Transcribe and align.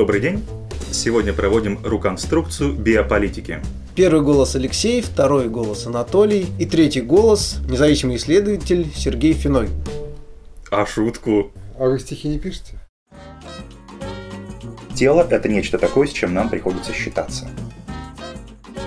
Добрый 0.00 0.22
день. 0.22 0.42
Сегодня 0.90 1.34
проводим 1.34 1.78
реконструкцию 1.84 2.72
биополитики. 2.72 3.60
Первый 3.94 4.22
голос 4.22 4.56
Алексей, 4.56 5.02
второй 5.02 5.50
голос 5.50 5.86
Анатолий 5.86 6.46
и 6.58 6.64
третий 6.64 7.02
голос 7.02 7.58
независимый 7.68 8.16
исследователь 8.16 8.90
Сергей 8.96 9.34
Финой. 9.34 9.68
А 10.70 10.86
шутку? 10.86 11.52
А 11.78 11.84
вы 11.84 11.98
стихи 11.98 12.28
не 12.28 12.38
пишете? 12.38 12.80
Тело– 14.94 15.20
это 15.30 15.50
нечто 15.50 15.76
такое, 15.76 16.06
с 16.06 16.12
чем 16.12 16.32
нам 16.32 16.48
приходится 16.48 16.94
считаться. 16.94 17.46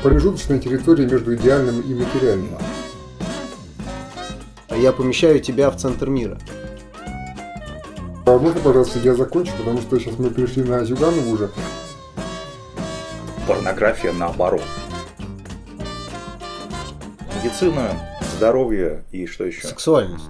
Промежуточная 0.02 0.58
территория 0.58 1.06
между 1.06 1.36
идеальным 1.36 1.80
и 1.82 1.94
материальным. 1.94 2.58
А 4.68 4.76
я 4.76 4.92
помещаю 4.92 5.40
тебя 5.42 5.70
в 5.70 5.78
центр 5.78 6.10
мира. 6.10 6.40
А 8.26 8.38
можно, 8.38 8.62
пожалуйста, 8.62 9.00
я 9.00 9.16
закончу, 9.16 9.52
потому 9.58 9.82
что 9.82 10.00
сейчас 10.00 10.18
мы 10.18 10.30
пришли 10.30 10.64
на 10.64 10.86
Зюганову 10.86 11.32
уже. 11.32 11.50
Порнография 13.46 14.14
наоборот. 14.14 14.64
Медицина, 17.36 17.92
здоровье 18.38 19.04
и 19.12 19.26
что 19.26 19.44
еще? 19.44 19.68
Сексуальность. 19.68 20.30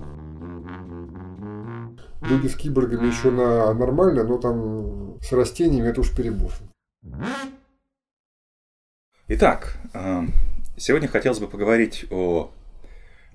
Люди 2.22 2.48
с 2.48 2.56
киборгами 2.56 3.08
еще 3.08 3.30
на 3.30 3.72
нормально, 3.76 4.24
но 4.24 4.38
там 4.40 5.22
с 5.22 5.32
растениями 5.32 5.90
это 5.90 6.02
уж 6.02 6.16
перебор. 6.16 6.52
Итак, 9.28 9.78
э, 9.94 10.22
сегодня 10.78 11.08
хотелось 11.08 11.40
бы 11.40 11.48
поговорить 11.48 12.06
о 12.10 12.50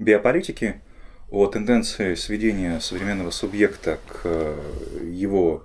биополитике, 0.01 0.81
о 1.31 1.47
тенденции 1.47 2.15
сведения 2.15 2.81
современного 2.81 3.31
субъекта 3.31 3.99
к 4.07 4.21
э, 4.25 4.57
его 5.05 5.63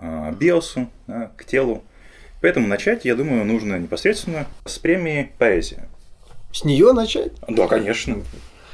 э, 0.00 0.32
биосу, 0.32 0.88
к 1.36 1.44
телу. 1.44 1.84
Поэтому 2.40 2.66
начать, 2.66 3.04
я 3.04 3.14
думаю, 3.14 3.44
нужно 3.44 3.78
непосредственно 3.78 4.46
с 4.64 4.78
премии 4.78 5.32
«Поэзия». 5.38 5.88
С 6.52 6.64
нее 6.64 6.92
начать? 6.92 7.32
Да, 7.48 7.66
конечно. 7.66 8.18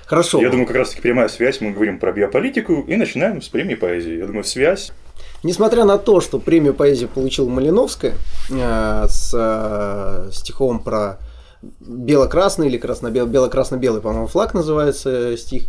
Хорошо. 0.06 0.40
Я 0.42 0.50
думаю, 0.50 0.66
как 0.66 0.76
раз 0.76 0.90
таки 0.90 1.02
прямая 1.02 1.28
связь, 1.28 1.60
мы 1.60 1.70
говорим 1.70 1.98
про 1.98 2.12
биополитику 2.12 2.80
и 2.80 2.96
начинаем 2.96 3.40
с 3.40 3.48
премии 3.48 3.76
«Поэзии». 3.76 4.18
Я 4.18 4.26
думаю, 4.26 4.44
связь 4.44 4.92
Несмотря 5.42 5.84
на 5.84 5.96
то, 5.96 6.20
что 6.20 6.38
премию 6.38 6.74
поэзии 6.74 7.06
получила 7.06 7.48
Малиновская 7.48 8.14
э, 8.50 9.06
с 9.08 9.32
э, 9.34 10.30
стихом 10.32 10.80
про 10.80 11.18
бело-красный 11.80 12.68
или 12.68 12.76
красно-белый, 12.76 13.30
бело-красно-белый, 13.30 14.02
по-моему, 14.02 14.26
флаг 14.26 14.52
называется 14.52 15.36
стих, 15.38 15.64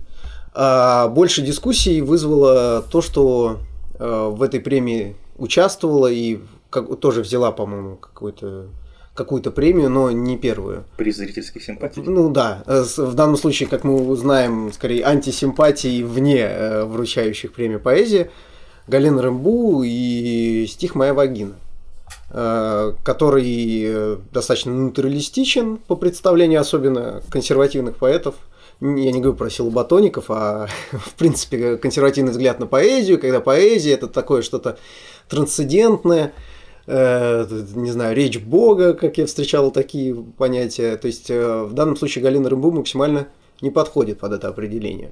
больше 0.54 1.42
дискуссий 1.42 2.02
вызвало 2.02 2.82
то, 2.82 3.02
что 3.02 3.60
э, 4.00 4.30
в 4.34 4.42
этой 4.44 4.60
премии 4.60 5.16
участвовала 5.38 6.08
и 6.08 6.40
как, 6.70 7.00
тоже 7.00 7.22
взяла, 7.22 7.52
по-моему, 7.52 7.96
какую-то 7.96 8.68
какую-то 9.14 9.52
премию, 9.52 9.90
но 9.90 10.10
не 10.10 10.38
первую. 10.38 10.86
При 10.96 11.12
зрительских 11.12 11.62
симпатий. 11.62 12.02
Ну 12.02 12.32
да, 12.32 12.64
в 12.66 13.14
данном 13.14 13.36
случае, 13.36 13.68
как 13.68 13.84
мы 13.84 14.08
узнаем, 14.08 14.72
скорее 14.72 15.04
антисимпатии 15.04 16.02
вне 16.02 16.86
вручающих 16.86 17.52
премию 17.52 17.82
поэзии. 17.82 18.32
Галина 18.88 19.22
Рымбу 19.22 19.84
и 19.84 20.66
стих 20.68 20.96
«Моя 20.96 21.14
вагина», 21.14 21.54
э, 22.30 22.94
который 23.04 23.84
э, 23.86 24.18
достаточно 24.32 24.74
натуралистичен 24.74 25.78
по 25.78 25.96
представлению 25.96 26.62
особенно 26.62 27.22
консервативных 27.30 27.98
поэтов. 27.98 28.36
Я 28.82 29.12
не 29.12 29.22
говорю 29.22 29.38
про 29.38 29.50
силоботоников, 29.50 30.26
а 30.30 30.68
в 30.92 31.14
принципе 31.16 31.78
консервативный 31.78 32.32
взгляд 32.32 32.60
на 32.60 32.68
поэзию, 32.68 33.20
когда 33.20 33.40
поэзия 33.40 33.94
это 33.94 34.08
такое 34.08 34.42
что-то 34.42 34.78
трансцендентное, 35.30 36.34
э, 36.88 37.46
не 37.76 37.92
знаю, 37.92 38.16
речь 38.16 38.40
Бога, 38.40 38.94
как 38.94 39.18
я 39.18 39.26
встречал 39.26 39.72
такие 39.72 40.16
понятия. 40.16 40.98
То 40.98 41.08
есть 41.08 41.30
в 41.30 41.74
данном 41.74 41.96
случае 41.96 42.24
Галина 42.24 42.50
Рымбу 42.50 42.72
максимально 42.72 43.28
не 43.62 43.70
подходит 43.70 44.20
под 44.20 44.34
это 44.34 44.48
определение. 44.48 45.12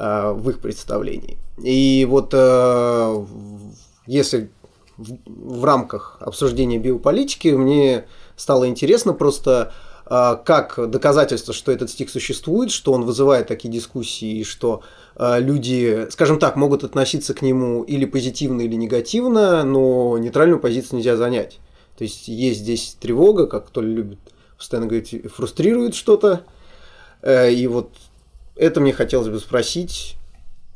Э, 0.00 0.32
в 0.32 0.48
их 0.50 0.60
представлении. 0.60 1.38
И 1.60 2.06
вот 2.08 2.30
э, 2.32 3.24
если 4.06 4.48
в 4.96 5.64
рамках 5.64 6.18
обсуждения 6.20 6.78
биополитики 6.78 7.48
мне 7.48 8.04
стало 8.36 8.68
интересно 8.68 9.12
просто 9.12 9.72
э, 9.72 9.87
как 10.08 10.90
доказательство, 10.90 11.52
что 11.52 11.70
этот 11.70 11.90
стих 11.90 12.08
существует, 12.08 12.70
что 12.70 12.92
он 12.92 13.04
вызывает 13.04 13.46
такие 13.46 13.68
дискуссии, 13.72 14.42
что 14.42 14.82
люди, 15.18 16.06
скажем 16.10 16.38
так, 16.38 16.56
могут 16.56 16.84
относиться 16.84 17.34
к 17.34 17.42
нему 17.42 17.82
или 17.82 18.06
позитивно, 18.06 18.62
или 18.62 18.74
негативно, 18.74 19.64
но 19.64 20.16
нейтральную 20.16 20.60
позицию 20.60 20.98
нельзя 20.98 21.16
занять. 21.16 21.58
То 21.96 22.04
есть 22.04 22.28
есть 22.28 22.60
здесь 22.60 22.96
тревога, 22.98 23.46
как 23.46 23.68
кто 23.68 23.82
любит 23.82 24.18
постоянно 24.56 24.86
говорить, 24.86 25.30
фрустрирует 25.30 25.94
что-то. 25.94 26.44
И 27.26 27.66
вот 27.70 27.90
это 28.56 28.80
мне 28.80 28.92
хотелось 28.92 29.28
бы 29.28 29.38
спросить 29.38 30.16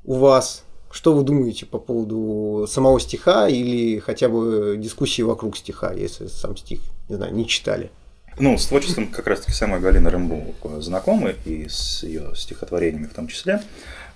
у 0.04 0.14
вас. 0.14 0.64
Что 0.90 1.14
вы 1.14 1.22
думаете 1.22 1.64
по 1.64 1.78
поводу 1.78 2.66
самого 2.68 3.00
стиха 3.00 3.48
или 3.48 3.98
хотя 3.98 4.28
бы 4.28 4.76
дискуссии 4.76 5.22
вокруг 5.22 5.56
стиха, 5.56 5.90
если 5.94 6.26
сам 6.26 6.54
стих, 6.54 6.80
не 7.08 7.14
знаю, 7.14 7.34
не 7.34 7.46
читали? 7.46 7.90
Ну, 8.38 8.56
с 8.56 8.66
творчеством 8.66 9.08
как 9.08 9.26
раз-таки 9.26 9.52
самой 9.52 9.80
Галины 9.80 10.08
Рымбу 10.08 10.54
знакомы, 10.80 11.36
и 11.44 11.68
с 11.68 12.02
ее 12.02 12.34
стихотворениями 12.34 13.06
в 13.06 13.14
том 13.14 13.28
числе. 13.28 13.60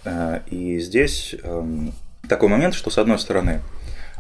Э, 0.05 0.41
и 0.47 0.79
здесь 0.79 1.35
эм, 1.43 1.93
такой 2.29 2.49
момент, 2.49 2.75
что, 2.75 2.91
с 2.91 2.99
одной 2.99 3.19
стороны, 3.19 3.61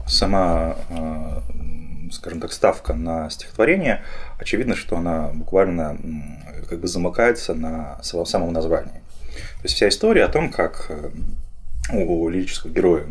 сама, 0.07 0.77
э, 0.91 2.11
скажем 2.13 2.41
так, 2.41 2.53
ставка 2.53 2.93
на 2.93 3.31
стихотворение, 3.31 4.03
очевидно, 4.39 4.77
что 4.77 4.97
она 4.99 5.29
буквально 5.29 5.99
как 6.69 6.81
бы 6.81 6.89
замыкается 6.89 7.55
на 7.55 7.99
самом 8.03 8.53
названии. 8.53 9.01
То 9.33 9.65
есть 9.65 9.77
вся 9.77 9.89
история 9.89 10.25
о 10.25 10.29
том, 10.29 10.51
как 10.51 10.87
э, 10.91 11.11
у 11.93 12.29
лирического 12.29 12.71
героя 12.71 13.07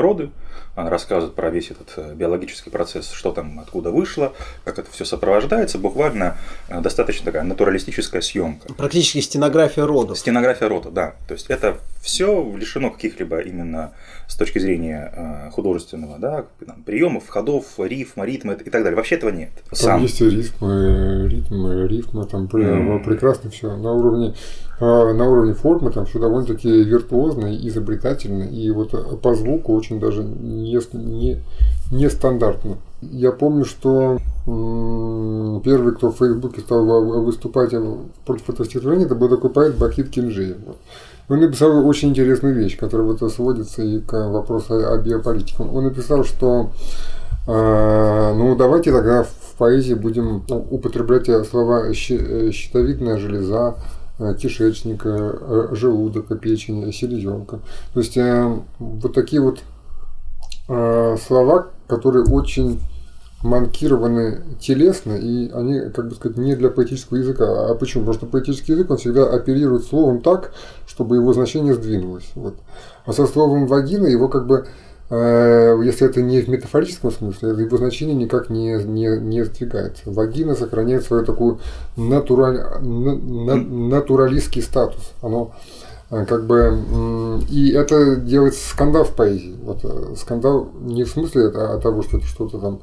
роды, 0.00 0.30
она 0.74 0.90
рассказывает 0.90 1.34
про 1.34 1.50
весь 1.50 1.70
этот 1.70 1.92
э, 1.96 2.14
биологический 2.14 2.70
процесс, 2.70 3.10
что 3.10 3.32
там, 3.32 3.58
откуда 3.58 3.90
вышло, 3.90 4.32
как 4.64 4.78
это 4.78 4.90
все 4.92 5.04
сопровождается, 5.04 5.78
буквально 5.78 6.38
э, 6.68 6.80
достаточно 6.80 7.24
такая 7.24 7.42
натуралистическая 7.42 8.20
съемка. 8.20 8.72
Практически 8.74 9.20
стенография 9.20 9.84
рода. 9.84 10.14
Стенография 10.14 10.68
рода, 10.68 10.90
да. 10.90 11.14
То 11.26 11.34
есть 11.34 11.46
это 11.48 11.78
все 12.00 12.56
лишено 12.56 12.90
каких-либо 12.90 13.40
именно 13.40 13.92
с 14.26 14.36
точки 14.36 14.58
зрения 14.58 15.12
э, 15.14 15.50
художественного 15.50 16.18
да, 16.18 16.44
приемов, 16.84 17.28
ходов, 17.28 17.64
рифма, 17.78 18.24
ритма 18.24 18.54
и 18.54 18.56
так 18.70 18.82
далее. 18.82 18.94
Вообще 18.94 19.16
этого 19.16 19.30
нет. 19.30 19.50
Там 19.70 19.76
Сам. 19.76 20.02
есть 20.02 20.20
ритмы, 20.20 21.28
ритмы, 21.28 21.88
рифмы, 21.88 22.24
там 22.26 22.46
mm. 22.46 23.04
прекрасно 23.04 23.50
все 23.50 23.76
на 23.76 23.92
уровне 23.92 24.34
на 24.80 25.28
уровне 25.28 25.54
формы 25.54 25.90
там 25.90 26.06
все 26.06 26.20
довольно-таки 26.20 26.68
виртуозно, 26.84 27.52
изобретательно, 27.66 28.44
и 28.44 28.70
вот 28.70 29.20
по 29.20 29.34
звуку 29.34 29.74
очень 29.74 29.98
даже 29.98 30.22
не, 30.22 30.78
не, 30.92 31.42
нестандартно. 31.90 32.78
Я 33.00 33.32
помню, 33.32 33.64
что 33.64 34.18
первый, 34.44 35.94
кто 35.94 36.10
в 36.10 36.18
Фейсбуке 36.18 36.60
стал 36.60 36.84
выступать 37.22 37.72
против 38.24 38.50
этого 38.50 38.66
стихотворения, 38.66 39.06
это 39.06 39.14
был 39.14 39.28
такой 39.28 39.50
поэт 39.50 39.76
Бахит 39.76 40.10
Кинжеев. 40.10 40.58
Он 41.28 41.40
написал 41.40 41.86
очень 41.86 42.10
интересную 42.10 42.54
вещь, 42.54 42.78
которая 42.78 43.06
вот 43.06 43.32
сводится 43.32 43.82
и 43.82 44.00
к 44.00 44.12
вопросу 44.28 44.74
о 44.74 44.96
биополитике. 44.96 45.62
Он 45.62 45.84
написал, 45.84 46.24
что 46.24 46.70
э, 47.46 48.34
ну 48.34 48.56
давайте 48.56 48.92
тогда 48.92 49.24
в 49.24 49.54
поэзии 49.58 49.94
будем 49.94 50.44
ну, 50.48 50.66
употреблять 50.70 51.26
слова 51.46 51.92
щитовидная 51.92 53.18
железа, 53.18 53.74
э, 54.18 54.34
кишечника, 54.40 55.08
э, 55.10 55.68
желудка, 55.72 56.34
печень, 56.34 56.90
селезенка. 56.92 57.58
То 57.92 58.00
есть 58.00 58.16
вот 58.78 59.12
такие 59.12 59.42
вот 59.42 59.60
слова, 60.66 61.68
которые 61.86 62.26
очень 62.26 62.78
манкированы 63.42 64.42
телесно, 64.60 65.12
и 65.12 65.50
они, 65.50 65.90
как 65.90 66.08
бы 66.08 66.14
сказать, 66.14 66.36
не 66.36 66.56
для 66.56 66.70
поэтического 66.70 67.18
языка. 67.18 67.70
А 67.70 67.74
почему? 67.74 68.02
Потому 68.02 68.14
что 68.14 68.26
поэтический 68.26 68.72
язык, 68.72 68.90
он 68.90 68.96
всегда 68.96 69.30
оперирует 69.30 69.84
словом 69.84 70.20
так, 70.20 70.52
чтобы 70.98 71.14
его 71.14 71.32
значение 71.32 71.74
сдвинулось. 71.74 72.28
Вот. 72.34 72.54
А 73.06 73.12
со 73.12 73.28
словом 73.28 73.68
вагина 73.68 74.08
его 74.08 74.26
как 74.26 74.48
бы, 74.48 74.66
э, 75.10 75.80
если 75.84 76.08
это 76.08 76.20
не 76.20 76.40
в 76.40 76.48
метафорическом 76.48 77.12
смысле, 77.12 77.50
его 77.50 77.76
значение 77.76 78.16
никак 78.16 78.50
не, 78.50 78.82
не, 78.82 79.06
не 79.20 79.44
сдвигается. 79.44 80.02
Вагина 80.06 80.56
сохраняет 80.56 81.04
свою 81.04 81.24
такую 81.24 81.60
натураль, 81.96 82.64
на, 82.80 83.14
на, 83.14 83.54
натуралистский 83.54 84.60
статус. 84.60 85.12
Оно 85.22 85.52
э, 86.10 86.24
как 86.26 86.46
бы 86.46 87.44
и 87.48 87.70
это 87.70 88.16
делает 88.16 88.56
скандал 88.56 89.04
в 89.04 89.14
поэзии. 89.14 89.54
Вот 89.62 89.84
э, 89.84 90.16
скандал 90.16 90.68
не 90.80 91.04
в 91.04 91.08
смысле 91.08 91.52
а 91.54 91.78
того, 91.78 92.02
что 92.02 92.16
это 92.16 92.26
что-то 92.26 92.58
там 92.58 92.80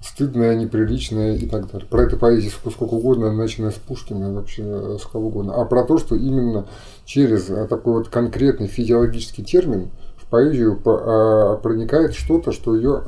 стыдное, 0.00 0.54
неприличное 0.54 1.36
и 1.36 1.46
так 1.46 1.70
далее. 1.70 1.88
Про 1.88 2.04
эту 2.04 2.16
поэзию 2.16 2.52
сколько 2.52 2.94
угодно, 2.94 3.32
начиная 3.32 3.72
с 3.72 3.74
Пушкина, 3.74 4.32
вообще 4.32 4.98
с 4.98 5.04
кого 5.04 5.26
угодно. 5.28 5.54
А 5.60 5.64
про 5.64 5.82
то, 5.82 5.98
что 5.98 6.14
именно 6.14 6.66
через 7.10 7.46
такой 7.68 7.94
вот 7.94 8.08
конкретный 8.08 8.68
физиологический 8.68 9.42
термин 9.42 9.90
в 10.16 10.26
поэзию 10.26 10.80
а, 10.84 11.56
проникает 11.56 12.14
что-то, 12.14 12.52
что 12.52 12.76
ее 12.76 13.02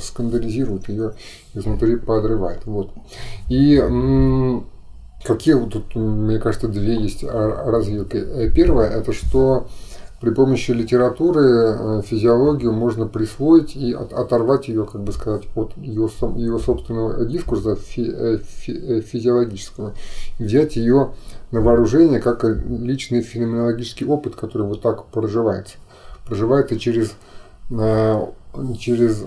скандализирует, 0.00 0.88
ее 0.88 1.12
изнутри 1.52 1.96
подрывает. 1.96 2.64
Вот. 2.64 2.92
И 3.50 3.76
какие 5.22 5.52
вот 5.54 5.74
тут, 5.74 5.94
мне 5.94 6.38
кажется, 6.38 6.66
две 6.68 6.96
есть 6.96 7.24
развилки. 7.24 8.16
Э, 8.16 8.50
первое, 8.50 8.88
это 8.88 9.12
что 9.12 9.66
при 10.22 10.30
помощи 10.30 10.70
литературы 10.70 11.42
э, 11.44 12.02
физиологию 12.06 12.72
можно 12.72 13.08
присвоить 13.08 13.74
и 13.74 13.92
оторвать 13.92 14.68
ее, 14.68 14.84
как 14.84 15.02
бы 15.02 15.12
сказать, 15.12 15.42
от 15.56 15.76
ее, 15.76 16.08
ее 16.36 16.58
собственного 16.60 17.24
дискурса 17.24 17.74
фи, 17.74 18.08
э, 18.08 18.38
фи, 18.38 18.72
э, 18.72 19.00
физиологического, 19.00 19.94
взять 20.38 20.76
ее 20.76 21.10
на 21.52 21.60
вооружение 21.60 22.20
как 22.20 22.44
личный 22.44 23.22
феноменологический 23.22 24.06
опыт, 24.06 24.34
который 24.34 24.66
вот 24.66 24.82
так 24.82 25.06
проживается. 25.06 25.76
Проживается 26.26 26.78
через, 26.78 27.12
через 28.78 29.24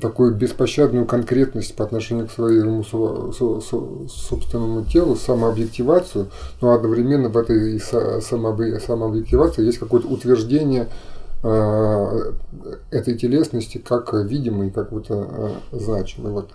такую 0.00 0.34
беспощадную 0.34 1.06
конкретность 1.06 1.76
по 1.76 1.84
отношению 1.84 2.26
к 2.26 2.32
своему 2.32 2.82
собственному 2.82 4.84
телу, 4.84 5.14
самообъективацию, 5.14 6.28
но 6.60 6.72
одновременно 6.72 7.28
в 7.28 7.36
этой 7.36 7.78
самообъективации 7.78 9.64
есть 9.64 9.78
какое-то 9.78 10.08
утверждение 10.08 10.84
Э, 10.84 11.15
этой 11.42 13.16
телесности 13.16 13.78
как 13.78 14.12
видимой, 14.14 14.70
как 14.70 14.90
вот 14.90 15.06
э, 15.10 15.50
значимой. 15.70 16.32
Вот. 16.32 16.50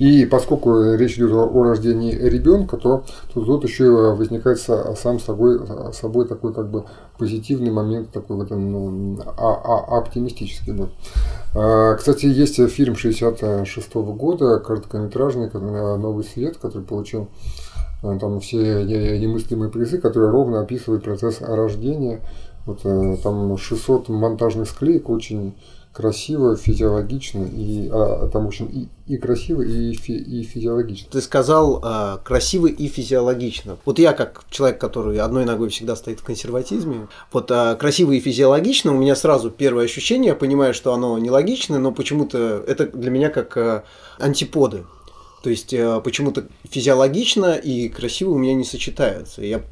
И 0.00 0.24
поскольку 0.26 0.94
речь 0.94 1.16
идет 1.16 1.32
о 1.32 1.62
рождении 1.62 2.12
ребенка, 2.12 2.76
то, 2.76 3.04
то 3.32 3.44
тут 3.44 3.64
еще 3.64 4.14
возникает 4.14 4.58
сам 4.58 5.20
собой, 5.20 5.60
собой 5.92 6.26
такой 6.26 6.54
как 6.54 6.70
бы 6.70 6.84
позитивный 7.18 7.70
момент, 7.70 8.10
такой 8.10 8.36
вот, 8.36 8.50
ну, 8.50 9.18
а, 9.36 9.52
а, 9.52 9.98
оптимистический. 9.98 10.72
Вот. 10.72 10.90
Э, 11.54 11.96
кстати, 11.96 12.26
есть 12.26 12.56
фильм 12.70 12.96
66 12.96 13.92
-го 13.94 14.14
года, 14.14 14.58
короткометражный 14.58 15.50
«Новый 15.52 16.24
свет», 16.24 16.56
который 16.56 16.84
получил 16.84 17.28
там 18.02 18.40
все 18.40 18.82
немыслимые 18.82 19.70
призы, 19.70 19.98
которые 19.98 20.32
ровно 20.32 20.60
описывают 20.60 21.04
процесс 21.04 21.40
рождения 21.40 22.20
вот, 22.66 22.80
э, 22.84 23.16
там 23.22 23.56
600 23.56 24.08
монтажных 24.08 24.68
склеек 24.68 25.08
очень 25.08 25.54
красиво, 25.92 26.56
физиологично, 26.56 27.44
и 27.44 27.88
а, 27.92 28.28
там, 28.32 28.46
общем, 28.46 28.66
и, 28.66 28.88
и 29.06 29.18
красиво, 29.18 29.60
и, 29.60 29.92
фи, 29.92 30.16
и 30.16 30.42
физиологично. 30.42 31.10
Ты 31.10 31.20
сказал 31.20 31.80
а, 31.82 32.16
красиво 32.18 32.66
и 32.66 32.88
физиологично. 32.88 33.76
Вот 33.84 33.98
я, 33.98 34.14
как 34.14 34.44
человек, 34.48 34.80
который 34.80 35.18
одной 35.18 35.44
ногой 35.44 35.68
всегда 35.68 35.94
стоит 35.94 36.20
в 36.20 36.24
консерватизме, 36.24 37.08
вот 37.30 37.50
а, 37.50 37.76
красиво 37.76 38.12
и 38.12 38.20
физиологично, 38.20 38.92
у 38.92 38.98
меня 38.98 39.14
сразу 39.14 39.50
первое 39.50 39.84
ощущение, 39.84 40.28
я 40.28 40.34
понимаю, 40.34 40.72
что 40.72 40.94
оно 40.94 41.18
нелогично, 41.18 41.78
но 41.78 41.92
почему-то 41.92 42.64
это 42.66 42.86
для 42.86 43.10
меня 43.10 43.28
как 43.28 43.56
а, 43.58 43.84
антиподы. 44.18 44.84
То 45.42 45.50
есть 45.50 45.74
а, 45.74 46.00
почему-то 46.00 46.46
физиологично 46.64 47.54
и 47.54 47.90
красиво 47.90 48.30
у 48.30 48.38
меня 48.38 48.54
не 48.54 48.64
сочетаются. 48.64 49.42
Я 49.42 49.62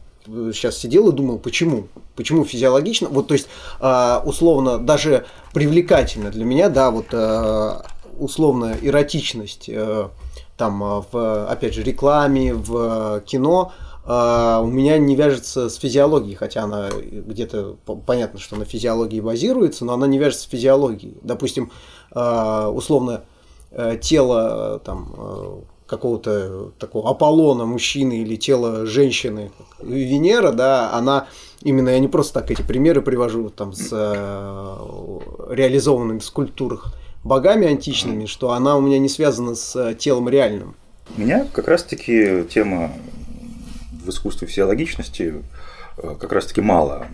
сейчас 0.52 0.78
сидел 0.78 1.08
и 1.08 1.12
думал, 1.12 1.38
почему? 1.38 1.88
Почему 2.16 2.44
физиологично? 2.44 3.08
Вот, 3.08 3.28
то 3.28 3.34
есть, 3.34 3.48
а, 3.80 4.22
условно, 4.24 4.78
даже 4.78 5.26
привлекательно 5.52 6.30
для 6.30 6.44
меня, 6.44 6.68
да, 6.68 6.90
вот 6.90 7.06
а, 7.12 7.84
условно 8.18 8.76
эротичность 8.82 9.68
э, 9.68 10.08
там 10.56 10.82
а, 10.82 11.04
в, 11.10 11.50
опять 11.50 11.74
же, 11.74 11.82
рекламе, 11.82 12.54
в 12.54 13.22
кино, 13.26 13.72
у 14.02 14.66
меня 14.66 14.98
не 14.98 15.14
вяжется 15.14 15.68
с 15.68 15.76
физиологией, 15.76 16.34
хотя 16.34 16.64
она 16.64 16.88
где-то 16.90 17.76
понятно, 18.06 18.40
что 18.40 18.56
на 18.56 18.64
физиологии 18.64 19.20
базируется, 19.20 19.84
но 19.84 19.92
она 19.92 20.06
не 20.06 20.18
вяжется 20.18 20.44
с 20.44 20.50
физиологией. 20.50 21.18
Допустим, 21.22 21.70
условно 22.10 23.22
э, 23.70 23.98
тело 24.00 24.80
там 24.84 25.64
какого-то 25.90 26.70
такого 26.78 27.10
Аполлона 27.10 27.66
мужчины 27.66 28.22
или 28.22 28.36
тело 28.36 28.86
женщины, 28.86 29.50
Венера, 29.82 30.52
да, 30.52 30.92
она 30.92 31.26
именно, 31.62 31.88
я 31.88 31.98
не 31.98 32.06
просто 32.06 32.34
так 32.34 32.50
эти 32.52 32.62
примеры 32.62 33.02
привожу 33.02 33.50
там 33.50 33.72
с 33.72 33.88
э, 33.90 35.52
реализованными 35.52 36.20
в 36.20 36.24
скульптурах 36.24 36.94
богами 37.24 37.66
античными, 37.66 38.26
что 38.26 38.52
она 38.52 38.76
у 38.76 38.80
меня 38.80 39.00
не 39.00 39.08
связана 39.08 39.56
с 39.56 39.74
э, 39.74 39.96
телом 39.96 40.28
реальным. 40.28 40.76
Меня 41.16 41.44
как 41.52 41.66
раз-таки 41.66 42.44
тема 42.44 42.92
в 44.04 44.08
искусстве 44.10 44.46
физиологичности 44.46 45.42
э, 45.98 46.14
как 46.20 46.30
раз-таки 46.30 46.60
мало 46.60 47.08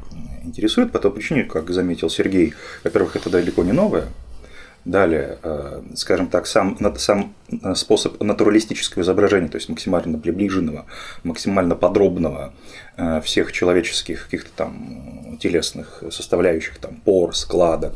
интересует 0.45 0.93
по 0.93 0.99
той 0.99 1.13
причине, 1.13 1.45
как 1.45 1.71
заметил 1.71 2.11
Сергей, 2.11 2.53
во-первых, 2.85 3.17
это 3.17 3.31
далеко 3.31 3.65
не 3.65 3.73
новое, 3.73 4.09
Далее, 4.87 5.39
э, 5.43 5.83
скажем 5.97 6.29
так, 6.29 6.47
сам, 6.47 6.79
сам 6.99 7.35
э, 7.51 7.75
способ 7.75 8.23
натуралистического 8.23 9.03
изображения, 9.03 9.49
то 9.49 9.57
есть 9.57 9.69
максимально 9.69 10.17
приближенного, 10.17 10.87
максимально 11.25 11.75
подробного 11.75 12.53
э, 12.97 13.21
всех 13.21 13.51
человеческих 13.51 14.27
каких-то 14.27 14.51
там 14.55 15.39
телесных 15.41 16.05
составляющих, 16.13 16.79
там 16.79 16.95
пор, 17.05 17.35
складок, 17.35 17.95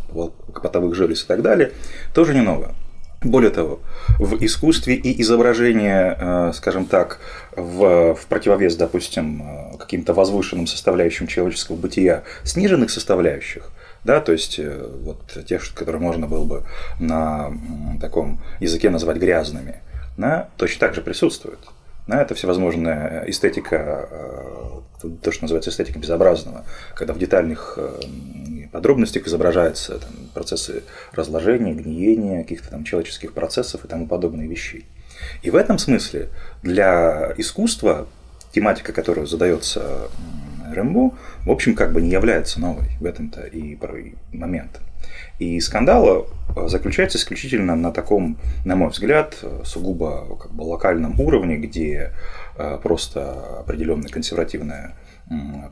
потовых 0.60 0.96
желез 0.96 1.22
и 1.22 1.26
так 1.28 1.42
далее, 1.42 1.70
тоже 2.12 2.34
не 2.34 2.40
новое. 2.40 2.74
Более 3.22 3.52
того, 3.52 3.78
в 4.18 4.44
искусстве 4.44 4.96
и 4.96 5.22
изображение, 5.22 6.52
скажем 6.54 6.86
так, 6.86 7.20
в, 7.54 8.14
в 8.14 8.26
противовес, 8.26 8.74
допустим, 8.74 9.76
каким-то 9.78 10.12
возвышенным 10.12 10.66
составляющим 10.66 11.28
человеческого 11.28 11.76
бытия 11.76 12.24
сниженных 12.44 12.90
составляющих, 12.90 13.70
да, 14.04 14.20
то 14.20 14.32
есть 14.32 14.58
э, 14.58 14.86
вот 15.02 15.44
тех, 15.46 15.74
которые 15.74 16.00
можно 16.00 16.26
было 16.26 16.44
бы 16.44 16.64
на 16.98 17.52
таком 18.00 18.40
языке 18.60 18.90
назвать 18.90 19.18
грязными, 19.18 19.80
да, 20.16 20.48
точно 20.56 20.80
так 20.80 20.94
же 20.94 21.02
присутствуют. 21.02 21.60
Да, 22.06 22.22
это 22.22 22.34
всевозможная 22.34 23.24
эстетика, 23.28 24.08
э, 24.10 25.08
то, 25.22 25.30
что 25.30 25.44
называется 25.44 25.70
эстетика 25.70 25.98
безобразного, 25.98 26.64
когда 26.94 27.12
в 27.12 27.18
детальных 27.18 27.74
э, 27.76 28.00
подробностях 28.72 29.26
изображаются 29.26 29.98
там, 29.98 30.10
процессы 30.34 30.82
разложения, 31.12 31.72
гниения, 31.72 32.42
каких-то 32.42 32.70
там 32.70 32.84
человеческих 32.84 33.32
процессов 33.32 33.84
и 33.84 33.88
тому 33.88 34.08
подобные 34.08 34.48
вещи. 34.48 34.86
И 35.42 35.50
в 35.50 35.56
этом 35.56 35.78
смысле 35.78 36.30
для 36.62 37.32
искусства 37.36 38.08
тематика, 38.52 38.92
которая 38.92 39.26
задается 39.26 40.08
Рэмбо, 40.72 41.12
в 41.44 41.50
общем, 41.50 41.74
как 41.74 41.92
бы 41.92 42.02
не 42.02 42.10
является 42.10 42.60
новой 42.60 42.88
в 43.00 43.04
этом-то 43.04 43.42
и 43.42 43.78
момент. 44.32 44.80
И 45.38 45.58
скандал 45.60 46.26
э, 46.56 46.68
заключается 46.68 47.18
исключительно 47.18 47.74
на 47.74 47.92
таком, 47.92 48.38
на 48.64 48.76
мой 48.76 48.90
взгляд, 48.90 49.36
сугубо 49.64 50.36
как 50.36 50.52
бы 50.52 50.62
локальном 50.62 51.18
уровне, 51.20 51.56
где 51.56 52.12
э, 52.56 52.78
просто 52.82 53.60
определенная 53.60 54.10
консервативная 54.10 54.94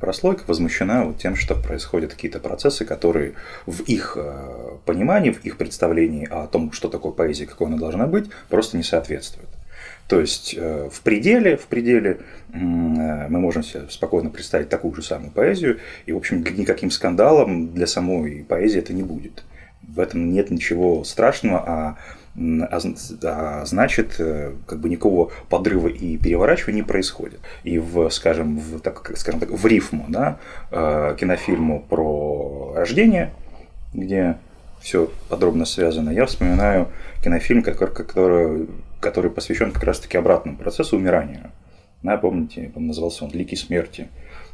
прослойка 0.01 0.45
возмущена 0.47 1.05
вот 1.05 1.19
тем, 1.19 1.35
что 1.35 1.57
происходят 1.57 2.15
какие-то 2.15 2.39
процессы, 2.39 2.85
которые 2.85 3.35
в 3.67 3.81
их 3.83 4.17
э, 4.17 4.77
понимании, 4.85 5.33
в 5.33 5.45
их 5.45 5.57
представлении 5.57 6.29
о 6.31 6.47
том, 6.47 6.71
что 6.71 6.89
такое 6.89 7.11
поэзия, 7.13 7.47
какой 7.47 7.67
она 7.67 7.77
должна 7.77 8.07
быть, 8.07 8.31
просто 8.49 8.77
не 8.77 8.85
соответствуют. 8.85 9.49
То 10.09 10.21
есть 10.21 10.55
э, 10.57 10.89
в 10.91 11.03
пределе, 11.03 11.59
в 11.59 11.67
пределе 11.67 12.21
э, 12.53 12.59
мы 12.59 13.41
можем 13.41 13.63
себе 13.63 13.83
спокойно 13.91 14.31
представить 14.31 14.71
такую 14.71 14.95
же 14.95 15.03
самую 15.03 15.31
поэзию, 15.31 15.81
и, 16.07 16.13
в 16.13 16.17
общем, 16.17 16.43
никаким 16.57 16.91
скандалом 16.91 17.75
для 17.75 17.87
самой 17.87 18.45
поэзии 18.49 18.79
это 18.79 18.95
не 18.95 19.03
будет. 19.03 19.45
В 19.83 20.01
этом 20.01 20.33
нет 20.33 20.51
ничего 20.51 21.05
страшного, 21.05 21.59
а, 21.67 21.97
а, 22.37 22.81
а 23.23 23.67
значит, 23.67 24.17
э, 24.19 24.55
как 24.67 24.81
бы 24.81 24.89
никакого 24.89 25.31
подрыва 25.51 25.89
и 25.89 26.17
переворачивания 26.17 26.83
не 26.83 26.87
происходит. 26.87 27.41
И 27.63 27.79
в, 27.79 28.09
скажем, 28.09 28.59
в, 28.59 28.81
так, 28.81 29.13
скажем 29.17 29.41
так, 29.41 29.51
в 29.51 29.67
рифму, 29.67 30.07
да, 30.09 30.39
кинофильму 30.71 31.85
про 31.87 32.73
рождение, 32.75 33.35
где 33.93 34.39
все 34.81 35.11
подробно 35.29 35.67
связано, 35.67 36.11
я 36.11 36.25
вспоминаю 36.25 36.89
кинофильм, 37.23 37.63
который, 37.63 37.95
который 37.95 38.69
который 39.01 39.31
посвящен 39.31 39.73
как 39.73 39.85
раз-таки 39.85 40.17
обратному 40.17 40.57
процессу 40.57 40.97
умирания. 40.97 41.51
Да, 42.03 42.17
помните, 42.17 42.71
он 42.77 42.87
назывался 42.87 43.25
он 43.25 43.33
«Лики 43.33 43.57
смерти», 43.57 44.09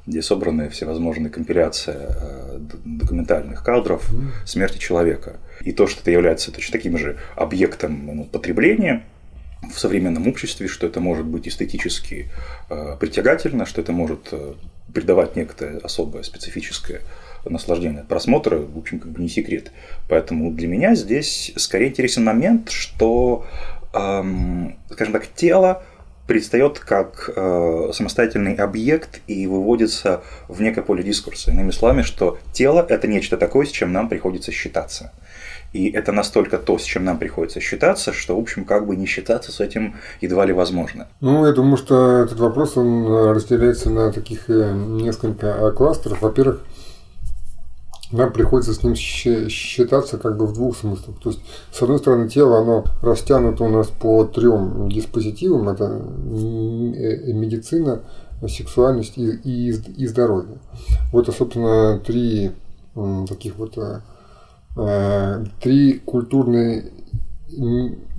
где 0.07 0.23
собраны 0.23 0.69
всевозможные 0.69 1.31
компиляции 1.31 1.95
э, 1.97 2.59
документальных 2.85 3.63
кадров 3.63 4.09
смерти 4.45 4.79
человека. 4.79 5.37
И 5.61 5.73
то, 5.73 5.87
что 5.87 6.01
это 6.01 6.11
является 6.11 6.53
точно 6.53 6.73
таким 6.73 6.99
же 6.99 7.19
объектом 7.37 8.07
ну, 8.07 8.25
потребления 8.25 9.05
в 9.73 9.79
современном 9.79 10.29
обществе, 10.29 10.69
что 10.69 10.87
это 10.87 11.01
может 11.01 11.27
быть 11.27 11.49
эстетически 11.49 12.29
э, 12.69 12.97
притягательно, 12.99 13.67
что 13.67 13.81
это 13.81 13.93
может 13.93 14.29
э, 14.33 14.55
придавать 14.93 15.37
некое 15.37 15.79
особое 15.79 16.23
специфическое 16.23 17.01
наслаждение 17.45 18.01
от 18.01 18.09
просмотра, 18.09 18.57
в 18.59 18.79
общем, 18.79 18.99
как 18.99 19.11
бы 19.13 19.21
не 19.21 19.29
секрет. 19.29 19.71
Поэтому 20.09 20.51
для 20.51 20.69
меня 20.69 20.95
здесь 20.95 21.53
скорее 21.57 21.89
интересен 21.89 22.25
момент, 22.25 22.71
что 22.71 23.47
скажем 23.95 25.13
так, 25.13 25.27
тело 25.35 25.83
предстает 26.27 26.79
как 26.79 27.31
э, 27.35 27.91
самостоятельный 27.93 28.55
объект 28.55 29.21
и 29.27 29.47
выводится 29.47 30.23
в 30.49 30.63
некое 30.63 30.83
поле 30.83 31.03
дискурса. 31.03 31.51
Иными 31.51 31.71
словами, 31.71 32.03
что 32.03 32.39
тело– 32.53 32.85
это 32.89 33.07
нечто 33.07 33.37
такое, 33.37 33.67
с 33.67 33.71
чем 33.71 33.93
нам 33.93 34.09
приходится 34.09 34.51
считаться. 34.51 35.13
И 35.75 35.91
это 35.91 36.13
настолько 36.13 36.59
то, 36.59 36.79
с 36.79 36.85
чем 36.85 37.05
нам 37.05 37.19
приходится 37.19 37.61
считаться, 37.61 38.13
что, 38.13 38.37
в 38.37 38.41
общем, 38.41 38.65
как 38.65 38.87
бы 38.87 38.95
не 38.95 39.07
считаться 39.07 39.51
с 39.51 39.61
этим 39.61 39.97
едва 40.21 40.47
ли 40.47 40.53
возможно. 40.53 41.09
Ну, 41.21 41.45
я 41.47 41.53
думаю, 41.53 41.77
что 41.77 42.23
этот 42.23 42.39
вопрос, 42.39 42.77
он 42.77 43.33
разделяется 43.35 43.91
на 43.91 44.13
таких 44.13 44.49
э, 44.49 44.73
несколько 44.73 45.73
кластеров. 45.73 46.23
Во-первых, 46.23 46.63
нам 48.13 48.33
приходится 48.33 48.75
с 48.75 48.83
ним 48.83 48.95
считаться 48.95 50.19
как 50.19 50.37
бы 50.37 50.47
в 50.47 50.53
двух 50.53 50.77
смыслах. 50.77 51.19
То 51.23 51.31
есть, 51.31 51.41
с 51.73 51.83
одной 51.83 51.99
стороны, 51.99 52.29
тело, 52.29 52.61
оно 52.61 52.85
растянуто 53.03 53.65
у 53.65 53.69
нас 53.69 53.89
по 53.89 54.25
трем 54.25 54.89
диспозитивам. 54.91 55.69
Это 55.69 55.85
э, 55.85 57.33
медицина, 57.33 58.03
сексуальность 58.47 59.17
и, 59.17 59.31
и, 59.31 59.71
и 59.71 60.07
здоровье. 60.07 60.59
Вот, 61.13 61.27
собственно, 61.35 61.99
три 61.99 62.53
таких 63.29 63.57
вот 63.57 63.77
э, 63.77 64.01
э, 64.77 65.45
три 65.61 65.95
культурные 65.99 66.93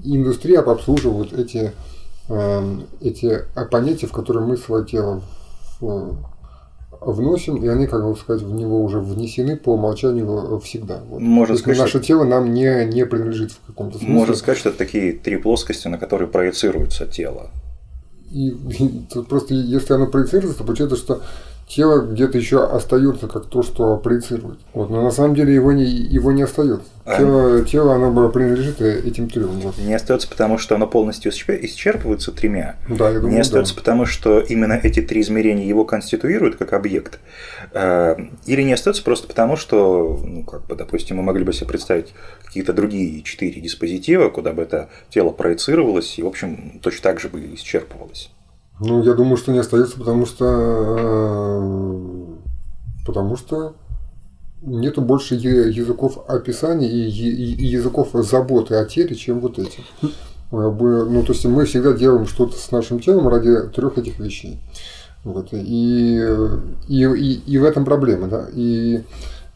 индустрии 0.03 0.55
обслуживают 0.55 1.33
эти, 1.33 1.73
эти 3.01 3.41
понятия, 3.69 4.07
в 4.07 4.13
которые 4.13 4.45
мы 4.45 4.55
свое 4.55 4.85
тело 4.85 5.21
вносим, 7.01 7.63
и 7.63 7.67
они, 7.67 7.87
как 7.87 8.03
бы 8.03 8.15
сказать, 8.15 8.41
в 8.43 8.53
него 8.53 8.83
уже 8.83 8.99
внесены 8.99 9.57
по 9.57 9.73
умолчанию 9.73 10.59
всегда. 10.59 11.01
Вот. 11.09 11.21
Можно 11.21 11.57
сказать, 11.57 11.79
наше 11.79 11.99
тело 11.99 12.23
нам 12.23 12.53
не, 12.53 12.85
не 12.85 13.05
принадлежит 13.05 13.51
в 13.51 13.67
каком-то 13.67 13.97
смысле. 13.97 14.13
Можно 14.13 14.35
сказать, 14.35 14.57
что 14.57 14.69
это 14.69 14.77
такие 14.77 15.13
три 15.13 15.37
плоскости, 15.37 15.87
на 15.87 15.97
которые 15.97 16.27
проецируется 16.27 17.05
тело. 17.05 17.51
И, 18.31 18.49
и 18.49 19.05
тут 19.13 19.27
просто 19.27 19.53
если 19.53 19.93
оно 19.93 20.07
проецируется, 20.07 20.59
то 20.59 20.63
получается, 20.63 20.97
что 20.97 21.21
тело 21.67 22.01
где-то 22.01 22.37
еще 22.37 22.63
остается 22.63 23.27
как 23.27 23.47
то, 23.47 23.63
что 23.63 23.97
проецирует. 23.97 24.59
Вот, 24.73 24.89
но 24.89 25.01
на 25.01 25.11
самом 25.11 25.35
деле 25.35 25.53
его 25.53 25.71
не, 25.71 25.85
его 25.85 26.31
не 26.31 26.43
остается. 26.43 26.87
А... 27.05 27.17
Тело, 27.17 27.61
тело, 27.63 27.95
оно 27.95 28.29
принадлежит 28.29 28.81
этим 28.81 29.29
трем. 29.29 29.59
Вот. 29.59 29.77
Не 29.77 29.93
остается, 29.93 30.27
потому 30.27 30.57
что 30.57 30.75
оно 30.75 30.87
полностью 30.87 31.31
исчерпывается 31.31 32.31
тремя. 32.31 32.75
Да, 32.89 33.09
я 33.09 33.19
думаю, 33.19 33.33
не 33.33 33.39
остается, 33.39 33.73
да. 33.73 33.81
потому 33.81 34.05
что 34.05 34.39
именно 34.39 34.73
эти 34.73 35.01
три 35.01 35.21
измерения 35.21 35.65
его 35.65 35.85
конституируют 35.85 36.55
как 36.55 36.73
объект. 36.73 37.19
Э, 37.73 38.15
или 38.45 38.61
не 38.61 38.73
остается 38.73 39.03
просто 39.03 39.27
потому, 39.27 39.55
что, 39.55 40.19
ну, 40.23 40.43
как 40.43 40.65
бы, 40.67 40.75
допустим, 40.75 41.17
мы 41.17 41.23
могли 41.23 41.43
бы 41.43 41.53
себе 41.53 41.67
представить 41.67 42.13
какие-то 42.43 42.73
другие 42.73 43.21
четыре 43.23 43.61
диспозитива, 43.61 44.29
куда 44.29 44.53
бы 44.53 44.61
это 44.61 44.89
тело 45.09 45.31
проецировалось, 45.31 46.17
и, 46.17 46.23
в 46.23 46.27
общем, 46.27 46.79
точно 46.81 47.03
так 47.03 47.19
же 47.19 47.29
бы 47.29 47.39
исчерпывалось. 47.53 48.31
Ну, 48.79 49.03
я 49.03 49.13
думаю, 49.13 49.37
что 49.37 49.51
не 49.51 49.59
остается, 49.59 49.97
потому 49.97 50.25
что 50.25 50.45
э, 50.97 51.95
потому 53.05 53.37
что 53.37 53.75
нету 54.61 55.01
больше 55.01 55.35
языков 55.35 56.25
описания 56.27 56.89
и 56.89 57.09
языков 57.09 58.09
заботы 58.13 58.75
о 58.75 58.85
теле, 58.85 59.15
чем 59.15 59.39
вот 59.39 59.59
эти. 59.59 59.79
Ну, 60.51 61.23
то 61.23 61.33
есть 61.33 61.45
мы 61.45 61.65
всегда 61.65 61.93
делаем 61.93 62.27
что-то 62.27 62.57
с 62.57 62.71
нашим 62.71 62.99
телом 62.99 63.27
ради 63.27 63.67
трех 63.69 63.97
этих 63.97 64.19
вещей. 64.19 64.59
Вот. 65.23 65.49
И, 65.53 66.21
и, 66.87 67.03
и, 67.03 67.33
и 67.45 67.57
в 67.57 67.63
этом 67.63 67.83
проблема, 67.85 68.27
да. 68.27 68.47
И 68.53 69.01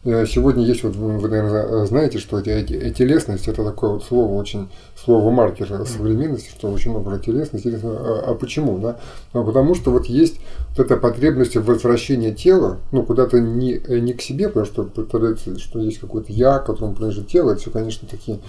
сегодня 0.02 0.64
есть, 0.64 0.82
вот 0.82 0.96
вы, 0.96 1.28
наверное, 1.28 1.84
знаете, 1.84 2.18
что 2.18 2.40
телесность 2.40 3.48
это 3.48 3.62
такое 3.62 3.90
вот 3.90 4.04
слово, 4.04 4.32
очень 4.40 4.70
слово 4.96 5.30
маркер 5.30 5.86
современности, 5.86 6.48
что 6.48 6.70
очень 6.70 6.90
много 6.90 7.10
про 7.10 7.18
телесность. 7.18 7.66
Интересно, 7.66 7.90
а, 7.92 8.24
а 8.28 8.34
почему? 8.34 8.78
Да? 8.78 8.98
А 9.34 9.42
потому 9.42 9.74
что 9.74 9.90
вот 9.90 10.06
есть 10.06 10.40
вот 10.70 10.86
эта 10.86 10.96
потребность 10.96 11.54
возвращения 11.56 12.32
тела, 12.32 12.78
ну, 12.92 13.02
куда-то 13.02 13.40
не, 13.40 13.78
не 14.00 14.14
к 14.14 14.22
себе, 14.22 14.48
потому 14.48 14.64
что 14.64 14.84
представляется, 14.84 15.58
что 15.58 15.78
есть 15.80 15.98
какой-то 15.98 16.32
я, 16.32 16.60
которому 16.60 16.94
принадлежит 16.94 17.28
тело, 17.28 17.50
это 17.50 17.60
все, 17.60 17.70
конечно, 17.70 18.08
такие 18.08 18.40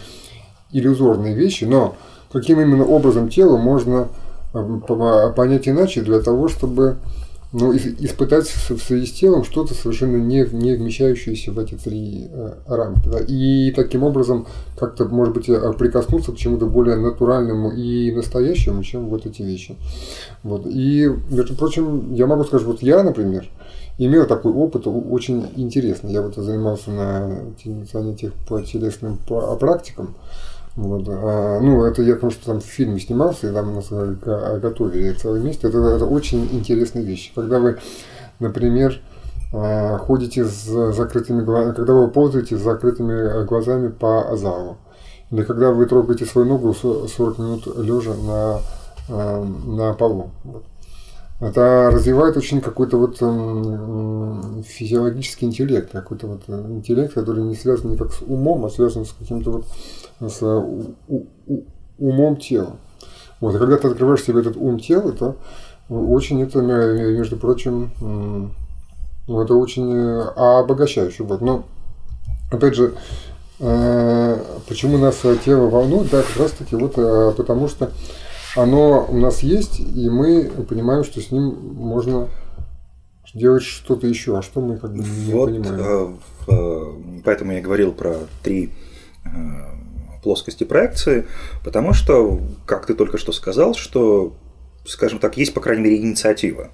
иллюзорные 0.72 1.36
вещи, 1.36 1.66
но 1.66 1.96
каким 2.32 2.62
именно 2.62 2.86
образом 2.86 3.28
тело 3.28 3.58
можно 3.58 4.08
э, 4.54 5.34
понять 5.36 5.68
иначе 5.68 6.02
для 6.02 6.22
того, 6.22 6.48
чтобы 6.48 6.96
ну, 7.54 7.76
испытать 7.76 8.48
в 8.48 8.78
связи 8.78 9.06
с 9.06 9.12
телом 9.12 9.44
что-то 9.44 9.74
совершенно 9.74 10.16
не, 10.18 10.48
не 10.54 10.76
вмещающееся 10.76 11.52
в 11.52 11.60
эти 11.60 11.76
три 11.76 12.28
э, 12.32 12.54
рамки. 12.66 13.10
Да? 13.10 13.20
И 13.20 13.72
таким 13.72 14.04
образом 14.04 14.48
как-то, 14.78 15.06
может 15.06 15.34
быть, 15.34 15.50
э, 15.50 15.74
прикоснуться 15.74 16.32
к 16.32 16.38
чему-то 16.38 16.66
более 16.66 16.96
натуральному 16.96 17.72
и 17.72 18.12
настоящему, 18.12 18.84
чем 18.84 19.08
вот 19.10 19.26
эти 19.26 19.42
вещи. 19.42 19.76
Вот. 20.44 20.66
И, 20.66 21.12
между 21.30 21.56
прочим, 21.56 22.14
я 22.14 22.26
могу 22.26 22.46
сказать, 22.46 22.66
вот 22.66 22.82
я, 22.82 23.04
например, 23.04 23.50
имел 23.98 24.26
такой 24.28 24.54
опыт 24.54 24.88
очень 24.88 25.46
интересный. 25.58 26.14
Я 26.14 26.22
вот 26.22 26.36
занимался 26.36 26.90
на 26.92 27.38
занятиях 27.92 28.34
по 28.48 28.62
телесным 28.62 29.18
практикам. 29.60 30.16
Вот. 30.76 31.06
А, 31.08 31.60
ну, 31.60 31.84
это 31.84 32.02
я 32.02 32.16
потому 32.16 32.32
что 32.32 32.46
там 32.46 32.62
в 32.62 32.66
фильме 32.66 33.00
снимался, 33.00 33.50
и 33.50 33.54
там 33.54 33.76
нас 33.76 33.90
готовили 33.90 35.14
целое 35.14 35.42
место. 35.42 35.68
Это, 35.68 35.78
это 35.80 36.06
очень 36.06 36.48
интересная 36.52 37.04
вещь. 37.04 37.32
Когда 37.36 37.60
вы, 37.60 37.78
например, 38.40 39.02
а, 39.54 39.98
ходите 39.98 40.46
с 40.46 40.94
закрытыми 40.94 41.44
глазами, 41.44 41.74
когда 41.74 41.94
вы 41.94 42.08
ползаете 42.08 42.58
с 42.58 42.62
закрытыми 42.62 43.46
глазами 43.46 43.90
по 43.90 44.36
залу, 44.38 44.78
или 45.30 45.44
когда 45.44 45.72
вы 45.72 45.86
трогаете 45.86 46.26
свою 46.26 46.48
ногу 46.48 46.74
40 46.74 47.38
минут 47.38 47.68
лежа 47.78 48.14
на, 48.14 48.60
а, 49.10 49.44
на 49.44 49.94
полу. 49.94 50.32
Вот. 50.44 50.64
Это 51.42 51.90
развивает 51.92 52.38
очень 52.38 52.62
какой-то 52.62 52.98
вот 52.98 53.18
физиологический 54.66 55.48
интеллект, 55.48 55.92
какой-то 55.92 56.28
вот 56.28 56.48
интеллект, 56.48 57.14
который 57.14 57.44
не 57.44 57.56
связан 57.56 57.92
никак 57.92 58.14
с 58.14 58.22
умом, 58.22 58.64
а 58.66 58.70
связан 58.70 59.06
с 59.06 59.12
каким-то 59.12 59.52
вот 59.52 60.32
с 60.32 60.42
умом 61.98 62.38
тела. 62.38 62.78
Вот, 63.40 63.56
и 63.56 63.58
когда 63.58 63.78
ты 63.78 63.88
открываешь 63.88 64.24
себе 64.24 64.42
этот 64.42 64.56
ум 64.56 64.80
тела, 64.80 65.12
то 65.12 65.36
очень 65.90 66.44
это, 66.44 66.62
между 66.62 67.38
прочим, 67.38 67.92
ну, 69.28 69.42
это 69.42 69.56
очень 69.56 69.94
э, 69.94 70.22
обогащающе. 70.36 71.24
Вот. 71.24 71.42
Но, 71.42 71.64
опять 72.52 72.76
же, 72.76 72.94
э, 73.60 74.38
почему 74.68 74.98
нас 74.98 75.22
тело 75.46 75.70
волнует, 75.70 76.10
да, 76.10 76.22
как 76.22 76.38
раз 76.38 76.52
таки 76.52 76.76
вот 76.76 76.94
э, 76.98 77.32
потому 77.38 77.68
что 77.68 77.92
оно 78.56 79.06
у 79.10 79.18
нас 79.18 79.44
есть, 79.44 79.80
и 79.80 80.10
мы 80.10 80.46
понимаем, 80.68 81.04
что 81.04 81.22
с 81.22 81.32
ним 81.32 81.56
можно 81.76 82.28
делать 83.34 83.64
что-то 83.64 84.08
еще, 84.08 84.38
а 84.38 84.42
что 84.42 84.60
мы 84.62 84.78
как 84.78 84.94
бы 84.94 85.04
не 85.04 85.32
вот, 85.32 85.46
понимаем. 85.50 86.20
Поэтому 87.24 87.54
я 87.54 87.62
говорил 87.62 87.94
про 87.94 88.16
три 88.44 88.72
плоскости 90.22 90.64
проекции, 90.64 91.28
потому 91.64 91.94
что, 91.94 92.40
как 92.66 92.86
ты 92.86 92.94
только 92.94 93.18
что 93.18 93.32
сказал, 93.32 93.74
что, 93.74 94.34
скажем 94.86 95.20
так, 95.20 95.38
есть, 95.38 95.54
по 95.54 95.62
крайней 95.62 95.84
мере, 95.84 95.98
инициатива. 95.98 96.70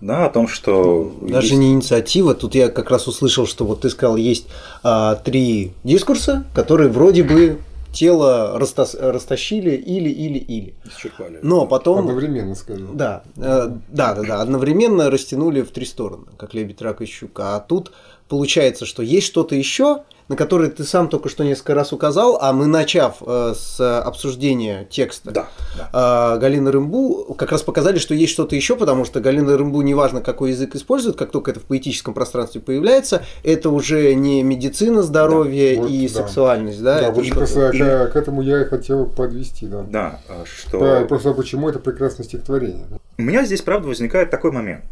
Да, 0.00 0.26
о 0.26 0.30
том, 0.30 0.46
что... 0.46 1.12
Даже 1.22 1.48
есть... 1.48 1.58
не 1.58 1.72
инициатива, 1.72 2.34
тут 2.34 2.54
я 2.54 2.68
как 2.68 2.88
раз 2.90 3.08
услышал, 3.08 3.46
что 3.48 3.64
вот 3.64 3.80
ты 3.80 3.90
сказал, 3.90 4.16
есть 4.16 4.46
а, 4.84 5.16
три 5.16 5.72
дискурса, 5.82 6.44
которые 6.54 6.88
вроде 6.88 7.24
бы 7.24 7.58
тело 7.92 8.58
растас... 8.58 8.94
растащили 8.94 9.70
или, 9.70 10.08
или, 10.10 10.38
или. 10.38 10.74
Исчерпали. 10.84 11.38
Но 11.42 11.66
потом... 11.66 12.00
Одновременно, 12.00 12.54
скажем. 12.54 12.96
Да, 12.96 13.22
э, 13.36 13.70
да, 13.88 14.14
да, 14.14 14.22
да, 14.22 14.40
одновременно 14.40 15.10
растянули 15.10 15.62
в 15.62 15.70
три 15.70 15.86
стороны, 15.86 16.26
как 16.36 16.54
лебедь, 16.54 16.82
рак 16.82 17.00
и 17.02 17.06
щука. 17.06 17.56
А 17.56 17.60
тут 17.60 17.92
получается, 18.28 18.86
что 18.86 19.02
есть 19.02 19.26
что-то 19.26 19.54
еще, 19.54 20.02
на 20.28 20.36
который 20.36 20.68
ты 20.70 20.84
сам 20.84 21.08
только 21.08 21.28
что 21.28 21.42
несколько 21.42 21.74
раз 21.74 21.92
указал, 21.92 22.38
а 22.40 22.52
мы, 22.52 22.66
начав 22.66 23.16
э, 23.20 23.54
с 23.56 24.00
обсуждения 24.00 24.86
текста 24.90 25.30
да, 25.30 25.48
да. 25.76 26.34
Э, 26.34 26.38
Галины 26.38 26.70
Рымбу, 26.70 27.34
как 27.38 27.50
раз 27.50 27.62
показали, 27.62 27.98
что 27.98 28.14
есть 28.14 28.32
что-то 28.32 28.54
еще, 28.54 28.76
потому 28.76 29.04
что 29.04 29.20
Галина 29.20 29.56
Рымбу, 29.56 29.80
неважно, 29.80 30.20
какой 30.20 30.50
язык 30.50 30.74
использует, 30.74 31.16
как 31.16 31.30
только 31.30 31.50
это 31.50 31.60
в 31.60 31.64
поэтическом 31.64 32.12
пространстве 32.12 32.60
появляется, 32.60 33.22
это 33.42 33.70
уже 33.70 34.14
не 34.14 34.42
медицина 34.42 35.02
здоровья 35.02 35.76
да, 35.76 35.82
вот, 35.82 35.90
и 35.90 36.08
да. 36.08 36.14
сексуальность. 36.14 36.82
Да, 36.82 37.00
да 37.00 37.10
вот 37.10 37.26
как 37.26 37.38
раз 37.38 37.52
и... 37.52 37.54
к, 37.54 38.12
к 38.12 38.16
этому 38.16 38.42
я 38.42 38.62
и 38.62 38.64
хотел 38.64 39.06
подвести. 39.06 39.66
Да, 39.66 39.82
да 39.82 40.20
а 40.28 40.44
что... 40.44 40.78
Да, 40.78 41.04
просто 41.06 41.32
почему 41.32 41.70
это 41.70 41.78
прекрасное 41.78 42.24
стихотворение. 42.24 42.86
У 43.16 43.22
меня 43.22 43.44
здесь, 43.44 43.62
правда, 43.62 43.88
возникает 43.88 44.30
такой 44.30 44.52
момент, 44.52 44.84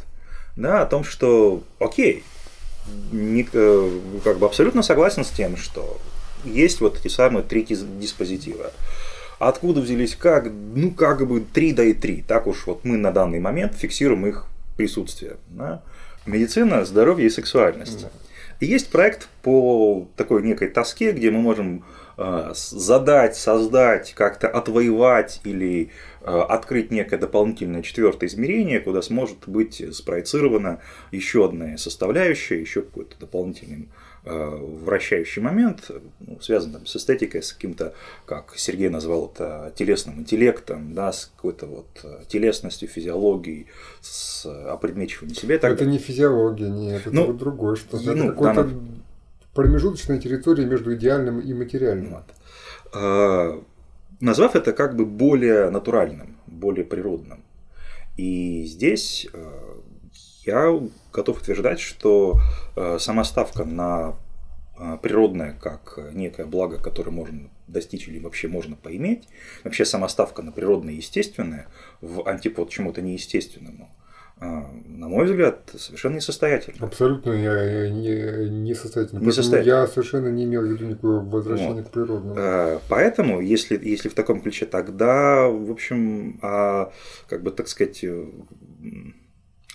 да, 0.56 0.82
о 0.82 0.86
том, 0.86 1.04
что, 1.04 1.62
окей, 1.78 2.24
не, 3.12 3.46
э, 3.52 4.00
как 4.24 4.38
бы 4.38 4.46
абсолютно 4.46 4.82
согласен 4.82 5.24
с 5.24 5.30
тем, 5.30 5.56
что 5.56 5.98
есть 6.44 6.80
вот 6.80 6.98
эти 6.98 7.08
самые 7.08 7.42
три 7.42 7.62
диспозитива. 7.64 8.72
Откуда 9.38 9.80
взялись 9.80 10.16
как? 10.16 10.50
Ну, 10.74 10.92
как 10.92 11.26
бы 11.26 11.40
3 11.40 11.72
да 11.72 11.84
и 11.84 11.92
3. 11.92 12.24
Так 12.26 12.46
уж 12.46 12.66
вот 12.66 12.84
мы 12.84 12.96
на 12.96 13.12
данный 13.12 13.38
момент 13.38 13.74
фиксируем 13.74 14.26
их 14.26 14.46
присутствие. 14.76 15.36
Да? 15.50 15.82
Медицина, 16.24 16.84
здоровье 16.84 17.26
и 17.26 17.30
сексуальность. 17.30 18.06
И 18.60 18.66
есть 18.66 18.88
проект 18.88 19.28
по 19.42 20.08
такой 20.16 20.42
некой 20.42 20.68
тоске, 20.68 21.12
где 21.12 21.30
мы 21.30 21.40
можем 21.40 21.84
э, 22.16 22.52
задать, 22.54 23.36
создать, 23.36 24.14
как-то 24.14 24.48
отвоевать 24.48 25.40
или 25.44 25.90
открыть 26.26 26.90
некое 26.90 27.18
дополнительное 27.18 27.82
четвертое 27.82 28.26
измерение, 28.26 28.80
куда 28.80 29.02
сможет 29.02 29.46
быть 29.46 29.82
спроецирована 29.94 30.80
еще 31.12 31.44
одна 31.46 31.76
составляющая, 31.78 32.60
еще 32.60 32.82
какой-то 32.82 33.16
дополнительный 33.18 33.88
Э, 34.28 34.58
вращающий 34.84 35.40
момент, 35.40 35.88
ну, 36.18 36.40
связан 36.40 36.72
там, 36.72 36.84
с 36.84 36.96
эстетикой, 36.96 37.44
с 37.44 37.52
каким-то, 37.52 37.94
как 38.24 38.54
Сергей 38.56 38.88
назвал 38.88 39.30
это, 39.32 39.72
телесным 39.76 40.18
интеллектом, 40.18 40.94
да, 40.94 41.12
с 41.12 41.30
какой-то 41.36 41.66
вот 41.66 41.86
э, 42.02 42.24
телесностью, 42.26 42.88
физиологией, 42.88 43.68
с 44.00 44.44
опредмечиванием 44.46 45.36
себя. 45.36 45.54
Это 45.54 45.84
не 45.84 45.98
физиология, 45.98 46.68
нет, 46.68 47.02
это 47.02 47.14
ну, 47.14 47.26
вот 47.26 47.36
другое 47.36 47.76
что-то. 47.76 48.02
Ну, 48.16 48.30
какой-то 48.30 48.64
да, 48.64 48.70
промежуточная 49.54 50.18
территория 50.18 50.64
между 50.64 50.92
идеальным 50.96 51.38
и 51.38 51.54
материальным. 51.54 52.16
Вот. 52.16 53.54
Назвав 54.20 54.56
это 54.56 54.72
как 54.72 54.96
бы 54.96 55.04
более 55.04 55.70
натуральным, 55.70 56.36
более 56.46 56.84
природным. 56.84 57.44
И 58.16 58.64
здесь 58.64 59.26
я 60.46 60.80
готов 61.12 61.42
утверждать, 61.42 61.80
что 61.80 62.38
э, 62.76 62.98
сама 63.00 63.24
ставка 63.24 63.64
на 63.64 64.14
э, 64.78 64.96
природное 65.02 65.54
как 65.60 65.98
некое 66.12 66.46
благо, 66.46 66.78
которое 66.78 67.10
можно 67.10 67.50
достичь 67.66 68.06
или 68.06 68.20
вообще 68.20 68.46
можно 68.46 68.76
поиметь, 68.76 69.28
вообще 69.64 69.84
сама 69.84 70.08
ставка 70.08 70.42
на 70.42 70.52
природное 70.52 70.94
и 70.94 70.98
естественное 70.98 71.66
в 72.00 72.26
антипод 72.28 72.70
чему-то 72.70 73.02
неестественному, 73.02 73.90
э, 73.90 74.05
на 74.38 75.08
мой 75.08 75.24
взгляд, 75.24 75.70
совершенно 75.78 76.16
несостоятельно. 76.16 76.86
Абсолютно 76.86 77.32
я, 77.32 77.88
не, 77.88 78.50
несостоятельно. 78.50 79.20
несостоятельно. 79.20 79.72
Я 79.72 79.86
совершенно 79.86 80.28
не 80.28 80.44
имел 80.44 80.60
в 80.60 80.66
виду 80.66 80.84
никакого 80.84 81.20
возвращения 81.20 81.82
вот. 81.82 81.88
к 81.88 81.90
природному. 81.90 82.80
Поэтому, 82.88 83.40
если, 83.40 83.80
если 83.82 84.10
в 84.10 84.14
таком 84.14 84.42
ключе, 84.42 84.66
тогда, 84.66 85.48
в 85.48 85.70
общем, 85.70 86.38
а, 86.42 86.92
как 87.28 87.42
бы 87.42 87.50
так 87.50 87.68
сказать, 87.68 88.04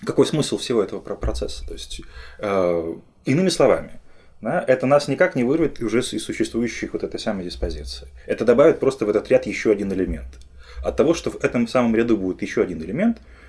какой 0.06 0.26
смысл 0.28 0.58
всего 0.58 0.84
этого 0.84 1.00
процесса? 1.00 1.66
То 1.66 1.74
есть, 1.74 2.02
э, 2.40 2.96
иными 3.26 3.50
словами, 3.50 4.00
да, 4.42 4.64
это 4.68 4.86
нас 4.86 5.08
никак 5.08 5.36
не 5.36 5.44
вырвет 5.44 5.82
уже 5.82 6.00
из 6.00 6.24
существующих 6.24 6.94
вот 6.94 7.04
этой 7.04 7.20
самой 7.20 7.46
диспозиции. 7.46 8.08
Это 8.28 8.46
добавит 8.46 8.80
просто 8.80 9.06
в 9.06 9.10
этот 9.10 9.28
ряд 9.30 9.46
еще 9.46 9.72
один 9.72 9.92
элемент. 9.94 10.40
От 10.84 10.98
того, 10.98 11.14
что 11.14 11.30
в 11.30 11.44
этом 11.44 11.68
самом 11.68 11.96
ряду 11.96 12.18
будет 12.18 12.42
еще 12.42 12.64
один 12.64 12.82
элемент, 12.82 13.18
э, 13.18 13.41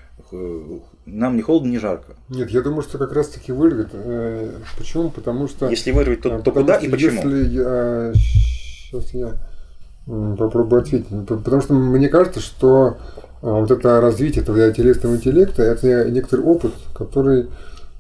нам 1.05 1.37
не 1.37 1.43
холодно, 1.43 1.69
не 1.69 1.79
жарко. 1.79 2.15
Нет, 2.29 2.51
я 2.51 2.63
думаю, 2.63 2.83
что 2.83 2.99
как 2.99 3.13
раз 3.13 3.29
таки 3.29 3.53
вырвет. 3.53 3.89
Э, 3.93 4.51
почему? 4.79 5.11
Потому 5.11 5.49
что... 5.49 5.69
Если 5.69 5.91
вырвет, 5.91 6.23
то, 6.23 6.41
то 6.41 6.53
куда 6.53 6.77
и 6.77 6.89
почему? 6.89 7.29
Если 7.29 7.57
я... 7.57 8.13
Сейчас 8.15 9.15
я 9.15 9.35
попробую 10.07 10.83
ответить. 10.83 11.09
Потому 11.27 11.63
что 11.63 11.75
мне 11.75 12.09
кажется, 12.09 12.41
что 12.41 12.97
вот 13.41 13.71
это 13.71 14.01
развитие 14.01 14.43
этого 14.43 14.73
телесного 14.73 15.17
интеллекта, 15.17 15.63
это 15.63 16.11
некоторый 16.11 16.43
опыт, 16.43 16.73
который 16.95 17.49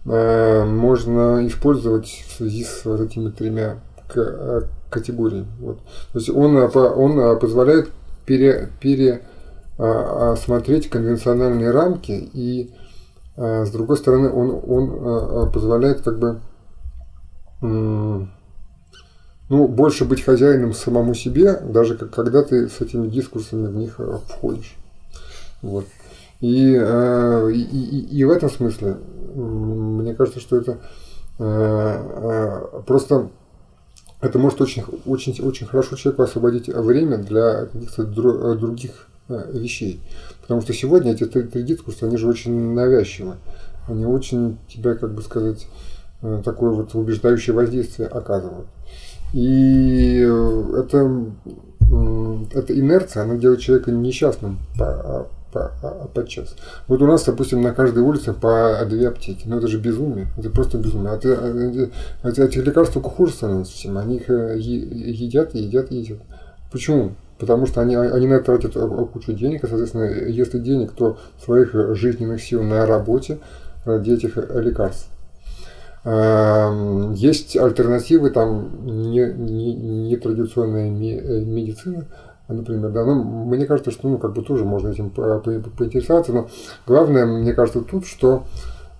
э, 0.06 0.64
можно 0.64 1.46
использовать 1.46 2.24
в 2.28 2.36
связи 2.36 2.64
с 2.64 2.84
вот 2.84 3.00
этими 3.00 3.30
тремя 3.30 3.78
э, 4.14 4.62
категориями. 4.90 5.46
Вот. 5.60 5.78
То 6.12 6.18
есть 6.18 6.30
он, 6.30 6.56
э, 6.56 6.68
он 6.68 7.38
позволяет 7.38 7.90
пере, 8.24 8.70
пере 8.80 9.22
осмотреть 9.78 10.90
конвенциональные 10.90 11.70
рамки 11.70 12.12
и 12.12 12.74
с 13.36 13.70
другой 13.70 13.96
стороны 13.96 14.30
он, 14.30 14.60
он 14.66 15.50
позволяет 15.50 16.02
как 16.02 16.18
бы 16.18 16.40
ну, 17.60 18.28
больше 19.68 20.04
быть 20.04 20.22
хозяином 20.22 20.74
самому 20.74 21.14
себе, 21.14 21.56
даже 21.56 21.96
когда 21.96 22.42
ты 22.42 22.68
с 22.68 22.80
этими 22.80 23.08
дискурсами 23.08 23.66
в 23.66 23.76
них 23.76 24.00
входишь. 24.28 24.76
Вот. 25.62 25.86
И, 26.40 26.74
и, 26.74 27.60
и, 27.60 28.18
и 28.18 28.24
в 28.24 28.30
этом 28.30 28.50
смысле, 28.50 28.96
мне 29.34 30.14
кажется, 30.14 30.40
что 30.40 30.56
это 30.56 30.78
просто 32.86 33.30
это 34.20 34.38
может 34.38 34.60
очень, 34.60 34.84
очень, 35.04 35.42
очень 35.42 35.66
хорошо 35.66 35.96
человеку 35.96 36.22
освободить 36.22 36.68
время 36.68 37.18
для 37.18 37.66
каких-то 37.66 38.04
других 38.04 39.08
вещей. 39.52 40.00
Потому 40.40 40.60
что 40.60 40.72
сегодня 40.72 41.12
эти 41.12 41.24
три 41.24 41.62
дискурса, 41.62 42.06
они 42.06 42.16
же 42.16 42.28
очень 42.28 42.74
навязчивы. 42.74 43.36
Они 43.88 44.06
очень 44.06 44.58
тебя, 44.68 44.94
как 44.94 45.14
бы 45.14 45.22
сказать, 45.22 45.66
такое 46.44 46.70
вот 46.70 46.94
убеждающее 46.94 47.54
воздействие 47.54 48.08
оказывают. 48.08 48.68
И 49.32 50.18
это, 50.18 51.26
эта 52.54 52.78
инерция, 52.78 53.24
она 53.24 53.36
делает 53.36 53.60
человека 53.60 53.90
несчастным 53.90 54.58
по, 54.78 55.26
подчас. 56.14 56.56
Вот 56.88 57.02
у 57.02 57.06
нас, 57.06 57.24
допустим, 57.24 57.62
на 57.62 57.72
каждой 57.74 58.02
улице 58.02 58.32
по 58.32 58.78
две 58.88 59.08
аптеки. 59.08 59.46
Ну 59.46 59.58
это 59.58 59.68
же 59.68 59.78
безумие. 59.78 60.28
Это 60.38 60.50
просто 60.50 60.78
безумие. 60.78 61.12
А, 61.12 61.18
ты, 61.18 61.32
а, 61.32 61.88
а, 62.22 62.28
этих 62.28 62.64
лекарств 62.64 62.94
только 62.94 63.10
хуже 63.10 63.32
становится 63.32 63.72
всем. 63.72 63.98
Они 63.98 64.16
их 64.16 64.30
э, 64.30 64.56
едят, 64.58 65.54
едят, 65.54 65.90
едят. 65.90 66.18
Почему? 66.70 67.12
Потому 67.42 67.66
что 67.66 67.80
они, 67.80 67.96
они 67.96 68.28
на 68.28 68.34
это 68.34 68.56
тратят 68.56 68.74
кучу 69.12 69.32
денег, 69.32 69.64
и, 69.64 69.66
соответственно, 69.66 70.04
если 70.04 70.60
денег, 70.60 70.92
то 70.92 71.18
своих 71.44 71.74
жизненных 71.96 72.40
сил 72.40 72.62
на 72.62 72.86
работе 72.86 73.40
ради 73.84 74.12
этих 74.12 74.36
лекарств. 74.36 75.08
Эм, 76.04 77.14
есть 77.14 77.56
альтернативы, 77.56 78.30
там 78.30 78.86
нетрадиционная 78.86 80.88
не, 80.88 81.14
не 81.14 81.18
э, 81.18 81.44
медицина, 81.44 82.06
например, 82.46 82.92
да, 82.92 83.04
ну, 83.04 83.24
мне 83.24 83.66
кажется, 83.66 83.90
что, 83.90 84.08
ну, 84.08 84.18
как 84.18 84.34
бы 84.34 84.42
тоже 84.42 84.64
можно 84.64 84.90
этим 84.90 85.10
по 85.10 85.40
по 85.40 85.50
поинтересоваться, 85.50 86.32
но 86.32 86.48
главное, 86.86 87.26
мне 87.26 87.54
кажется, 87.54 87.80
тут, 87.80 88.06
что 88.06 88.44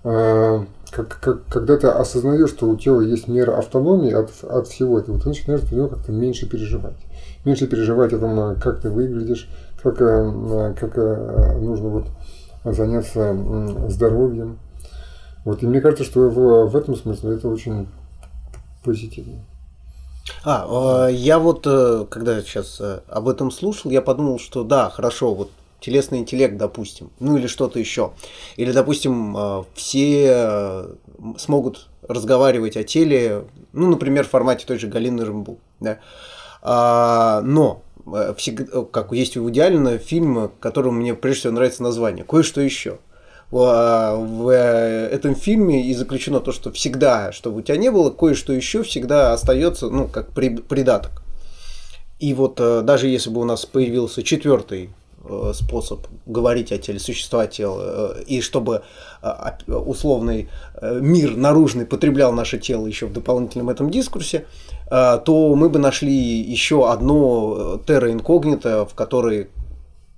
э, 0.03 0.65
как, 0.91 1.21
как, 1.21 1.47
когда 1.47 1.77
ты 1.77 1.87
осознаешь, 1.87 2.51
что 2.51 2.69
у 2.69 2.77
тела 2.77 3.03
есть 3.03 3.29
мера 3.29 3.57
автономии 3.57 4.13
от, 4.13 4.33
от 4.43 4.67
всего 4.67 4.99
этого, 4.99 5.21
ты 5.21 5.29
начинаешь 5.29 5.63
за 5.63 5.77
него 5.77 5.87
как-то 5.87 6.11
меньше 6.11 6.49
переживать. 6.49 6.97
Меньше 7.45 7.67
переживать 7.67 8.13
о 8.13 8.19
том, 8.19 8.57
как 8.61 8.81
ты 8.81 8.91
выглядишь, 8.91 9.49
как, 9.83 10.01
э, 10.01 10.75
как 10.79 10.97
э, 10.97 11.59
нужно 11.59 11.89
вот 11.89 12.07
заняться 12.65 13.37
здоровьем. 13.89 14.59
Вот, 15.45 15.63
и 15.63 15.67
мне 15.67 15.81
кажется, 15.81 16.05
что 16.05 16.29
в, 16.29 16.71
в 16.71 16.77
этом 16.77 16.95
смысле 16.95 17.35
это 17.35 17.49
очень 17.49 17.89
позитивно. 18.85 19.41
А, 20.45 21.09
э, 21.09 21.15
я 21.15 21.41
вот, 21.41 21.65
когда 22.11 22.41
сейчас 22.43 22.81
об 23.09 23.29
этом 23.29 23.51
слушал, 23.51 23.91
я 23.91 24.03
подумал, 24.03 24.39
что 24.39 24.63
да, 24.63 24.89
хорошо, 24.89 25.35
вот 25.35 25.51
телесный 25.81 26.19
интеллект, 26.19 26.57
допустим, 26.57 27.11
ну 27.19 27.37
или 27.37 27.49
что-то 27.49 27.81
еще. 27.81 28.13
Или, 28.57 28.71
допустим, 28.71 29.67
все 29.75 30.87
смогут 31.39 31.89
разговаривать 32.07 32.77
о 32.77 32.85
теле, 32.85 33.45
ну, 33.73 33.89
например, 33.91 34.25
в 34.27 34.31
формате 34.31 34.65
той 34.65 34.79
же 34.79 34.87
Галины 34.87 35.25
Рымбу. 35.25 35.59
Да? 35.81 35.99
А, 36.63 37.41
но 37.43 37.83
всегда, 38.37 38.85
как 38.85 39.13
есть 39.13 39.37
у 39.37 39.49
Идеалина 39.51 39.99
фильм, 39.99 40.51
которому 40.61 41.01
мне 41.01 41.15
прежде 41.15 41.41
всего 41.41 41.53
нравится 41.55 41.83
название, 41.83 42.25
кое-что 42.25 42.61
еще 42.61 42.99
в 43.53 44.49
э, 44.51 45.09
этом 45.09 45.35
фильме 45.35 45.87
и 45.87 45.95
заключено 45.95 46.41
то, 46.41 46.53
что 46.53 46.73
всегда, 46.73 47.33
чтобы 47.33 47.59
у 47.59 47.61
тебя 47.61 47.77
не 47.77 47.91
было, 47.91 48.09
кое-что 48.11 48.55
еще 48.55 48.83
всегда 48.83 49.35
остается, 49.35 49.91
ну, 49.91 50.09
как 50.09 50.33
придаток. 50.33 51.23
И 52.19 52.33
вот 52.33 52.59
э, 52.61 52.81
даже 52.81 53.09
если 53.09 53.29
бы 53.29 53.43
у 53.43 53.45
нас 53.45 53.67
появился 53.67 54.23
четвертый 54.23 54.85
э, 54.85 54.89
способ 55.55 56.07
говорить 56.27 56.73
о 56.73 56.79
теле, 56.79 56.99
существовать 56.99 57.53
тела, 57.53 58.17
и 58.27 58.41
чтобы 58.41 58.83
условный 59.67 60.49
мир 60.83 61.37
наружный 61.37 61.87
потреблял 61.87 62.33
наше 62.33 62.59
тело 62.59 62.87
еще 62.87 63.07
в 63.07 63.13
дополнительном 63.13 63.71
этом 63.71 63.91
дискурсе, 63.91 64.47
то 64.89 65.55
мы 65.57 65.71
бы 65.71 65.79
нашли 65.79 66.13
еще 66.13 66.91
одно 66.91 67.81
терра 67.87 68.13
инкогнито, 68.13 68.87
в 68.87 68.95
которой 68.95 69.49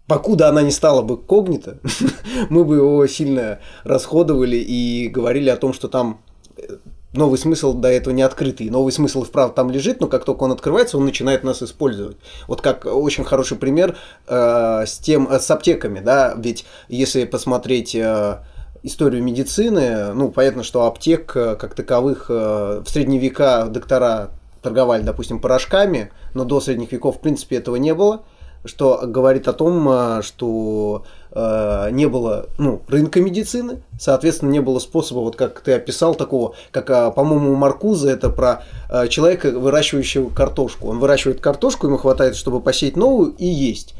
покуда 0.06 0.48
она 0.48 0.62
не 0.62 0.70
стала 0.70 1.02
бы 1.02 1.16
когнита, 1.16 1.78
мы 2.50 2.64
бы 2.64 2.76
его 2.76 3.06
сильно 3.06 3.60
расходовали 3.84 4.56
и 4.56 5.08
говорили 5.08 5.48
о 5.48 5.56
том, 5.56 5.72
что 5.72 5.88
там 5.88 6.20
э, 6.56 6.76
новый 7.14 7.38
смысл 7.38 7.72
до 7.72 7.88
этого 7.88 8.12
не 8.12 8.22
открытый. 8.22 8.68
Новый 8.70 8.92
смысл 8.92 9.24
и 9.24 9.50
там 9.54 9.70
лежит, 9.70 10.00
но 10.00 10.08
как 10.08 10.24
только 10.24 10.42
он 10.44 10.52
открывается, 10.52 10.98
он 10.98 11.04
начинает 11.04 11.44
нас 11.44 11.62
использовать. 11.62 12.16
Вот 12.48 12.60
как 12.60 12.84
очень 12.86 13.24
хороший 13.24 13.56
пример 13.56 13.96
э, 14.26 14.84
с 14.86 14.98
тем 14.98 15.28
э, 15.30 15.38
с 15.38 15.50
аптеками, 15.50 16.00
да, 16.00 16.34
ведь 16.36 16.64
если 16.88 17.24
посмотреть 17.24 17.94
э, 17.94 18.38
историю 18.82 19.22
медицины, 19.22 20.12
ну 20.12 20.30
понятно, 20.30 20.62
что 20.62 20.86
аптек 20.86 21.36
э, 21.36 21.56
как 21.56 21.74
таковых 21.74 22.26
э, 22.28 22.82
в 22.84 22.88
средние 22.88 23.20
века 23.20 23.66
доктора 23.66 24.30
торговали, 24.62 25.02
допустим, 25.02 25.40
порошками, 25.40 26.10
но 26.34 26.44
до 26.44 26.60
средних 26.60 26.92
веков 26.92 27.16
в 27.16 27.20
принципе 27.20 27.56
этого 27.56 27.76
не 27.76 27.94
было 27.94 28.24
что 28.64 29.00
говорит 29.06 29.48
о 29.48 29.52
том, 29.52 30.22
что 30.22 31.04
э, 31.34 31.88
не 31.90 32.06
было 32.06 32.46
ну, 32.58 32.80
рынка 32.88 33.20
медицины, 33.20 33.82
соответственно, 33.98 34.50
не 34.50 34.60
было 34.60 34.78
способа, 34.78 35.20
вот 35.20 35.36
как 35.36 35.60
ты 35.60 35.72
описал, 35.72 36.14
такого, 36.14 36.54
как, 36.70 36.90
э, 36.90 37.12
по-моему, 37.14 37.52
у 37.52 37.56
Маркуза 37.56 38.10
это 38.10 38.30
про 38.30 38.64
э, 38.90 39.08
человека, 39.08 39.50
выращивающего 39.50 40.30
картошку. 40.30 40.88
Он 40.88 40.98
выращивает 40.98 41.40
картошку, 41.40 41.86
ему 41.86 41.98
хватает, 41.98 42.36
чтобы 42.36 42.60
посеять 42.60 42.96
новую 42.96 43.34
и 43.36 43.46
есть. 43.46 43.94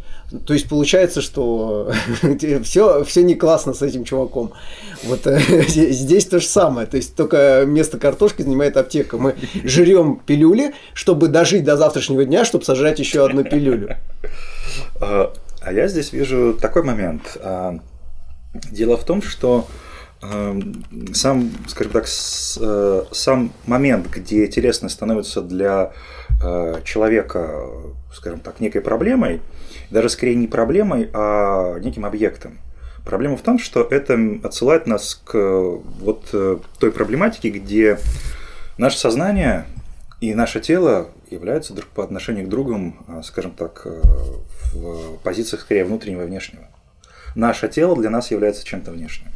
То 0.46 0.54
есть 0.54 0.68
получается, 0.68 1.20
что 1.20 1.92
все, 2.62 3.04
все 3.04 3.22
не 3.22 3.34
классно 3.34 3.74
с 3.74 3.82
этим 3.82 4.04
чуваком. 4.04 4.52
Вот 5.04 5.26
э, 5.26 5.40
здесь 5.68 6.26
то 6.26 6.40
же 6.40 6.46
самое. 6.46 6.86
То 6.86 6.96
есть 6.96 7.14
только 7.14 7.64
место 7.66 7.98
картошки 7.98 8.42
занимает 8.42 8.76
аптека. 8.76 9.18
Мы 9.18 9.34
жрем 9.64 10.20
пилюли, 10.24 10.74
чтобы 10.94 11.28
дожить 11.28 11.64
до 11.64 11.76
завтрашнего 11.76 12.24
дня, 12.24 12.44
чтобы 12.44 12.64
сожрать 12.64 12.98
еще 12.98 13.24
одну 13.24 13.44
пилюлю. 13.44 13.96
А, 15.00 15.32
а 15.60 15.72
я 15.72 15.88
здесь 15.88 16.12
вижу 16.12 16.54
такой 16.60 16.82
момент. 16.82 17.36
А, 17.40 17.78
дело 18.70 18.96
в 18.96 19.04
том, 19.04 19.22
что 19.22 19.66
а, 20.22 20.58
сам, 21.12 21.50
скажем 21.68 21.92
так, 21.92 22.06
сам 22.06 23.52
момент, 23.66 24.08
где 24.08 24.46
телесность 24.46 24.94
становится 24.94 25.42
для 25.42 25.92
человека, 26.84 27.68
скажем 28.12 28.40
так, 28.40 28.60
некой 28.60 28.80
проблемой, 28.80 29.40
даже 29.90 30.08
скорее 30.08 30.34
не 30.34 30.46
проблемой, 30.46 31.08
а 31.14 31.78
неким 31.78 32.04
объектом. 32.04 32.58
Проблема 33.04 33.36
в 33.36 33.42
том, 33.42 33.58
что 33.58 33.82
это 33.82 34.18
отсылает 34.42 34.86
нас 34.86 35.20
к 35.24 35.34
вот 35.34 36.28
э, 36.32 36.56
той 36.78 36.90
проблематике, 36.90 37.50
где 37.50 37.98
наше 38.78 38.96
сознание 38.96 39.66
и 40.20 40.34
наше 40.34 40.60
тело 40.60 41.10
являются 41.30 41.74
друг 41.74 41.88
по 41.88 42.04
отношению 42.04 42.46
к 42.46 42.48
другу, 42.48 42.94
а, 43.08 43.22
скажем 43.22 43.52
так, 43.52 43.82
э, 43.84 44.02
в 44.72 45.18
позициях 45.18 45.62
скорее 45.62 45.84
внутреннего 45.84 46.22
и 46.22 46.26
внешнего. 46.26 46.66
Наше 47.34 47.68
тело 47.68 47.96
для 47.96 48.10
нас 48.10 48.30
является 48.30 48.64
чем-то 48.64 48.90
внешним. 48.90 49.28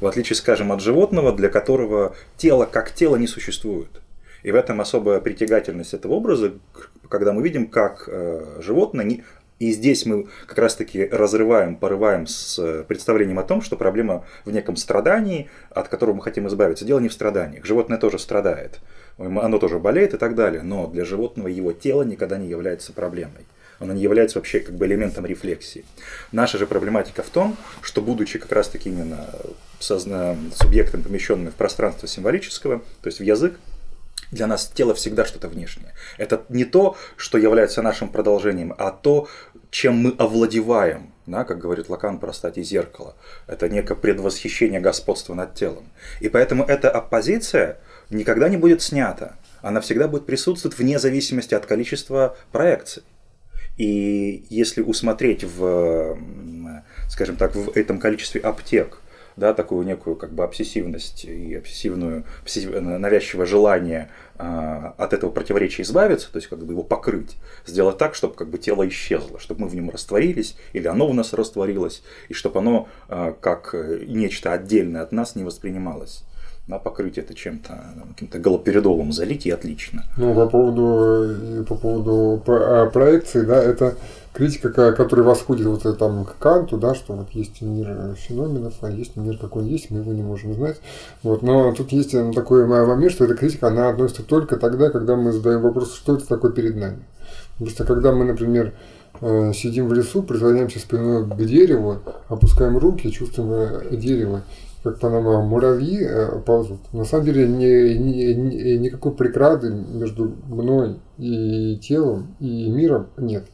В 0.00 0.06
отличие, 0.06 0.36
скажем, 0.36 0.70
от 0.72 0.80
животного, 0.80 1.32
для 1.32 1.48
которого 1.48 2.14
тело 2.36 2.64
как 2.66 2.92
тело 2.92 3.16
не 3.16 3.26
существует. 3.26 4.00
И 4.42 4.52
в 4.52 4.54
этом 4.54 4.80
особая 4.80 5.20
притягательность 5.20 5.94
этого 5.94 6.14
образа, 6.14 6.52
когда 7.08 7.32
мы 7.32 7.42
видим, 7.42 7.66
как 7.66 8.04
э, 8.06 8.60
животное 8.60 9.04
и 9.58 9.72
здесь 9.72 10.06
мы 10.06 10.28
как 10.46 10.58
раз-таки 10.58 11.06
разрываем, 11.06 11.74
порываем 11.74 12.26
с 12.28 12.58
э, 12.60 12.84
представлением 12.86 13.40
о 13.40 13.42
том, 13.42 13.60
что 13.60 13.76
проблема 13.76 14.24
в 14.44 14.52
неком 14.52 14.76
страдании, 14.76 15.50
от 15.70 15.88
которого 15.88 16.14
мы 16.14 16.22
хотим 16.22 16.46
избавиться. 16.46 16.84
Дело 16.84 17.00
не 17.00 17.08
в 17.08 17.12
страданиях. 17.12 17.64
Животное 17.64 17.98
тоже 17.98 18.20
страдает. 18.20 18.78
Оно 19.18 19.58
тоже 19.58 19.78
болеет 19.78 20.14
и 20.14 20.16
так 20.16 20.34
далее. 20.34 20.62
Но 20.62 20.86
для 20.86 21.04
животного 21.04 21.48
его 21.48 21.72
тело 21.72 22.02
никогда 22.02 22.38
не 22.38 22.48
является 22.48 22.92
проблемой. 22.92 23.46
Оно 23.80 23.92
не 23.92 24.02
является 24.02 24.38
вообще 24.38 24.60
как 24.60 24.74
бы 24.74 24.86
элементом 24.86 25.24
рефлексии. 25.26 25.84
Наша 26.32 26.58
же 26.58 26.66
проблематика 26.66 27.22
в 27.22 27.28
том, 27.28 27.56
что 27.80 28.02
будучи 28.02 28.38
как 28.38 28.50
раз-таки 28.52 28.88
именно 28.88 29.28
созна... 29.78 30.36
субъектом, 30.54 31.02
помещенным 31.02 31.52
в 31.52 31.54
пространство 31.54 32.08
символического, 32.08 32.78
то 32.78 33.06
есть 33.06 33.20
в 33.20 33.22
язык, 33.22 33.58
для 34.30 34.46
нас 34.46 34.70
тело 34.74 34.94
всегда 34.94 35.24
что-то 35.24 35.48
внешнее. 35.48 35.94
Это 36.18 36.42
не 36.48 36.64
то, 36.64 36.96
что 37.16 37.38
является 37.38 37.82
нашим 37.82 38.08
продолжением, 38.08 38.74
а 38.76 38.90
то, 38.90 39.28
чем 39.70 39.94
мы 39.94 40.14
овладеваем, 40.18 41.12
да, 41.26 41.44
как 41.44 41.58
говорит 41.58 41.88
Лакан 41.88 42.18
про 42.18 42.32
стати 42.32 42.62
зеркала. 42.62 43.14
Это 43.46 43.68
некое 43.68 43.94
предвосхищение 43.94 44.80
господства 44.80 45.34
над 45.34 45.54
телом. 45.54 45.84
И 46.20 46.28
поэтому 46.28 46.64
эта 46.64 46.90
оппозиция 46.90 47.78
никогда 48.10 48.48
не 48.48 48.56
будет 48.56 48.82
снята. 48.82 49.36
Она 49.60 49.80
всегда 49.80 50.08
будет 50.08 50.26
присутствовать 50.26 50.78
вне 50.78 50.98
зависимости 50.98 51.54
от 51.54 51.66
количества 51.66 52.36
проекций. 52.52 53.02
И 53.76 54.44
если 54.50 54.82
усмотреть 54.82 55.44
в, 55.44 56.18
скажем 57.08 57.36
так, 57.36 57.54
в 57.54 57.76
этом 57.76 57.98
количестве 57.98 58.40
аптек, 58.40 59.00
да, 59.38 59.54
такую 59.54 59.86
некую 59.86 60.16
как 60.16 60.32
бы 60.32 60.42
обсессивность 60.42 61.24
и 61.24 61.54
обсессивную, 61.54 62.24
навязчивое 62.80 63.46
желание 63.46 64.10
а, 64.36 64.94
от 64.98 65.12
этого 65.12 65.30
противоречия 65.30 65.82
избавиться, 65.82 66.30
то 66.32 66.38
есть 66.38 66.48
как 66.48 66.58
бы 66.58 66.72
его 66.72 66.82
покрыть, 66.82 67.36
сделать 67.64 67.98
так, 67.98 68.16
чтобы 68.16 68.34
как 68.34 68.48
бы 68.48 68.58
тело 68.58 68.86
исчезло, 68.88 69.38
чтобы 69.38 69.62
мы 69.62 69.68
в 69.68 69.76
нем 69.76 69.90
растворились, 69.90 70.56
или 70.72 70.88
оно 70.88 71.08
в 71.08 71.14
нас 71.14 71.32
растворилось, 71.32 72.02
и 72.28 72.34
чтобы 72.34 72.58
оно 72.58 72.88
а, 73.08 73.32
как 73.32 73.74
э, 73.74 74.04
нечто 74.06 74.52
отдельное 74.52 75.02
от 75.02 75.12
нас 75.12 75.36
не 75.36 75.44
воспринималось. 75.44 76.24
Да, 76.68 76.78
покрыть 76.78 77.16
это 77.16 77.34
чем-то, 77.34 77.94
каким-то 78.08 78.38
галоперидолом 78.38 79.10
залить 79.10 79.46
и 79.46 79.50
отлично. 79.50 80.04
Ну, 80.18 80.34
по 80.34 80.46
поводу, 80.46 81.24
э, 81.24 81.64
по 81.66 81.74
поводу 81.74 82.42
а, 82.46 82.90
проекции, 82.90 83.40
да, 83.40 83.62
это 83.62 83.96
критика, 84.34 84.92
которая 84.92 85.24
восходит 85.24 85.66
вот 85.66 85.86
э, 85.86 85.94
там 85.94 86.26
к 86.26 86.36
Канту, 86.36 86.76
да, 86.76 86.94
что 86.94 87.14
вот 87.14 87.30
есть 87.30 87.62
мир 87.62 88.14
феноменов, 88.18 88.74
а 88.82 88.90
есть 88.90 89.16
мир 89.16 89.38
какой 89.38 89.62
он 89.62 89.68
есть, 89.68 89.90
мы 89.90 90.00
его 90.00 90.12
не 90.12 90.22
можем 90.22 90.52
знать. 90.52 90.76
Вот, 91.22 91.42
но 91.42 91.72
тут 91.72 91.90
есть 91.90 92.12
э, 92.12 92.32
такой 92.34 92.66
момент, 92.66 93.12
что 93.12 93.24
эта 93.24 93.34
критика, 93.34 93.68
она 93.68 93.88
относится 93.88 94.22
только 94.22 94.56
тогда, 94.58 94.90
когда 94.90 95.16
мы 95.16 95.32
задаем 95.32 95.62
вопрос, 95.62 95.94
что 95.94 96.16
это 96.16 96.28
такое 96.28 96.52
перед 96.52 96.76
нами. 96.76 96.98
Потому 97.52 97.70
что 97.70 97.84
когда 97.84 98.12
мы, 98.12 98.26
например, 98.26 98.74
э, 99.22 99.52
сидим 99.54 99.88
в 99.88 99.94
лесу, 99.94 100.22
прислоняемся 100.22 100.80
спиной 100.80 101.24
к 101.24 101.36
дереву, 101.46 102.00
опускаем 102.28 102.76
руки, 102.76 103.10
чувствуем 103.10 103.98
дерево, 103.98 104.42
как 104.82 105.00
по 105.00 105.10
нам 105.10 105.24
муравьи 105.46 106.08
ползут. 106.46 106.80
На 106.92 107.04
самом 107.04 107.24
деле 107.24 107.48
ни, 107.48 107.94
ни, 107.94 108.32
ни, 108.32 108.76
никакой 108.76 109.12
преграды 109.12 109.70
между 109.70 110.34
мной 110.48 111.00
и 111.18 111.78
телом 111.78 112.36
и 112.40 112.70
миром 112.70 113.08
нет. 113.16 113.44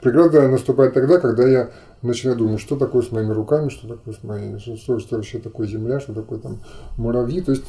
Преграда 0.00 0.48
наступает 0.48 0.94
тогда, 0.94 1.18
когда 1.18 1.48
я 1.48 1.70
начинаю 2.02 2.38
думать, 2.38 2.60
что 2.60 2.76
такое 2.76 3.02
с 3.02 3.10
моими 3.10 3.32
руками, 3.32 3.70
что 3.70 3.88
такое 3.88 4.14
с 4.14 4.22
моей, 4.22 4.58
что, 4.58 4.98
что 4.98 5.16
вообще 5.16 5.38
такое 5.38 5.66
земля, 5.66 6.00
что 6.00 6.12
такое 6.12 6.38
там 6.38 6.60
муравьи. 6.96 7.40
То 7.40 7.52
есть, 7.52 7.64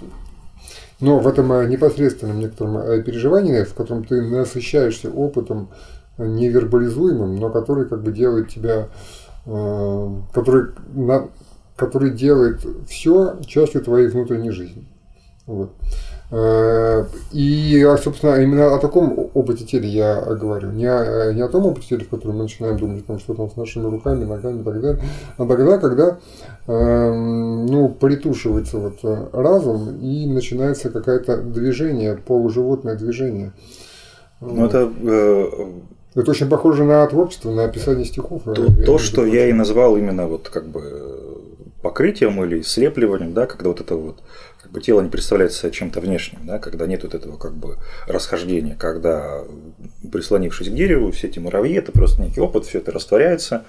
но 0.99 1.19
в 1.19 1.27
этом 1.27 1.51
э, 1.53 1.67
непосредственном 1.67 2.39
некотором 2.39 2.77
э, 2.77 3.01
переживании, 3.01 3.63
в 3.63 3.73
котором 3.73 4.03
ты 4.03 4.21
насыщаешься 4.21 5.09
опытом 5.09 5.69
невербализуемым, 6.17 7.37
но 7.37 7.49
который 7.49 7.85
как 7.85 8.03
бы 8.03 8.11
делает 8.11 8.49
тебя, 8.49 8.87
э, 9.45 10.09
который, 10.33 10.71
на, 10.93 11.29
который 11.75 12.11
делает 12.11 12.65
все 12.87 13.37
частью 13.45 13.81
твоей 13.81 14.07
внутренней 14.07 14.51
жизни. 14.51 14.87
Вот. 15.45 15.71
Э, 16.31 17.05
и, 17.31 17.87
собственно, 18.01 18.41
именно 18.41 18.73
о 18.73 18.79
таком 18.79 19.29
опыте 19.33 19.63
тела 19.63 19.83
я 19.83 20.21
говорю. 20.21 20.71
Не 20.71 20.87
о, 20.87 21.33
не 21.33 21.41
о 21.41 21.47
том 21.47 21.65
опыте 21.67 21.89
тела, 21.89 21.99
в 22.01 22.09
котором 22.09 22.37
мы 22.37 22.43
начинаем 22.43 22.77
думать, 22.77 23.03
о 23.03 23.07
том, 23.07 23.19
что 23.19 23.35
там 23.35 23.51
с 23.51 23.55
нашими 23.55 23.85
руками, 23.85 24.25
ногами 24.25 24.61
и 24.61 24.63
так 24.63 24.81
далее, 24.81 25.01
а 25.37 25.45
тогда, 25.45 25.77
когда 25.77 26.17
эм, 26.67 27.67
ну, 27.67 27.89
притушивается 27.89 28.79
вот 28.79 29.29
разум 29.33 29.99
и 30.01 30.25
начинается 30.25 30.89
какое-то 30.89 31.37
движение, 31.37 32.17
полуживотное 32.17 32.95
движение. 32.95 33.53
Ну, 34.41 34.65
это 34.65 34.91
э, 35.03 35.45
это 36.15 36.31
очень 36.31 36.49
похоже 36.49 36.85
на 36.85 37.05
творчество, 37.07 37.51
на 37.51 37.65
описание 37.65 38.05
стихов. 38.05 38.43
То, 38.43 38.67
то 38.85 38.97
что 38.97 39.25
я 39.25 39.49
и 39.49 39.53
назвал 39.53 39.97
именно 39.97 40.27
вот 40.27 40.47
как 40.47 40.65
бы 40.65 41.24
покрытием 41.85 42.43
или 42.43 42.63
слепливанием, 42.63 43.35
да, 43.35 43.45
когда 43.45 43.69
вот 43.69 43.79
это 43.79 43.95
вот 43.95 44.23
как 44.59 44.71
бы 44.71 44.81
тело 44.81 45.01
не 45.01 45.09
представляется 45.09 45.69
чем-то 45.69 46.01
внешним, 46.01 46.39
да, 46.43 46.57
когда 46.57 46.87
нет 46.87 47.03
вот 47.03 47.13
этого 47.13 47.37
как 47.37 47.53
бы 47.53 47.77
расхождения, 48.07 48.75
когда 48.75 49.43
прислонившись 50.11 50.69
к 50.69 50.73
дереву, 50.73 51.11
все 51.11 51.27
эти 51.27 51.37
муравьи, 51.37 51.75
это 51.75 51.91
просто 51.91 52.23
некий 52.23 52.41
опыт, 52.41 52.65
все 52.65 52.79
это 52.79 52.91
растворяется. 52.91 53.65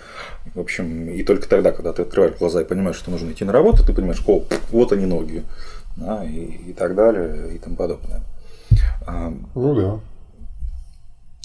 В 0.54 0.60
общем, 0.60 1.10
и 1.10 1.22
только 1.24 1.46
тогда, 1.46 1.72
когда 1.72 1.92
ты 1.92 2.02
открываешь 2.02 2.38
глаза 2.38 2.62
и 2.62 2.64
понимаешь, 2.64 2.96
что 2.96 3.10
нужно 3.10 3.32
идти 3.32 3.44
на 3.44 3.52
работу, 3.52 3.84
ты 3.84 3.92
понимаешь, 3.92 4.22
о, 4.26 4.44
вот 4.70 4.92
они 4.92 5.04
ноги, 5.04 5.42
да, 5.98 6.24
и, 6.24 6.70
и 6.70 6.72
так 6.72 6.94
далее, 6.94 7.54
и 7.54 7.58
тому 7.58 7.76
подобное. 7.76 8.22
А, 9.06 9.30
ну 9.54 9.74
да. 9.74 10.00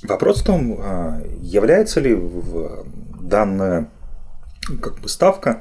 Вопрос 0.07 0.39
в 0.39 0.45
том, 0.45 0.77
а, 0.79 1.21
является 1.41 1.99
ли 1.99 2.13
в 2.13 2.86
данная 3.19 3.89
как 4.80 5.00
бы 5.00 5.10
ставка 5.10 5.60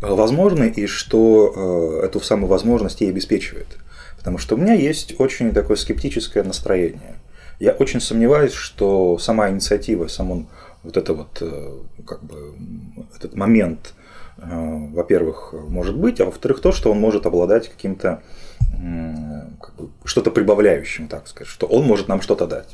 Э, 0.00 0.14
возможны 0.14 0.68
и 0.68 0.86
что 0.86 2.00
э, 2.02 2.06
эту 2.06 2.20
самую 2.20 2.48
возможность 2.48 3.00
ей 3.00 3.10
обеспечивает. 3.10 3.78
Потому 4.16 4.38
что 4.38 4.54
у 4.54 4.58
меня 4.58 4.74
есть 4.74 5.14
очень 5.18 5.52
такое 5.52 5.76
скептическое 5.76 6.42
настроение. 6.42 7.16
Я 7.58 7.72
очень 7.72 8.00
сомневаюсь, 8.00 8.52
что 8.52 9.18
сама 9.18 9.50
инициатива, 9.50 10.06
сам 10.06 10.48
вот 10.82 10.96
это 10.96 11.14
вот 11.14 11.38
э, 11.40 11.78
как 12.06 12.22
бы 12.22 12.54
этот 13.16 13.34
момент, 13.34 13.94
во-первых, 14.38 15.52
может 15.68 15.98
быть, 15.98 16.18
а 16.18 16.24
во-вторых, 16.24 16.62
то, 16.62 16.72
что 16.72 16.90
он 16.90 16.98
может 16.98 17.26
обладать 17.26 17.68
каким-то 17.68 18.22
как 19.60 19.74
бы, 19.74 19.90
что-то 20.04 20.30
прибавляющим, 20.30 21.08
так 21.08 21.28
сказать, 21.28 21.48
что 21.48 21.66
он 21.66 21.84
может 21.84 22.08
нам 22.08 22.22
что-то 22.22 22.46
дать. 22.46 22.68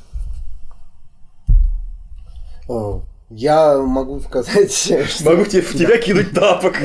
Я 3.28 3.78
могу 3.78 4.20
сказать... 4.20 4.72
Что... 5.08 5.30
Могу 5.30 5.44
тебе, 5.46 5.62
в 5.62 5.72
тебя 5.72 5.98
кинуть 5.98 6.32
тапок. 6.32 6.76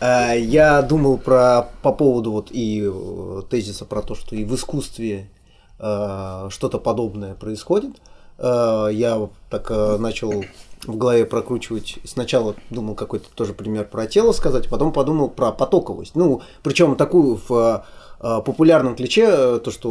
Э, 0.00 0.38
я 0.38 0.82
думал 0.82 1.16
про, 1.16 1.70
по 1.82 1.92
поводу 1.92 2.32
вот 2.32 2.48
и 2.50 2.82
э, 2.84 3.42
тезиса 3.48 3.86
про 3.86 4.02
то, 4.02 4.14
что 4.14 4.36
и 4.36 4.44
в 4.44 4.54
искусстве 4.54 5.30
э, 5.78 6.48
что-то 6.50 6.78
подобное 6.78 7.34
происходит. 7.34 7.92
Я 8.36 9.28
так 9.48 9.70
начал 9.70 10.44
в 10.84 10.96
голове 10.96 11.24
прокручивать. 11.24 11.98
Сначала 12.02 12.56
думал 12.68 12.96
какой-то 12.96 13.26
тоже 13.32 13.54
пример 13.54 13.84
про 13.84 14.08
тело 14.08 14.32
сказать, 14.32 14.68
потом 14.68 14.92
подумал 14.92 15.28
про 15.28 15.52
потоковость. 15.52 16.16
Ну, 16.16 16.42
причем 16.64 16.96
такую 16.96 17.40
в 17.46 17.86
популярном 18.18 18.96
ключе, 18.96 19.60
то, 19.60 19.70
что 19.70 19.88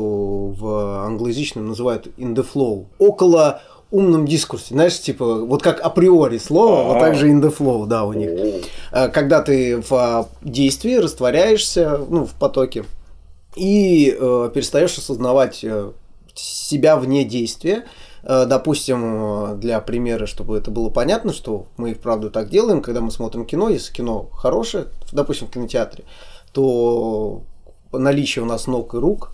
в 0.50 1.06
англоязычном 1.06 1.68
называют 1.68 2.08
in 2.18 2.36
the 2.36 2.46
flow, 2.46 2.88
около 3.00 3.62
умном 3.94 4.26
дискурсе, 4.26 4.74
знаешь, 4.74 5.00
типа, 5.00 5.46
вот 5.46 5.62
как 5.62 5.80
априори 5.80 6.38
слово, 6.38 6.84
вот 6.84 7.00
так 7.00 7.16
же 7.16 7.30
in 7.30 7.42
the 7.42 7.56
flow, 7.56 7.86
да, 7.86 8.06
у 8.06 8.14
них. 8.14 8.30
Э, 8.92 9.10
когда 9.10 9.42
ты 9.42 9.78
в 9.78 10.28
действии 10.42 10.96
растворяешься, 10.96 12.00
ну, 12.10 12.26
в 12.26 12.34
потоке, 12.34 12.86
и 13.56 14.16
э, 14.20 14.52
перестаешь 14.54 14.98
осознавать 14.98 15.64
себя 16.34 16.98
вне 16.98 17.24
действия, 17.24 17.86
Э, 18.24 18.46
допустим, 18.46 19.60
для 19.60 19.80
примера, 19.82 20.26
чтобы 20.26 20.58
это 20.58 20.72
было 20.72 20.90
понятно, 20.90 21.34
что 21.34 21.68
мы 21.78 21.92
и 21.92 21.94
вправду 21.94 22.32
так 22.32 22.50
делаем, 22.50 22.82
когда 22.82 23.02
мы 23.02 23.12
смотрим 23.12 23.46
кино, 23.46 23.70
если 23.70 23.94
кино 23.94 24.30
хорошее, 24.34 24.86
допустим, 25.12 25.48
в 25.48 25.52
кинотеатре, 25.52 26.06
то 26.54 27.42
наличие 27.92 28.44
у 28.44 28.46
нас 28.46 28.66
ног 28.68 28.94
и 28.96 28.98
рук 28.98 29.32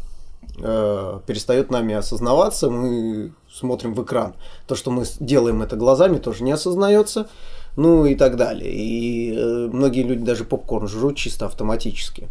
э, 0.62 1.20
перестает 1.26 1.72
нами 1.72 1.96
осознаваться, 1.96 2.70
мы 2.70 3.32
смотрим 3.52 3.94
в 3.94 4.04
экран. 4.04 4.36
То, 4.68 4.76
что 4.76 4.92
мы 4.92 5.06
делаем 5.20 5.62
это 5.62 5.76
глазами, 5.76 6.18
тоже 6.18 6.44
не 6.44 6.52
осознается, 6.52 7.30
ну 7.76 8.06
и 8.06 8.16
так 8.16 8.36
далее. 8.36 8.72
И 8.72 9.34
э, 9.36 9.70
многие 9.72 10.04
люди 10.04 10.24
даже 10.24 10.44
попкорн 10.44 10.88
жрут 10.88 11.18
чисто 11.18 11.46
автоматически. 11.46 12.30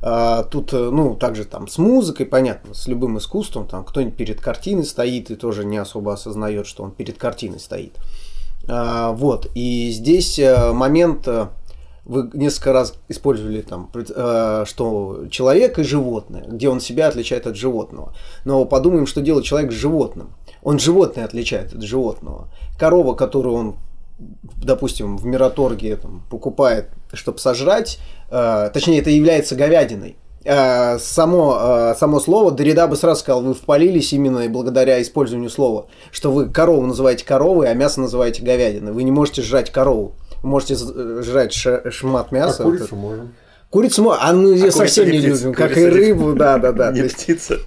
А, 0.00 0.44
тут, 0.44 0.72
э, 0.72 0.76
ну, 0.76 1.16
также 1.16 1.44
там 1.44 1.66
с 1.66 1.78
музыкой, 1.78 2.26
понятно, 2.26 2.74
с 2.74 2.86
любым 2.86 3.18
искусством, 3.18 3.66
там 3.66 3.84
кто-нибудь 3.84 4.16
перед 4.16 4.40
картиной 4.40 4.84
стоит 4.84 5.30
и 5.30 5.34
тоже 5.34 5.64
не 5.64 5.76
особо 5.76 6.12
осознает, 6.12 6.66
что 6.66 6.84
он 6.84 6.92
перед 6.92 7.18
картиной 7.18 7.58
стоит. 7.58 7.96
А, 8.68 9.12
вот, 9.12 9.50
и 9.54 9.90
здесь 9.90 10.38
э, 10.38 10.72
момент, 10.72 11.26
э, 11.26 11.48
вы 12.08 12.30
несколько 12.32 12.72
раз 12.72 12.94
использовали 13.08 13.60
там, 13.60 13.90
что 14.66 15.26
человек 15.30 15.78
и 15.78 15.84
животное, 15.84 16.44
где 16.48 16.68
он 16.68 16.80
себя 16.80 17.08
отличает 17.08 17.46
от 17.46 17.54
животного. 17.54 18.14
Но 18.44 18.64
подумаем, 18.64 19.06
что 19.06 19.20
делает 19.20 19.44
человек 19.44 19.70
с 19.70 19.76
животным. 19.76 20.30
Он 20.62 20.78
животное 20.78 21.24
отличает 21.24 21.72
от 21.72 21.82
животного. 21.82 22.48
Корова, 22.78 23.14
которую 23.14 23.54
он 23.54 23.76
допустим, 24.62 25.16
в 25.16 25.24
Мираторге 25.24 25.96
там, 25.96 26.22
покупает, 26.28 26.88
чтобы 27.12 27.38
сожрать, 27.38 28.00
э, 28.30 28.70
точнее, 28.72 28.98
это 28.98 29.10
является 29.10 29.54
говядиной. 29.54 30.16
Э, 30.44 30.98
само, 30.98 31.58
э, 31.60 31.94
само 31.98 32.20
слово, 32.20 32.50
Дорида 32.50 32.88
бы 32.88 32.96
сразу 32.96 33.20
сказал, 33.20 33.42
вы 33.42 33.54
впалились 33.54 34.12
именно 34.12 34.48
благодаря 34.48 35.00
использованию 35.00 35.50
слова, 35.50 35.86
что 36.10 36.32
вы 36.32 36.48
корову 36.48 36.86
называете 36.86 37.24
коровой, 37.24 37.70
а 37.70 37.74
мясо 37.74 38.00
называете 38.00 38.42
говядиной. 38.42 38.92
Вы 38.92 39.04
не 39.04 39.12
можете 39.12 39.42
жрать 39.42 39.70
корову, 39.70 40.14
можете 40.42 40.74
э, 40.74 41.22
жрать 41.24 41.52
шмат 41.52 42.32
мяса. 42.32 42.62
А 42.62 42.64
курицу 42.64 42.96
можем. 42.96 43.34
Курицу 43.70 44.10
а 44.10 44.32
мы 44.32 44.54
ее 44.54 44.68
а 44.68 44.72
совсем 44.72 45.10
не 45.10 45.18
любим, 45.18 45.52
как 45.52 45.76
и 45.76 45.84
рыбу, 45.84 46.34
да, 46.34 46.58
да, 46.58 46.72
да. 46.72 46.92
Не 46.92 47.02
птица. 47.02 47.58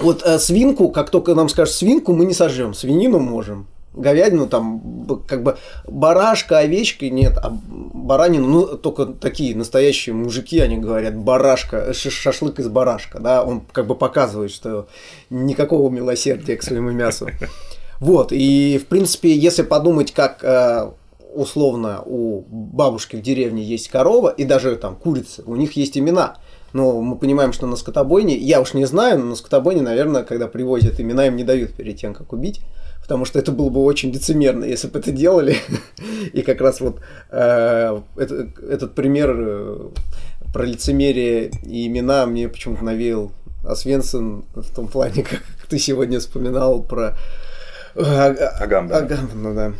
Вот 0.00 0.22
э, 0.24 0.38
свинку, 0.38 0.88
как 0.88 1.10
только 1.10 1.34
нам 1.34 1.48
скажут 1.48 1.74
свинку, 1.74 2.12
мы 2.12 2.26
не 2.26 2.34
сожрем, 2.34 2.74
свинину 2.74 3.18
можем 3.18 3.68
говядину, 3.96 4.46
там, 4.46 5.22
как 5.26 5.42
бы 5.42 5.56
барашка, 5.86 6.58
овечки 6.58 7.06
нет, 7.06 7.36
а 7.38 7.50
баранину, 7.50 8.46
ну, 8.46 8.66
только 8.76 9.06
такие 9.06 9.56
настоящие 9.56 10.14
мужики, 10.14 10.60
они 10.60 10.76
говорят, 10.76 11.16
барашка, 11.16 11.92
шашлык 11.94 12.58
из 12.58 12.68
барашка, 12.68 13.18
да, 13.18 13.42
он 13.42 13.62
как 13.72 13.86
бы 13.86 13.94
показывает, 13.94 14.52
что 14.52 14.86
никакого 15.30 15.90
милосердия 15.90 16.56
к 16.56 16.62
своему 16.62 16.90
мясу. 16.90 17.28
Вот, 17.98 18.30
и, 18.30 18.76
в 18.76 18.88
принципе, 18.88 19.34
если 19.34 19.62
подумать, 19.62 20.12
как 20.12 20.40
э, 20.42 20.90
условно 21.36 22.02
у 22.04 22.44
бабушки 22.48 23.16
в 23.16 23.22
деревне 23.22 23.62
есть 23.62 23.88
корова 23.88 24.30
и 24.30 24.44
даже 24.44 24.76
там 24.76 24.96
курица, 24.96 25.42
у 25.46 25.56
них 25.56 25.72
есть 25.72 25.96
имена. 25.96 26.36
Но 26.72 27.00
мы 27.00 27.16
понимаем, 27.16 27.52
что 27.52 27.66
на 27.66 27.76
скотобойне, 27.76 28.36
я 28.36 28.60
уж 28.60 28.74
не 28.74 28.84
знаю, 28.84 29.20
но 29.20 29.26
на 29.26 29.34
скотобойне, 29.36 29.82
наверное, 29.82 30.24
когда 30.24 30.46
привозят 30.46 31.00
имена, 31.00 31.26
им 31.26 31.36
не 31.36 31.44
дают 31.44 31.72
перед 31.72 31.96
тем, 31.96 32.12
как 32.12 32.32
убить 32.32 32.60
потому 33.06 33.24
что 33.24 33.38
это 33.38 33.52
было 33.52 33.68
бы 33.68 33.84
очень 33.84 34.10
лицемерно, 34.10 34.64
если 34.64 34.88
бы 34.88 34.98
это 34.98 35.12
делали. 35.12 35.58
И 36.32 36.42
как 36.42 36.60
раз 36.60 36.80
вот 36.80 36.98
э, 37.30 38.00
это, 38.16 38.48
этот 38.68 38.96
пример 38.96 39.32
э, 39.38 39.88
про 40.52 40.64
лицемерие 40.64 41.52
и 41.64 41.86
имена 41.86 42.26
мне 42.26 42.48
почему-то 42.48 42.84
навеял 42.84 43.30
Освенсен 43.64 44.44
в 44.56 44.74
том 44.74 44.88
плане, 44.88 45.22
как 45.30 45.42
ты 45.68 45.78
сегодня 45.78 46.18
вспоминал 46.18 46.82
про 46.82 47.16
э, 47.94 48.00
Агамбена. 48.02 48.98
Агамбена, 48.98 49.54
да. 49.54 49.72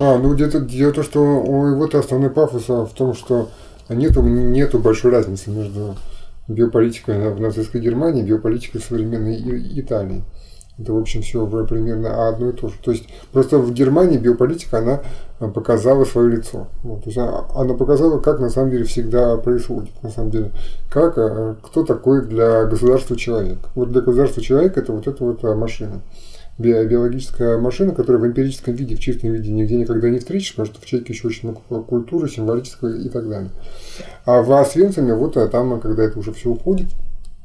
А, 0.00 0.16
ну 0.18 0.34
где-то 0.34 0.60
дело 0.60 0.92
то, 0.92 1.02
что 1.02 1.20
у 1.20 1.66
его-то 1.66 1.98
основной 1.98 2.30
пафос 2.30 2.68
в 2.68 2.94
том, 2.94 3.14
что 3.14 3.48
нету, 3.88 4.22
нету 4.22 4.78
большой 4.78 5.10
разницы 5.10 5.50
между 5.50 5.96
биополитикой 6.46 7.32
в 7.32 7.40
нацистской 7.40 7.80
Германии 7.80 8.22
и 8.22 8.26
биополитикой 8.26 8.80
современной 8.80 9.36
Италии. 9.80 10.22
Это, 10.78 10.92
в 10.92 10.98
общем, 10.98 11.22
все 11.22 11.44
примерно 11.64 12.28
одно 12.28 12.50
и 12.50 12.52
то 12.52 12.68
же. 12.68 12.74
То 12.80 12.92
есть, 12.92 13.08
просто 13.32 13.58
в 13.58 13.72
Германии 13.72 14.16
биополитика, 14.16 14.78
она 14.78 15.00
э, 15.40 15.48
показала 15.48 16.04
свое 16.04 16.36
лицо. 16.36 16.68
Вот, 16.84 17.02
то 17.02 17.10
есть, 17.10 17.18
она 17.18 17.74
показала, 17.74 18.20
как 18.20 18.38
на 18.38 18.48
самом 18.48 18.70
деле 18.70 18.84
всегда 18.84 19.36
происходит. 19.38 19.90
На 20.04 20.10
самом 20.10 20.30
деле, 20.30 20.52
как, 20.88 21.18
э, 21.18 21.56
кто 21.62 21.84
такой 21.84 22.24
для 22.24 22.64
государства 22.66 23.16
человек. 23.16 23.58
Вот 23.74 23.90
для 23.90 24.02
государства 24.02 24.40
человек 24.40 24.76
это 24.76 24.92
вот 24.92 25.08
эта 25.08 25.24
вот 25.24 25.42
машина. 25.56 26.00
Биологическая 26.58 27.56
машина, 27.56 27.94
которая 27.94 28.20
в 28.20 28.26
эмпирическом 28.26 28.74
виде, 28.74 28.96
в 28.96 29.00
чистом 29.00 29.30
виде 29.30 29.52
нигде 29.52 29.76
никогда 29.76 30.10
не 30.10 30.18
встретишь, 30.18 30.50
потому 30.50 30.66
что 30.66 30.80
в 30.80 30.86
человеке 30.86 31.12
еще 31.12 31.28
очень 31.28 31.48
много 31.48 31.82
культуры, 31.84 32.28
символической 32.28 33.00
и 33.04 33.08
так 33.08 33.28
далее. 33.28 33.50
А 34.24 34.42
в 34.42 34.52
Освенциме, 34.52 35.14
вот 35.14 35.34
там, 35.34 35.80
когда 35.80 36.02
это 36.02 36.18
уже 36.18 36.32
все 36.32 36.50
уходит, 36.50 36.88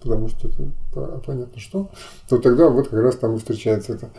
потому 0.01 0.27
что 0.29 0.47
это 0.47 1.21
понятно 1.25 1.59
что, 1.59 1.91
то 2.27 2.39
тогда 2.39 2.69
вот 2.69 2.89
как 2.89 2.99
раз 2.99 3.15
там 3.15 3.35
и 3.35 3.37
встречается 3.37 3.93
это 3.93 4.09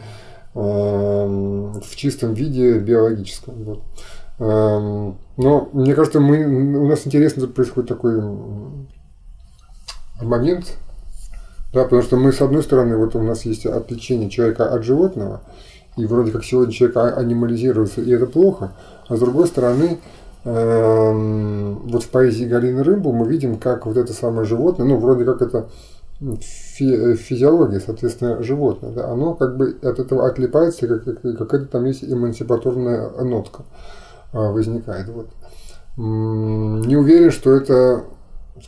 эм, 0.54 1.80
в 1.80 1.96
чистом 1.96 2.34
виде 2.34 2.78
биологическом. 2.78 3.64
Вот. 3.64 3.82
Эм, 4.38 5.18
но 5.36 5.68
мне 5.72 5.94
кажется, 5.94 6.20
мы, 6.20 6.44
у 6.44 6.86
нас 6.86 7.06
интересно 7.06 7.46
происходит 7.48 7.88
такой 7.88 8.20
момент, 10.22 10.78
да, 11.74 11.84
потому 11.84 12.02
что 12.02 12.16
мы, 12.16 12.32
с 12.32 12.40
одной 12.40 12.62
стороны, 12.62 12.96
вот 12.96 13.14
у 13.16 13.22
нас 13.22 13.44
есть 13.44 13.66
отличение 13.66 14.30
человека 14.30 14.72
от 14.72 14.84
животного, 14.84 15.42
и 15.96 16.06
вроде 16.06 16.30
как 16.30 16.44
сегодня 16.44 16.72
человек 16.72 16.96
а, 16.96 17.08
анимализируется, 17.08 18.00
и 18.00 18.10
это 18.10 18.26
плохо, 18.26 18.72
а 19.08 19.16
с 19.16 19.20
другой 19.20 19.46
стороны, 19.46 19.98
Эм, 20.46 21.76
вот 21.88 22.02
в 22.02 22.10
поэзии 22.10 22.44
Галины 22.44 22.82
Рымбу 22.82 23.12
мы 23.12 23.26
видим, 23.26 23.56
как 23.56 23.86
вот 23.86 23.96
это 23.96 24.12
самое 24.12 24.46
животное, 24.46 24.86
ну, 24.86 24.98
вроде 24.98 25.24
как 25.24 25.40
это 25.40 25.68
фи 26.20 27.14
физиология, 27.14 27.80
соответственно, 27.80 28.42
животное, 28.42 28.92
да, 28.92 29.10
оно 29.10 29.34
как 29.34 29.56
бы 29.56 29.78
от 29.82 29.98
этого 29.98 30.26
отлипается, 30.26 30.86
как, 30.86 31.04
какая-то 31.38 31.66
там 31.66 31.86
есть 31.86 32.04
эмансипаторная 32.04 33.10
нотка 33.22 33.62
а, 34.32 34.52
возникает. 34.52 35.08
Вот. 35.08 35.28
Не 35.96 36.96
уверен, 36.96 37.30
что 37.30 37.52
это, 37.52 38.04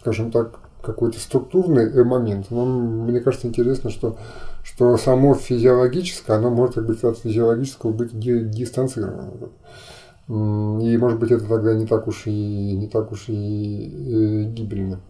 скажем 0.00 0.30
так, 0.30 0.60
какой-то 0.86 1.18
структурный 1.18 2.04
момент. 2.04 2.46
Но 2.50 2.64
мне 2.64 3.20
кажется 3.20 3.46
интересно, 3.46 3.90
что, 3.90 4.16
что 4.62 4.96
само 4.96 5.34
физиологическое, 5.34 6.36
оно 6.36 6.50
может 6.50 6.76
как 6.76 6.86
бы 6.86 6.94
от 6.94 7.18
физиологического 7.18 7.92
быть 7.92 8.18
дистанцировано. 8.18 9.32
И, 10.28 10.96
может 10.96 11.20
быть, 11.20 11.30
это 11.30 11.44
тогда 11.44 11.74
не 11.74 11.86
так 11.86 12.08
уж 12.08 12.26
и 12.26 12.76
не 12.76 12.88
так 12.88 13.12
уж 13.12 13.28
и 13.28 14.42
э, 14.44 14.50
гибельно. 14.50 15.00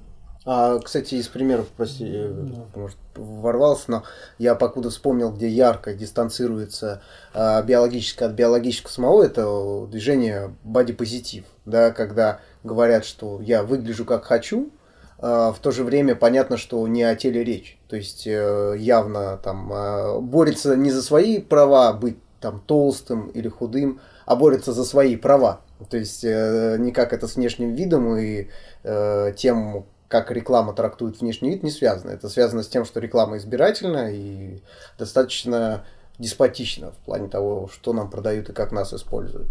А, 0.48 0.78
кстати, 0.78 1.16
из 1.16 1.26
примеров, 1.26 1.66
прости, 1.76 2.04
э, 2.08 2.44
может, 2.76 2.98
ворвался, 3.16 3.90
но 3.90 4.02
я 4.38 4.54
покуда 4.54 4.90
вспомнил, 4.90 5.32
где 5.32 5.48
ярко 5.48 5.92
дистанцируется 5.92 7.02
а, 7.34 7.60
биологическое 7.62 8.28
от 8.28 8.34
биологического 8.36 8.92
самого, 8.92 9.22
это 9.24 9.88
движение 9.90 10.54
бодипозитив, 10.62 11.44
да, 11.64 11.90
когда 11.90 12.38
говорят, 12.62 13.04
что 13.04 13.40
я 13.40 13.64
выгляжу 13.64 14.04
как 14.04 14.24
хочу, 14.24 14.70
в 15.18 15.56
то 15.62 15.70
же 15.70 15.82
время 15.82 16.14
понятно, 16.14 16.56
что 16.56 16.86
не 16.86 17.02
о 17.02 17.16
теле 17.16 17.42
речь. 17.42 17.78
То 17.88 17.96
есть 17.96 18.26
э, 18.26 18.74
явно 18.78 19.38
там 19.38 19.70
а, 19.72 20.20
борется 20.20 20.76
не 20.76 20.90
за 20.90 21.02
свои 21.02 21.40
права 21.40 21.92
быть 21.92 22.18
там 22.40 22.60
толстым 22.66 23.28
или 23.28 23.48
худым, 23.48 24.00
а 24.26 24.36
борется 24.36 24.72
за 24.72 24.84
свои 24.84 25.16
права. 25.16 25.60
То 25.90 25.96
есть 25.96 26.24
э, 26.24 26.76
никак 26.78 27.12
это 27.12 27.28
с 27.28 27.36
внешним 27.36 27.74
видом 27.74 28.16
и 28.16 28.48
э, 28.82 29.32
тем, 29.36 29.86
как 30.08 30.30
реклама 30.30 30.72
трактует 30.72 31.20
внешний 31.20 31.50
вид, 31.50 31.62
не 31.62 31.70
связано. 31.70 32.10
Это 32.10 32.28
связано 32.28 32.62
с 32.62 32.68
тем, 32.68 32.84
что 32.84 33.00
реклама 33.00 33.38
избирательна 33.38 34.12
и 34.12 34.60
достаточно 34.98 35.84
деспотична 36.18 36.92
в 36.92 36.96
плане 37.04 37.28
того, 37.28 37.68
что 37.72 37.92
нам 37.92 38.10
продают 38.10 38.48
и 38.48 38.52
как 38.52 38.72
нас 38.72 38.92
используют. 38.92 39.48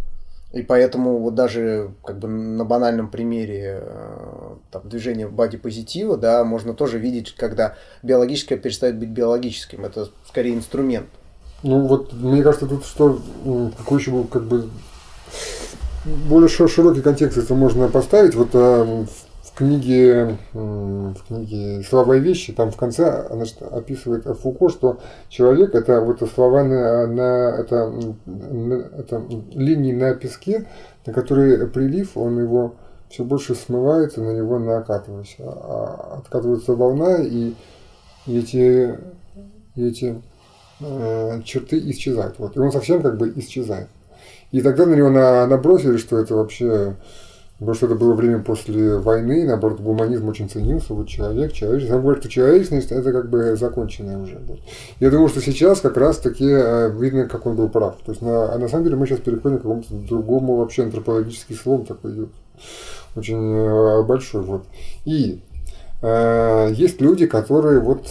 И 0.51 0.62
поэтому 0.62 1.19
вот 1.19 1.36
даже 1.36 1.91
как 2.04 2.17
бы 2.17 2.28
на 2.28 2.63
банальном 2.63 3.10
примере 3.10 3.84
там, 4.80 4.90
движения 4.90 5.28
боди-позитива, 5.28 6.18
да, 6.18 6.44
можно 6.44 6.74
тоже 6.74 7.00
видеть, 7.00 7.34
когда 7.36 7.76
биологическое 8.04 8.58
перестает 8.58 8.98
быть 8.98 9.10
биологическим. 9.10 9.86
Это 9.86 10.10
скорее 10.28 10.54
инструмент. 10.54 11.08
Ну 11.64 11.88
вот, 11.88 12.12
мне 12.12 12.44
кажется, 12.44 12.68
тут 12.68 12.86
что, 12.86 13.22
какой 13.78 14.00
еще 14.00 14.12
был 14.12 14.26
как 14.26 14.44
бы 14.44 14.70
более 16.28 16.50
широкий 16.50 17.02
контекст 17.02 17.38
это 17.38 17.56
можно 17.56 17.88
поставить. 17.88 18.36
Вот 18.36 18.54
в 18.54 19.58
книге, 19.58 20.38
в 20.52 21.16
книге 21.28 21.82
«Слова 21.90 22.18
и 22.18 22.20
вещи» 22.20 22.52
там 22.52 22.72
в 22.72 22.76
конце 22.76 23.26
значит, 23.32 23.62
описывает 23.62 24.26
Фуко, 24.40 24.68
что 24.68 25.00
человек– 25.30 25.74
это 25.74 26.02
вот 26.02 26.22
слова 26.36 26.64
на, 26.64 27.08
на, 27.08 27.56
это, 27.58 27.90
на, 28.26 28.74
это 28.74 29.24
линии 29.54 29.94
на 29.94 30.14
песке, 30.16 30.66
на 31.06 31.14
которые 31.14 31.66
прилив, 31.68 32.18
он 32.18 32.40
его 32.40 32.76
все 33.15 33.23
больше 33.23 33.56
смывается, 33.56 34.21
на 34.21 34.32
него 34.32 34.60
накатывается. 34.60 35.38
А 35.39 36.17
откатывается 36.17 36.73
волна, 36.73 37.19
и, 37.23 37.54
эти, 38.28 38.99
эти 39.78 40.21
э, 40.82 41.41
черты 41.45 41.80
исчезают. 41.91 42.38
Вот. 42.39 42.58
И 42.58 42.60
он 42.60 42.73
совсем 42.73 43.01
как 43.01 43.17
бы 43.17 43.32
исчезает. 43.38 43.88
И 44.51 44.62
тогда 44.62 44.86
на 44.86 44.95
него 44.95 45.10
на, 45.10 45.47
набросили, 45.47 45.95
что 45.95 46.17
это 46.17 46.36
вообще 46.36 46.95
Потому 47.58 47.73
что 47.73 47.86
это 47.86 47.95
было 47.95 48.13
время 48.13 48.39
после 48.39 48.97
войны, 48.97 49.45
наоборот, 49.45 49.80
гуманизм 49.80 50.28
очень 50.28 50.49
ценился, 50.49 50.93
вот 50.93 51.08
человек, 51.08 51.54
человечность. 51.54 51.93
Он 51.93 52.01
говорит, 52.01 52.21
что 52.21 52.30
человечность 52.30 52.91
это 52.91 53.13
как 53.13 53.30
бы 53.30 53.56
законченная 53.56 54.17
уже. 54.17 54.39
Вот. 54.45 54.60
Я 54.99 55.10
думаю, 55.10 55.30
что 55.30 55.39
сейчас 55.39 55.80
как 55.80 55.95
раз 55.95 56.17
таки 56.17 56.45
э, 56.45 56.91
видно, 56.91 57.30
как 57.30 57.45
он 57.45 57.56
был 57.56 57.69
прав. 57.69 57.95
То 58.06 58.12
есть, 58.12 58.21
на, 58.21 58.54
а 58.54 58.58
на 58.58 58.67
самом 58.67 58.84
деле 58.84 58.97
мы 58.97 59.08
сейчас 59.08 59.19
переходим 59.19 59.60
к 59.60 59.62
какому-то 59.62 59.93
другому 59.93 60.58
вообще 60.58 60.84
антропологический 60.84 61.56
слом 61.56 61.86
такой 61.86 62.28
очень 63.15 63.38
э, 63.38 64.04
большой. 64.04 64.43
Вот. 64.43 64.65
И 65.06 65.41
э, 66.01 66.71
есть 66.73 67.01
люди, 67.01 67.25
которые 67.25 67.80
вот 67.80 68.08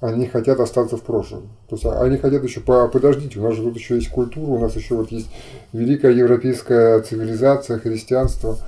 они 0.00 0.26
хотят 0.26 0.60
остаться 0.60 0.96
в 0.96 1.02
прошлом. 1.02 1.48
То 1.68 1.76
есть 1.76 1.86
они 1.86 2.18
хотят 2.18 2.44
еще 2.44 2.60
подождите, 2.60 3.38
у 3.38 3.42
нас 3.42 3.54
же 3.54 3.62
тут 3.62 3.76
еще 3.76 3.96
есть 3.96 4.10
культура, 4.10 4.50
у 4.50 4.58
нас 4.58 4.76
еще 4.76 4.94
вот 4.94 5.10
есть 5.10 5.30
великая 5.72 6.12
европейская 6.12 7.00
цивилизация, 7.00 7.78
христианство, 7.78 8.58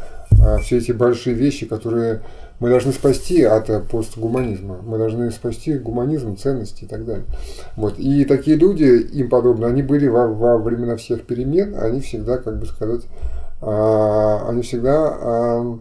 а, 0.42 0.58
все 0.58 0.78
эти 0.78 0.92
большие 0.92 1.34
вещи, 1.34 1.66
которые 1.66 2.22
мы 2.60 2.70
должны 2.70 2.92
спасти 2.92 3.44
от 3.44 3.70
э, 3.70 3.80
постгуманизма. 3.80 4.78
Мы 4.82 4.98
должны 4.98 5.30
спасти 5.30 5.74
гуманизм, 5.74 6.36
ценности 6.36 6.84
и 6.84 6.86
так 6.88 7.04
далее. 7.04 7.24
Вот. 7.76 7.98
И 7.98 8.24
такие 8.24 8.56
люди, 8.56 8.82
им 8.84 9.28
подобно, 9.28 9.68
они 9.68 9.82
были 9.82 10.08
во, 10.08 10.26
во 10.26 10.58
времена 10.58 10.96
всех 10.96 11.22
перемен, 11.22 11.76
они 11.78 12.00
всегда, 12.00 12.38
как 12.38 12.58
бы 12.58 12.66
сказать, 12.66 13.02
а, 13.04 13.47
они 13.60 14.62
всегда 14.62 15.18
а, 15.20 15.78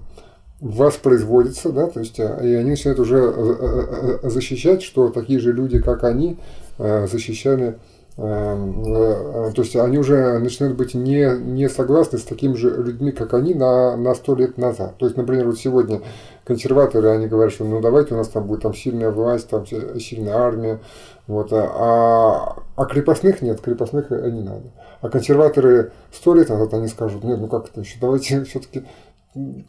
воспроизводится, 0.61 1.71
да, 1.71 1.87
то 1.87 1.99
есть 1.99 2.19
и 2.19 2.23
они 2.23 2.71
начинают 2.71 2.99
уже 2.99 4.19
защищать, 4.23 4.81
что 4.81 5.09
такие 5.09 5.39
же 5.39 5.53
люди, 5.53 5.79
как 5.79 6.03
они, 6.03 6.37
защищали 6.77 7.77
то 8.17 9.53
есть 9.57 9.75
они 9.75 9.99
уже 9.99 10.39
начинают 10.39 10.75
быть 10.75 10.95
не, 10.95 11.37
не 11.37 11.69
согласны 11.69 12.17
с 12.17 12.23
такими 12.23 12.55
же 12.55 12.71
людьми, 12.71 13.11
как 13.11 13.35
они, 13.35 13.53
на, 13.53 13.95
на 13.95 14.15
сто 14.15 14.35
лет 14.35 14.57
назад. 14.57 14.97
То 14.97 15.05
есть, 15.05 15.17
например, 15.17 15.45
вот 15.45 15.59
сегодня 15.59 16.01
консерваторы, 16.43 17.09
они 17.09 17.27
говорят, 17.27 17.53
что 17.53 17.63
ну 17.63 17.79
давайте 17.79 18.15
у 18.15 18.17
нас 18.17 18.29
там 18.29 18.47
будет 18.47 18.63
там 18.63 18.73
сильная 18.73 19.11
власть, 19.11 19.49
там 19.49 19.67
сильная 19.67 20.33
армия, 20.33 20.79
вот, 21.27 21.49
а, 21.51 22.63
а 22.75 22.85
крепостных 22.85 23.41
нет, 23.41 23.61
крепостных 23.61 24.09
не 24.09 24.41
надо. 24.41 24.71
А 25.01 25.09
консерваторы 25.09 25.91
сто 26.11 26.33
лет 26.33 26.49
назад 26.49 26.73
они 26.73 26.87
скажут, 26.87 27.23
нет, 27.23 27.39
ну 27.39 27.47
как 27.47 27.69
это 27.69 27.81
еще, 27.81 27.97
давайте 27.99 28.43
все-таки 28.45 28.83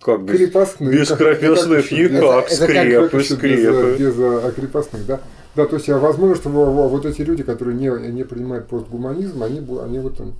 как 0.00 0.22
без, 0.22 0.36
крепостных. 0.36 0.92
Без 0.92 1.08
крепостных 1.08 1.90
никак, 1.90 2.48
скрепы, 2.48 3.22
скрепы. 3.22 3.96
Без, 3.98 4.14
без 4.14 4.18
а, 4.18 4.52
крепостных, 4.52 5.06
да. 5.06 5.20
Да, 5.56 5.66
то 5.66 5.76
есть 5.76 5.88
а 5.90 5.98
возможно, 5.98 6.36
что 6.36 6.48
вот 6.50 7.04
эти 7.04 7.22
люди, 7.22 7.42
которые 7.42 7.76
не, 7.76 7.88
не 8.10 8.24
принимают 8.24 8.68
постгуманизм, 8.68 9.42
они, 9.42 9.58
они 9.82 9.98
вот 9.98 10.16
там 10.16 10.34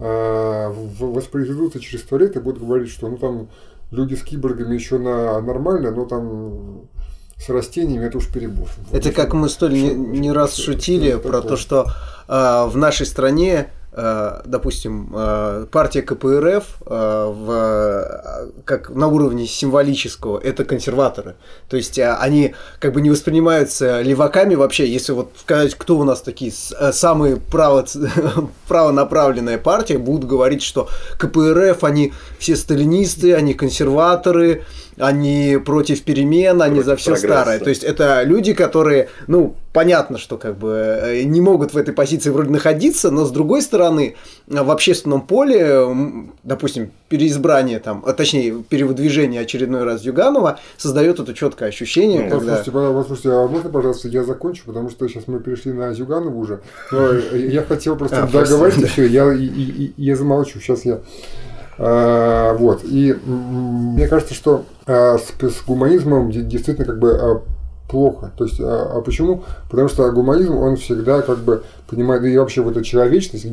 э, 0.00 0.72
воспроизведутся 0.98 1.78
через 1.78 2.00
сто 2.00 2.18
лет 2.18 2.36
и 2.36 2.40
будут 2.40 2.62
говорить, 2.62 2.90
что 2.90 3.08
ну 3.08 3.16
там 3.16 3.48
люди 3.92 4.14
с 4.14 4.22
киборгами 4.22 4.74
еще 4.74 4.98
на 4.98 5.40
нормально, 5.40 5.92
но 5.92 6.04
там 6.04 6.88
с 7.38 7.48
растениями 7.48 8.06
это 8.06 8.18
уж 8.18 8.28
перебор. 8.28 8.68
Это 8.92 9.12
как 9.12 9.34
мы 9.34 9.48
столь 9.48 9.74
не, 9.74 9.94
не 9.94 10.32
раз 10.32 10.56
шутили 10.56 11.16
про 11.16 11.42
то, 11.42 11.56
что 11.56 11.86
э, 12.28 12.66
в 12.66 12.76
нашей 12.76 13.06
стране 13.06 13.70
Э, 13.98 14.42
допустим, 14.44 15.10
э, 15.14 15.66
партия 15.72 16.02
КПРФ 16.02 16.64
э, 16.84 17.32
в, 17.34 18.50
как 18.66 18.90
на 18.90 19.06
уровне 19.06 19.46
символического, 19.46 20.38
это 20.38 20.66
консерваторы. 20.66 21.36
То 21.70 21.78
есть 21.78 21.98
они 21.98 22.54
как 22.78 22.92
бы 22.92 23.00
не 23.00 23.08
воспринимаются 23.08 24.02
леваками 24.02 24.54
вообще, 24.54 24.86
если 24.86 25.12
вот 25.12 25.30
сказать, 25.40 25.74
кто 25.76 25.96
у 25.96 26.04
нас 26.04 26.20
такие 26.20 26.52
самые 26.52 27.36
право, 27.36 27.86
правонаправленная 28.68 29.56
партия, 29.56 29.96
будут 29.96 30.28
говорить, 30.28 30.62
что 30.62 30.90
КПРФ, 31.18 31.82
они 31.82 32.12
все 32.38 32.54
сталинисты, 32.54 33.34
они 33.34 33.54
консерваторы, 33.54 34.64
они 34.98 35.58
против 35.64 36.02
перемен, 36.02 36.62
они 36.62 36.76
против 36.76 36.86
за 36.86 36.96
все 36.96 37.16
старое. 37.16 37.58
То 37.58 37.70
есть 37.70 37.84
это 37.84 38.22
люди, 38.22 38.54
которые, 38.54 39.08
ну, 39.26 39.54
понятно, 39.72 40.16
что 40.16 40.38
как 40.38 40.56
бы 40.56 40.70
э, 40.70 41.22
не 41.24 41.40
могут 41.40 41.74
в 41.74 41.76
этой 41.76 41.92
позиции 41.92 42.30
вроде 42.30 42.50
находиться, 42.50 43.10
но 43.10 43.26
с 43.26 43.30
другой 43.30 43.60
стороны, 43.60 44.16
в 44.46 44.70
общественном 44.70 45.20
поле, 45.20 45.86
допустим, 46.44 46.90
переизбрание 47.08 47.78
там, 47.78 48.02
а 48.06 48.12
точнее, 48.14 48.62
перевыдвижение 48.68 49.42
очередной 49.42 49.84
раз 49.84 50.02
Юганова 50.02 50.58
создает 50.78 51.20
это 51.20 51.34
четкое 51.34 51.68
ощущение, 51.68 52.22
ну, 52.22 52.30
когда... 52.30 52.56
Послушайте, 52.56 52.70
послушайте, 52.70 53.30
а 53.32 53.46
можно, 53.46 53.70
пожалуйста, 53.70 54.08
я 54.08 54.24
закончу, 54.24 54.62
потому 54.64 54.88
что 54.88 55.06
сейчас 55.08 55.24
мы 55.26 55.40
перешли 55.40 55.72
на 55.72 55.92
Зюганова 55.92 56.34
уже. 56.34 56.60
Но 56.90 57.12
я 57.12 57.62
хотел 57.62 57.96
просто 57.96 58.22
а, 58.22 58.26
договорить, 58.26 58.78
и 58.78 58.86
все, 58.86 59.06
я, 59.06 60.16
замолчу. 60.16 60.58
Сейчас 60.58 60.84
я 60.84 61.00
вот. 61.78 62.84
И 62.84 63.16
мне 63.24 64.08
кажется, 64.08 64.34
что 64.34 64.64
а, 64.86 65.18
с, 65.18 65.32
с 65.40 65.64
гуманизмом 65.66 66.30
действительно 66.30 66.86
как 66.86 66.98
бы 66.98 67.12
а, 67.12 67.42
плохо. 67.88 68.32
То 68.36 68.44
есть, 68.44 68.60
а, 68.60 68.92
а 68.94 69.00
почему? 69.00 69.42
Потому 69.70 69.88
что 69.88 70.12
гуманизм, 70.12 70.54
он 70.56 70.76
всегда 70.76 71.22
как 71.22 71.38
бы 71.38 71.62
понимает, 71.88 72.24
и 72.24 72.38
вообще 72.38 72.60
вот 72.62 72.76
эта 72.76 72.84
человечность, 72.84 73.46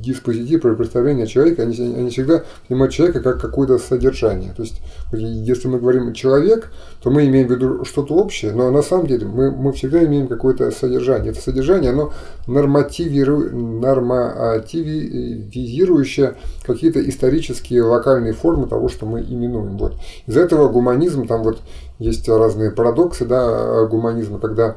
диспозитив, 0.00 0.62
представление 0.62 1.26
человека, 1.26 1.62
они, 1.62 1.76
они 1.78 2.08
всегда 2.10 2.44
понимают 2.66 2.94
человека 2.94 3.20
как 3.20 3.40
какое-то 3.40 3.78
содержание. 3.78 4.52
То 4.54 4.62
есть, 4.62 4.82
если 5.12 5.68
мы 5.68 5.78
говорим 5.78 6.12
человек, 6.12 6.70
то 7.02 7.10
мы 7.10 7.26
имеем 7.26 7.48
в 7.48 7.50
виду 7.50 7.84
что-то 7.84 8.14
общее, 8.14 8.52
но 8.52 8.70
на 8.70 8.82
самом 8.82 9.06
деле 9.06 9.26
мы, 9.26 9.50
мы 9.50 9.72
всегда 9.72 10.04
имеем 10.04 10.28
какое-то 10.28 10.70
содержание. 10.70 11.32
Это 11.32 11.40
содержание, 11.40 11.90
оно 11.90 12.12
нормативиру, 12.46 13.50
нормативизирующее 13.50 16.34
какие-то 16.68 17.06
исторические 17.08 17.82
локальные 17.82 18.32
формы 18.32 18.68
того, 18.68 18.88
что 18.88 19.06
мы 19.06 19.20
именуем. 19.20 19.76
Вот. 19.76 19.94
Из-за 20.26 20.40
этого 20.40 20.68
гуманизм, 20.68 21.26
там 21.26 21.42
вот 21.42 21.60
есть 21.98 22.28
разные 22.28 22.70
парадоксы 22.70 23.24
да, 23.24 23.84
гуманизма, 23.86 24.38
когда 24.38 24.76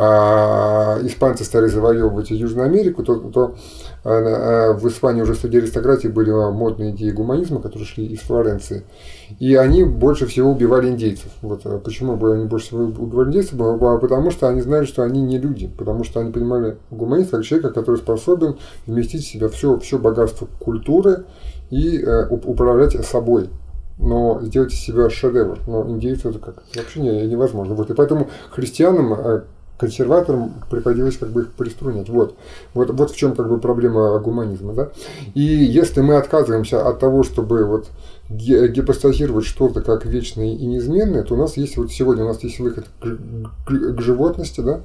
а, 0.00 0.96
испанцы 1.02 1.42
стали 1.42 1.66
завоевывать 1.66 2.30
Южную 2.30 2.66
Америку, 2.66 3.02
то, 3.02 3.16
то 3.16 3.56
а, 4.04 4.70
а, 4.70 4.72
в 4.74 4.86
Испании 4.86 5.22
уже 5.22 5.34
среди 5.34 5.58
аристократии 5.58 6.06
были 6.06 6.30
модные 6.30 6.92
идеи 6.92 7.10
гуманизма, 7.10 7.60
которые 7.60 7.84
шли 7.84 8.06
из 8.06 8.20
Флоренции. 8.20 8.84
И 9.40 9.56
они 9.56 9.82
больше 9.82 10.26
всего 10.26 10.52
убивали 10.52 10.88
индейцев. 10.88 11.32
Вот 11.42 11.82
почему 11.82 12.14
бы 12.14 12.34
они 12.34 12.44
больше 12.44 12.68
всего 12.68 12.84
убивали 12.84 13.30
индейцев? 13.30 13.58
Потому 13.58 14.30
что 14.30 14.48
они 14.48 14.60
знали, 14.60 14.84
что 14.84 15.02
они 15.02 15.20
не 15.20 15.36
люди. 15.36 15.68
Потому 15.76 16.04
что 16.04 16.20
они 16.20 16.30
понимали 16.30 16.76
гуманист 16.92 17.32
как 17.32 17.42
человека, 17.42 17.70
который 17.70 17.96
способен 17.96 18.56
вместить 18.86 19.24
в 19.24 19.28
себя 19.28 19.48
все, 19.48 19.80
все 19.80 19.98
богатство 19.98 20.46
культуры 20.60 21.24
и 21.70 21.98
э, 21.98 22.28
управлять 22.28 23.04
собой 23.04 23.50
но 23.98 24.38
сделать 24.42 24.72
из 24.72 24.78
себя 24.78 25.10
шедевр. 25.10 25.58
Но 25.66 25.84
индейцы 25.90 26.28
это 26.28 26.38
как? 26.38 26.62
Вообще 26.76 27.00
не, 27.00 27.26
невозможно. 27.26 27.74
Вот. 27.74 27.90
И 27.90 27.94
поэтому 27.94 28.28
христианам, 28.50 29.12
э, 29.12 29.42
консерваторам 29.78 30.54
приходилось 30.70 31.16
как 31.16 31.30
бы 31.30 31.42
их 31.42 31.52
приструнять. 31.52 32.08
Вот. 32.08 32.34
Вот, 32.74 32.90
вот 32.90 33.10
в 33.10 33.16
чем 33.16 33.34
как 33.34 33.48
бы 33.48 33.58
проблема 33.58 34.18
гуманизма. 34.18 34.74
Да? 34.74 34.90
И 35.34 35.42
если 35.42 36.00
мы 36.00 36.16
отказываемся 36.16 36.86
от 36.86 36.98
того, 36.98 37.22
чтобы 37.22 37.64
вот 37.64 37.86
гипостазировать 38.28 39.46
что-то 39.46 39.80
как 39.80 40.04
вечное 40.04 40.52
и 40.52 40.66
неизменное, 40.66 41.22
то 41.22 41.34
у 41.34 41.38
нас 41.38 41.56
есть 41.56 41.78
вот 41.78 41.90
сегодня 41.90 42.24
у 42.24 42.28
нас 42.28 42.42
есть 42.42 42.58
выход 42.58 42.84
к, 43.00 43.16
к, 43.66 43.94
к 43.96 44.00
животности, 44.02 44.60
да, 44.60 44.82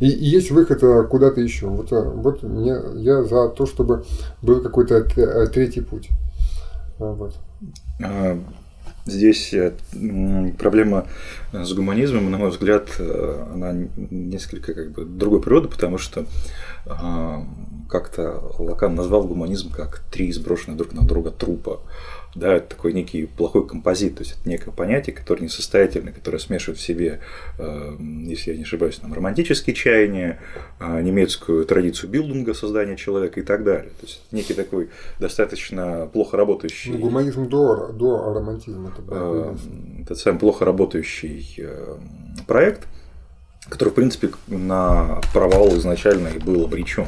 и, 0.00 0.08
и 0.08 0.24
есть 0.24 0.50
выход 0.50 0.82
э, 0.82 1.04
куда-то 1.04 1.40
еще. 1.40 1.66
Вот, 1.66 1.92
э, 1.92 2.02
вот 2.02 2.42
мне, 2.42 2.76
я 2.96 3.22
за 3.22 3.48
то, 3.48 3.66
чтобы 3.66 4.04
был 4.42 4.60
какой-то 4.60 5.04
третий 5.52 5.82
путь. 5.82 6.08
Вот. 6.98 7.34
Здесь 9.10 9.52
э, 9.52 9.72
проблема 10.58 11.06
с 11.52 11.72
гуманизмом, 11.72 12.30
на 12.30 12.38
мой 12.38 12.50
взгляд, 12.50 12.88
э, 12.98 13.46
она 13.52 13.74
несколько 13.96 14.72
как 14.72 14.92
бы 14.92 15.04
другой 15.04 15.40
природы, 15.40 15.68
потому 15.68 15.98
что 15.98 16.26
а, 16.86 17.44
как-то 17.88 18.40
Лакан 18.58 18.94
назвал 18.94 19.24
гуманизм 19.24 19.70
как 19.70 20.02
три 20.10 20.32
сброшенных 20.32 20.76
друг 20.78 20.92
на 20.92 21.02
друга 21.02 21.30
трупа. 21.30 21.80
Да, 22.34 22.54
это 22.54 22.68
такой 22.76 22.92
некий 22.92 23.26
плохой 23.26 23.66
композит, 23.66 24.16
то 24.16 24.22
есть 24.22 24.38
это 24.38 24.48
некое 24.48 24.70
понятие, 24.70 25.14
которое 25.14 25.44
несостоятельное, 25.44 26.12
которое 26.12 26.38
смешивает 26.38 26.78
в 26.78 26.82
себе, 26.82 27.20
э, 27.58 27.96
если 28.26 28.52
я 28.52 28.56
не 28.56 28.62
ошибаюсь, 28.62 28.96
там, 28.96 29.12
романтические 29.12 29.74
чаяния, 29.74 30.40
э, 30.78 31.00
немецкую 31.02 31.64
традицию 31.64 32.10
билдинга, 32.10 32.54
создания 32.54 32.96
человека 32.96 33.40
и 33.40 33.42
так 33.42 33.64
далее. 33.64 33.90
То 34.00 34.06
есть 34.06 34.22
некий 34.30 34.54
такой 34.54 34.90
достаточно 35.18 36.08
плохо 36.12 36.36
работающий... 36.36 36.92
Ну, 36.92 36.98
гуманизм 36.98 37.48
до, 37.48 37.88
до 37.88 38.32
романтизма. 38.34 38.92
Это 38.96 39.02
э, 39.10 39.56
этот 40.02 40.18
самый 40.18 40.38
плохо 40.38 40.64
работающий 40.64 41.54
э, 41.58 41.96
проект, 42.46 42.86
который, 43.68 43.90
в 43.90 43.94
принципе, 43.94 44.30
на 44.48 45.20
провал 45.32 45.76
изначально 45.76 46.28
и 46.28 46.38
был 46.38 46.64
обречен. 46.64 47.06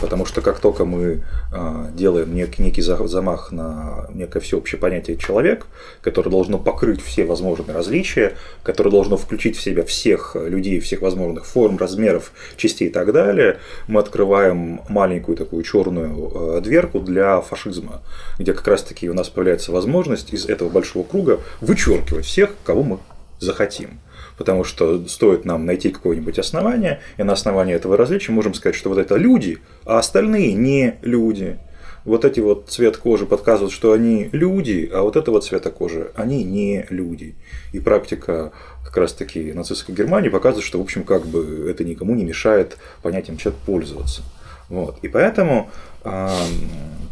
Потому 0.00 0.24
что 0.24 0.40
как 0.40 0.60
только 0.60 0.86
мы 0.86 1.22
а, 1.52 1.90
делаем 1.92 2.34
некий, 2.34 2.62
некий 2.62 2.80
замах 2.80 3.52
на 3.52 4.06
некое 4.14 4.40
всеобщее 4.40 4.80
понятие 4.80 5.18
человек, 5.18 5.66
которое 6.00 6.30
должно 6.30 6.58
покрыть 6.58 7.02
все 7.02 7.24
возможные 7.24 7.74
различия, 7.74 8.34
которое 8.62 8.90
должно 8.90 9.18
включить 9.18 9.56
в 9.56 9.62
себя 9.62 9.84
всех 9.84 10.36
людей, 10.36 10.80
всех 10.80 11.02
возможных 11.02 11.44
форм, 11.44 11.76
размеров, 11.76 12.32
частей 12.56 12.88
и 12.88 12.90
так 12.90 13.12
далее, 13.12 13.58
мы 13.88 14.00
открываем 14.00 14.80
маленькую 14.88 15.36
такую 15.36 15.62
черную 15.64 16.56
а, 16.56 16.60
дверку 16.62 17.00
для 17.00 17.42
фашизма, 17.42 18.00
где 18.38 18.54
как 18.54 18.66
раз 18.68 18.82
таки 18.82 19.10
у 19.10 19.14
нас 19.14 19.28
появляется 19.28 19.70
возможность 19.70 20.32
из 20.32 20.46
этого 20.46 20.70
большого 20.70 21.02
круга 21.02 21.40
вычеркивать 21.60 22.24
всех, 22.24 22.50
кого 22.64 22.82
мы 22.82 22.98
захотим 23.38 24.00
потому 24.40 24.64
что 24.64 25.06
стоит 25.06 25.44
нам 25.44 25.66
найти 25.66 25.90
какое-нибудь 25.90 26.38
основание, 26.38 27.00
и 27.18 27.22
на 27.22 27.34
основании 27.34 27.74
этого 27.74 27.98
различия 27.98 28.32
можем 28.32 28.54
сказать, 28.54 28.74
что 28.74 28.88
вот 28.88 28.96
это 28.96 29.16
люди, 29.16 29.58
а 29.84 29.98
остальные 29.98 30.54
не 30.54 30.94
люди. 31.02 31.58
Вот 32.06 32.24
эти 32.24 32.40
вот 32.40 32.70
цвет 32.70 32.96
кожи 32.96 33.26
подсказывают, 33.26 33.70
что 33.70 33.92
они 33.92 34.30
люди, 34.32 34.90
а 34.94 35.02
вот 35.02 35.16
это 35.16 35.30
вот 35.30 35.44
цвета 35.44 35.70
кожи, 35.70 36.10
они 36.14 36.42
не 36.42 36.86
люди. 36.88 37.34
И 37.74 37.80
практика 37.80 38.52
как 38.82 38.96
раз 38.96 39.12
таки 39.12 39.52
нацистской 39.52 39.94
Германии 39.94 40.30
показывает, 40.30 40.64
что, 40.64 40.78
в 40.78 40.82
общем, 40.82 41.04
как 41.04 41.26
бы 41.26 41.66
это 41.68 41.84
никому 41.84 42.14
не 42.14 42.24
мешает 42.24 42.78
понятием 43.02 43.36
человек 43.36 43.60
пользоваться. 43.66 44.22
Вот. 44.70 45.00
И 45.02 45.08
поэтому 45.08 45.68
э, 46.02 46.28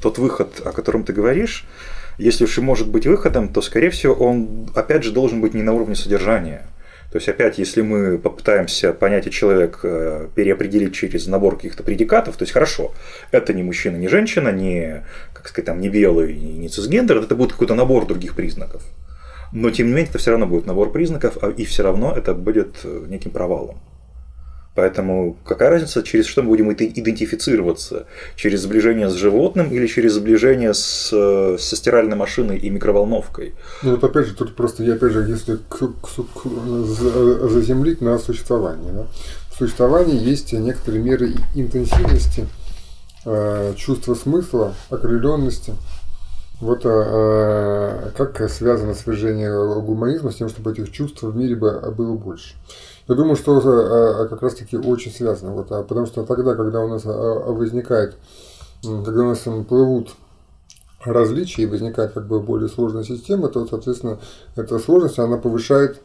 тот 0.01 0.17
выход, 0.17 0.63
о 0.65 0.73
котором 0.73 1.05
ты 1.05 1.13
говоришь, 1.13 1.67
если 2.17 2.45
уж 2.45 2.57
и 2.57 2.63
может 2.63 2.89
быть 2.89 3.07
выходом, 3.07 3.51
то, 3.51 3.61
скорее 3.61 3.91
всего, 3.91 4.15
он, 4.15 4.71
опять 4.75 5.05
же, 5.05 5.13
должен 5.13 5.43
быть 5.43 5.53
не 5.53 5.63
на 5.63 5.75
уровне 5.75 5.95
содержания. 5.95 6.67
То 7.19 7.21
есть, 7.21 7.29
опять, 7.31 7.59
если 7.59 7.83
мы 7.83 8.17
попытаемся 8.17 8.93
понятие 8.93 9.33
человек 9.33 9.81
э, 9.83 10.29
переопределить 10.37 10.95
через 10.95 11.27
набор 11.27 11.57
каких-то 11.57 11.83
предикатов, 11.83 12.37
то 12.37 12.45
есть, 12.45 12.53
хорошо, 12.53 12.95
это 13.33 13.53
не 13.53 13.65
мужчина, 13.65 13.97
не 13.97 14.07
женщина, 14.07 14.51
не, 14.51 15.05
как 15.33 15.49
сказать, 15.49 15.67
там, 15.67 15.81
не 15.81 15.89
белый, 15.89 16.33
не 16.33 16.69
цисгендер, 16.69 17.17
это 17.17 17.35
будет 17.35 17.55
какой-то 17.55 17.75
набор 17.75 18.07
других 18.07 18.37
признаков. 18.37 18.85
Но, 19.51 19.69
тем 19.71 19.89
не 19.89 19.95
менее, 19.95 20.11
это 20.11 20.19
все 20.19 20.31
равно 20.31 20.47
будет 20.47 20.67
набор 20.67 20.93
признаков, 20.93 21.39
а, 21.43 21.51
и 21.51 21.65
все 21.65 21.83
равно 21.83 22.15
это 22.17 22.35
будет 22.35 22.77
э, 22.85 23.07
неким 23.09 23.33
провалом. 23.33 23.81
Поэтому 24.79 25.37
какая 25.45 25.71
разница, 25.71 26.05
через 26.05 26.27
что 26.27 26.43
мы 26.43 26.51
будем 26.51 26.73
идентифицироваться? 26.73 28.07
Через 28.37 28.61
сближение 28.61 29.11
с 29.11 29.15
животным 29.15 29.73
или 29.73 29.89
через 29.89 30.13
сближение 30.13 30.73
с, 30.73 31.09
со 31.59 31.77
стиральной 31.77 32.17
машиной 32.17 32.59
и 32.59 32.71
микроволновкой? 32.71 33.57
Ну 33.83 33.97
вот 33.97 34.05
опять 34.05 34.29
же, 34.29 34.37
тут 34.37 34.55
просто 34.55 34.85
я 34.85 34.95
опять 34.95 35.11
же, 35.11 35.29
если 35.29 35.57
к, 35.57 35.79
к, 35.79 36.07
к, 36.33 37.49
заземлить 37.49 38.01
на 38.01 38.21
существование. 38.21 38.93
Да? 38.93 39.07
В 39.51 39.59
существовании 39.59 40.17
есть 40.17 40.53
некоторые 40.53 41.03
меры 41.03 41.33
интенсивности, 41.57 42.47
э, 43.27 43.75
чувства 43.77 44.15
смысла, 44.15 44.77
окрыленности. 44.91 45.75
Вот 46.61 46.83
э, 46.85 48.11
как 48.17 48.49
связано 48.49 48.95
свержение 48.95 49.51
гуманизма 49.81 50.31
с 50.31 50.37
тем, 50.37 50.49
чтобы 50.49 50.71
этих 50.71 50.93
чувств 50.93 51.25
в 51.25 51.37
мире 51.37 51.57
было 51.57 52.15
больше. 52.15 52.55
Я 53.09 53.15
думаю, 53.15 53.37
что 53.37 53.57
а, 53.57 54.23
а, 54.23 54.29
как 54.29 54.43
раз 54.43 54.55
таки 54.55 54.77
очень 54.77 55.11
связано. 55.11 55.53
Вот, 55.53 55.73
а, 55.73 55.83
потому 55.83 56.07
что 56.07 56.25
тогда, 56.25 56.55
когда 56.55 56.83
у 56.83 56.89
нас 56.89 57.05
возникает, 57.05 58.17
когда 58.83 59.23
у 59.23 59.29
нас 59.29 59.45
плывут 59.67 60.11
различия 61.03 61.63
и 61.63 61.67
возникает 61.67 62.13
как 62.13 62.27
бы 62.27 62.41
более 62.41 62.69
сложная 62.69 63.05
система, 63.05 63.49
то, 63.49 63.67
соответственно, 63.67 64.19
эта 64.57 64.79
сложность, 64.79 65.19
она 65.19 65.39
повышает 65.39 66.01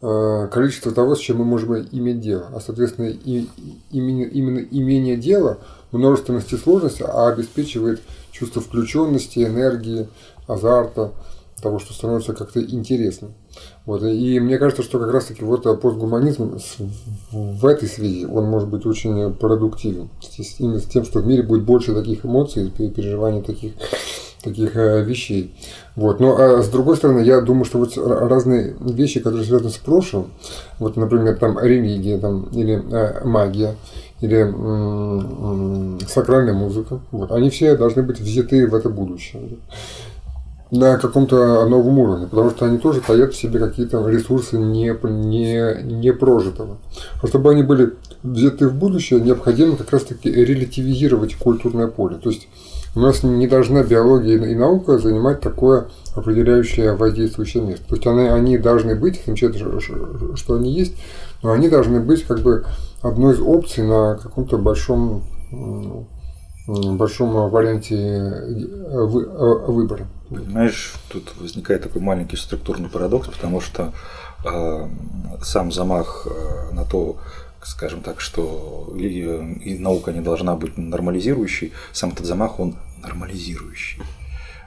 количество 0.00 0.92
того, 0.92 1.16
с 1.16 1.18
чем 1.18 1.38
мы 1.38 1.44
можем 1.44 1.74
иметь 1.74 2.20
дело. 2.20 2.46
А, 2.54 2.60
соответственно, 2.60 3.08
и, 3.08 3.48
именно, 3.90 4.22
именно 4.22 4.58
имение 4.58 5.16
дела 5.16 5.58
множественности 5.90 6.54
сложности 6.54 7.02
обеспечивает 7.02 8.00
чувство 8.30 8.62
включенности, 8.62 9.44
энергии, 9.44 10.08
азарта, 10.46 11.12
того, 11.60 11.78
что 11.78 11.92
становится 11.92 12.32
как-то 12.32 12.62
интересным. 12.62 13.34
Вот, 13.86 14.02
и 14.02 14.38
мне 14.40 14.58
кажется, 14.58 14.82
что 14.82 14.98
как 14.98 15.12
раз-таки 15.12 15.44
вот 15.44 15.62
постгуманизм 15.80 16.58
в 17.32 17.66
этой 17.66 17.88
связи, 17.88 18.26
он 18.26 18.44
может 18.44 18.68
быть 18.68 18.86
очень 18.86 19.32
продуктивен. 19.34 20.08
Именно 20.58 20.78
с 20.78 20.84
тем, 20.84 21.04
что 21.04 21.20
в 21.20 21.26
мире 21.26 21.42
будет 21.42 21.64
больше 21.64 21.94
таких 21.94 22.24
эмоций 22.24 22.66
и 22.66 22.88
переживаний 22.90 23.42
таких, 23.42 23.72
таких 24.42 24.76
э, 24.76 25.02
вещей. 25.02 25.54
Вот. 25.96 26.20
Но 26.20 26.36
а 26.36 26.62
с 26.62 26.68
другой 26.68 26.96
стороны, 26.96 27.20
я 27.20 27.40
думаю, 27.40 27.64
что 27.64 27.78
вот 27.78 27.96
разные 27.96 28.76
вещи, 28.80 29.20
которые 29.20 29.44
связаны 29.44 29.70
с 29.70 29.78
прошлым, 29.78 30.30
вот, 30.78 30.96
например, 30.96 31.36
там 31.38 31.58
религия 31.58 32.18
там, 32.18 32.44
или 32.52 32.82
э, 32.92 33.24
магия, 33.24 33.74
или 34.20 34.42
сакральная 36.06 36.52
музыка, 36.54 37.00
вот, 37.12 37.30
они 37.30 37.50
все 37.50 37.76
должны 37.76 38.02
быть 38.02 38.18
взяты 38.20 38.66
в 38.66 38.74
это 38.74 38.88
будущее 38.88 39.58
на 40.70 40.98
каком-то 40.98 41.66
новом 41.66 41.98
уровне, 41.98 42.26
потому 42.26 42.50
что 42.50 42.66
они 42.66 42.78
тоже 42.78 43.00
таят 43.00 43.32
в 43.32 43.36
себе 43.36 43.58
какие-то 43.58 44.06
ресурсы 44.06 44.58
не, 44.58 44.94
не, 45.02 45.82
не 45.82 46.12
прожитого. 46.12 46.76
А 47.22 47.26
чтобы 47.26 47.50
они 47.50 47.62
были 47.62 47.94
взяты 48.22 48.68
в 48.68 48.74
будущее, 48.74 49.20
необходимо 49.20 49.76
как 49.76 49.90
раз-таки 49.90 50.30
релятивизировать 50.30 51.36
культурное 51.36 51.86
поле. 51.86 52.16
То 52.16 52.30
есть 52.30 52.48
у 52.94 53.00
нас 53.00 53.22
не 53.22 53.46
должна 53.46 53.82
биология 53.82 54.36
и 54.44 54.54
наука 54.54 54.98
занимать 54.98 55.40
такое 55.40 55.86
определяющее 56.14 56.94
воздействующее 56.94 57.62
место. 57.62 57.88
То 57.88 57.94
есть 57.94 58.06
они, 58.06 58.28
они 58.28 58.58
должны 58.58 58.94
быть, 58.94 59.20
означает, 59.22 59.56
что 60.34 60.54
они 60.54 60.72
есть, 60.72 60.94
но 61.42 61.52
они 61.52 61.68
должны 61.68 62.00
быть 62.00 62.24
как 62.24 62.40
бы 62.40 62.64
одной 63.02 63.34
из 63.34 63.40
опций 63.40 63.84
на 63.84 64.16
каком-то 64.16 64.58
большом 64.58 65.22
большом 66.68 67.48
варианте 67.50 67.96
э, 67.96 68.54
э, 68.90 69.70
выбора. 69.70 70.06
Понимаешь, 70.30 70.94
тут 71.08 71.34
возникает 71.36 71.82
такой 71.82 72.02
маленький 72.02 72.36
структурный 72.36 72.88
парадокс, 72.88 73.28
потому 73.28 73.60
что 73.60 73.92
э, 74.44 74.88
сам 75.42 75.72
замах 75.72 76.26
э, 76.26 76.74
на 76.74 76.84
то, 76.84 77.16
скажем 77.62 78.02
так, 78.02 78.20
что 78.20 78.92
и, 78.96 79.22
и 79.64 79.78
наука 79.78 80.12
не 80.12 80.20
должна 80.20 80.54
быть 80.54 80.76
нормализирующей, 80.76 81.72
сам 81.92 82.10
этот 82.10 82.26
замах, 82.26 82.60
он 82.60 82.76
нормализирующий. 83.02 84.02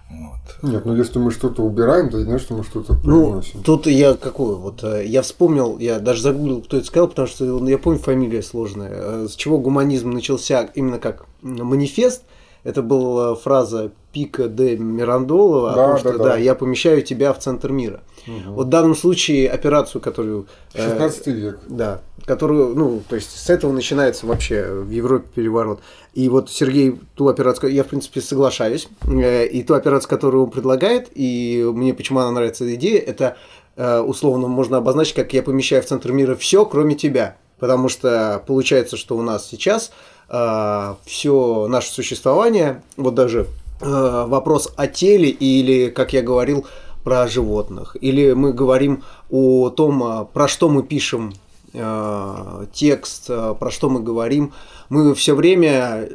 Вот. 0.09 0.71
Нет, 0.71 0.83
ну 0.85 0.95
если 0.95 1.19
мы 1.19 1.31
что-то 1.31 1.61
убираем, 1.63 2.09
то 2.09 2.19
знаешь, 2.19 2.41
что 2.41 2.55
мы 2.55 2.63
что-то 2.63 2.95
приносим. 2.95 3.51
Ну, 3.59 3.63
тут 3.63 3.87
я 3.87 4.15
какую, 4.15 4.57
вот 4.57 4.83
я 4.83 5.21
вспомнил, 5.21 5.77
я 5.77 5.99
даже 5.99 6.21
загуглил, 6.21 6.61
кто 6.61 6.77
это 6.77 6.85
сказал, 6.87 7.07
потому 7.07 7.27
что 7.27 7.45
ну, 7.45 7.67
я 7.67 7.77
помню 7.77 7.99
фамилия 7.99 8.41
сложная. 8.41 9.27
С 9.27 9.35
чего 9.35 9.57
гуманизм 9.57 10.09
начался 10.09 10.63
именно 10.75 10.99
как 10.99 11.27
манифест, 11.41 12.23
это 12.63 12.81
была 12.81 13.35
фраза 13.35 13.91
Пика 14.11 14.47
де 14.47 14.77
Мирандолова 14.77 15.73
да, 15.73 15.85
о 15.85 15.87
том, 15.89 15.97
что 15.97 16.17
да, 16.17 16.23
да. 16.23 16.37
я 16.37 16.55
помещаю 16.55 17.01
тебя 17.01 17.33
в 17.33 17.39
центр 17.39 17.71
мира. 17.71 18.01
Угу. 18.27 18.53
Вот 18.53 18.67
в 18.67 18.69
данном 18.69 18.95
случае 18.95 19.49
операцию, 19.49 20.01
которую... 20.01 20.47
16 20.75 21.27
э, 21.27 21.31
век. 21.31 21.59
Да, 21.67 22.01
которую, 22.25 22.75
ну, 22.75 23.01
то 23.07 23.15
есть 23.15 23.31
с 23.31 23.49
этого 23.49 23.71
начинается 23.71 24.25
вообще 24.25 24.65
в 24.65 24.89
Европе 24.89 25.27
переворот. 25.33 25.81
И 26.13 26.27
вот 26.29 26.49
Сергей 26.49 26.99
ту 27.15 27.27
операцию, 27.29 27.71
я 27.71 27.83
в 27.83 27.87
принципе 27.87 28.21
соглашаюсь, 28.21 28.87
э, 29.07 29.47
и 29.47 29.63
ту 29.63 29.73
операцию, 29.73 30.09
которую 30.09 30.43
он 30.45 30.51
предлагает, 30.51 31.09
и 31.13 31.65
мне 31.73 31.93
почему 31.93 32.19
она 32.19 32.31
нравится 32.31 32.65
эта 32.65 32.75
идея, 32.75 32.99
это 32.99 33.37
э, 33.75 33.99
условно 33.99 34.47
можно 34.47 34.77
обозначить, 34.77 35.15
как 35.15 35.33
я 35.33 35.41
помещаю 35.41 35.81
в 35.81 35.85
центр 35.85 36.11
мира 36.11 36.35
все, 36.35 36.65
кроме 36.65 36.95
тебя. 36.95 37.37
Потому 37.59 37.89
что 37.89 38.43
получается, 38.47 38.97
что 38.97 39.15
у 39.15 39.21
нас 39.21 39.47
сейчас 39.47 39.91
э, 40.29 40.95
все 41.05 41.67
наше 41.67 41.91
существование, 41.91 42.83
вот 42.97 43.15
даже 43.15 43.47
вопрос 43.81 44.71
о 44.75 44.87
теле 44.87 45.29
или, 45.29 45.89
как 45.89 46.13
я 46.13 46.21
говорил, 46.21 46.65
про 47.03 47.27
животных, 47.27 47.97
или 47.99 48.33
мы 48.33 48.53
говорим 48.53 49.03
о 49.29 49.69
том, 49.69 50.03
а, 50.03 50.25
про 50.25 50.47
что 50.47 50.69
мы 50.69 50.83
пишем 50.83 51.33
э, 51.73 52.65
текст, 52.73 53.27
про 53.27 53.71
что 53.71 53.89
мы 53.89 54.01
говорим, 54.01 54.53
мы 54.89 55.15
все 55.15 55.33
время 55.33 56.09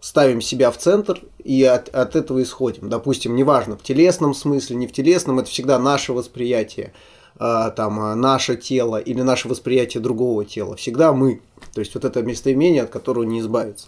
ставим 0.00 0.40
себя 0.40 0.70
в 0.70 0.76
центр 0.76 1.20
и 1.42 1.62
от, 1.62 1.88
от 1.88 2.16
этого 2.16 2.42
исходим. 2.42 2.88
Допустим, 2.88 3.36
неважно, 3.36 3.76
в 3.76 3.82
телесном 3.82 4.34
смысле, 4.34 4.76
не 4.76 4.86
в 4.86 4.92
телесном, 4.92 5.38
это 5.38 5.48
всегда 5.48 5.78
наше 5.78 6.12
восприятие, 6.12 6.92
там, 7.38 8.20
наше 8.20 8.56
тело 8.56 8.98
или 8.98 9.22
наше 9.22 9.48
восприятие 9.48 10.02
другого 10.02 10.44
тела. 10.44 10.76
Всегда 10.76 11.12
мы. 11.12 11.40
То 11.72 11.80
есть 11.80 11.94
вот 11.94 12.04
это 12.04 12.22
местоимение, 12.22 12.82
от 12.82 12.90
которого 12.90 13.24
не 13.24 13.40
избавиться. 13.40 13.86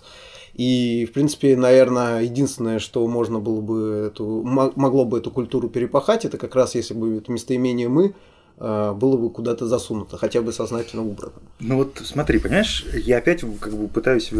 И, 0.56 1.04
в 1.04 1.12
принципе, 1.12 1.54
наверное, 1.54 2.22
единственное, 2.22 2.78
что 2.78 3.06
можно 3.06 3.40
было 3.40 3.60
бы 3.60 4.10
эту, 4.10 4.42
могло 4.42 5.04
бы 5.04 5.18
эту 5.18 5.30
культуру 5.30 5.68
перепахать, 5.68 6.24
это 6.24 6.38
как 6.38 6.54
раз 6.54 6.74
если 6.74 6.94
бы 6.94 7.18
это 7.18 7.30
местоимение 7.30 7.90
мы 7.90 8.14
э, 8.58 8.92
было 8.96 9.18
бы 9.18 9.28
куда-то 9.28 9.66
засунуто, 9.66 10.16
хотя 10.16 10.40
бы 10.40 10.54
сознательно 10.54 11.02
убрано. 11.02 11.34
Ну 11.60 11.76
вот 11.76 12.00
смотри, 12.02 12.38
понимаешь, 12.38 12.86
я 12.94 13.18
опять 13.18 13.44
как 13.60 13.74
бы 13.74 13.86
пытаюсь 13.88 14.32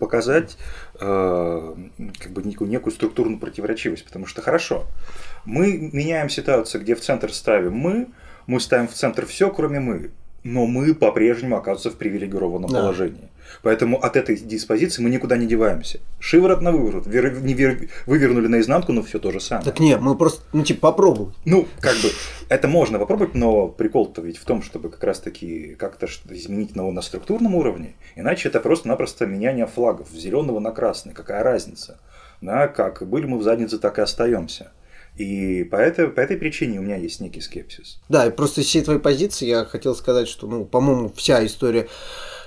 показать 0.00 0.56
э, 1.00 1.74
как 2.18 2.32
бы 2.32 2.42
некую, 2.42 2.68
некую 2.68 2.92
структурную 2.92 3.38
противоречивость, 3.38 4.04
потому 4.04 4.26
что 4.26 4.42
хорошо, 4.42 4.86
мы 5.44 5.90
меняем 5.92 6.28
ситуацию, 6.28 6.80
где 6.82 6.96
в 6.96 7.00
центр 7.00 7.32
ставим 7.32 7.74
мы, 7.74 8.08
мы 8.48 8.58
ставим 8.58 8.88
в 8.88 8.94
центр 8.94 9.26
все, 9.26 9.48
кроме 9.48 9.78
мы, 9.78 10.10
но 10.42 10.66
мы 10.66 10.92
по-прежнему 10.92 11.56
оказываемся 11.56 11.90
в 11.90 11.98
привилегированном 12.00 12.68
да. 12.68 12.80
положении. 12.80 13.28
Поэтому 13.62 14.02
от 14.02 14.16
этой 14.16 14.36
диспозиции 14.36 15.02
мы 15.02 15.10
никуда 15.10 15.36
не 15.36 15.46
деваемся. 15.46 16.00
Шиворот 16.18 16.62
на 16.62 16.72
выворот. 16.72 17.06
Вер, 17.06 17.40
не 17.40 17.54
вер, 17.54 17.88
вывернули 18.06 18.48
наизнанку, 18.48 18.92
но 18.92 19.02
все 19.02 19.18
то 19.18 19.30
же 19.30 19.40
самое. 19.40 19.64
Так 19.64 19.80
нет, 19.80 20.00
мы 20.00 20.16
просто, 20.16 20.42
ну 20.52 20.64
типа, 20.64 20.90
попробуем. 20.90 21.34
Ну, 21.44 21.68
как 21.80 21.94
бы, 21.96 22.10
это 22.48 22.68
можно 22.68 22.98
попробовать, 22.98 23.34
но 23.34 23.68
прикол-то 23.68 24.22
ведь 24.22 24.38
в 24.38 24.44
том, 24.44 24.62
чтобы 24.62 24.90
как 24.90 25.02
раз-таки 25.04 25.74
как-то 25.78 26.06
изменить 26.30 26.74
на, 26.74 26.90
на 26.90 27.02
структурном 27.02 27.54
уровне. 27.54 27.94
Иначе 28.16 28.48
это 28.48 28.60
просто-напросто 28.60 29.26
меняние 29.26 29.66
флагов 29.66 30.08
с 30.12 30.16
зеленого 30.16 30.58
на 30.58 30.72
красный. 30.72 31.12
Какая 31.12 31.42
разница? 31.42 32.00
Да, 32.40 32.68
как 32.68 33.08
были 33.08 33.26
мы 33.26 33.38
в 33.38 33.42
заднице, 33.42 33.78
так 33.78 33.98
и 33.98 34.02
остаемся. 34.02 34.72
И 35.16 35.64
по 35.64 35.76
этой, 35.76 36.08
по 36.08 36.20
этой 36.20 36.36
причине 36.36 36.78
у 36.78 36.82
меня 36.82 36.96
есть 36.96 37.20
некий 37.20 37.40
скепсис. 37.40 38.00
Да, 38.08 38.26
и 38.26 38.30
просто 38.30 38.62
из 38.62 38.66
всей 38.66 38.82
твоей 38.82 39.00
позиции 39.00 39.46
я 39.46 39.64
хотел 39.64 39.94
сказать, 39.94 40.26
что, 40.26 40.46
ну, 40.46 40.64
по-моему, 40.64 41.12
вся 41.14 41.44
история 41.44 41.88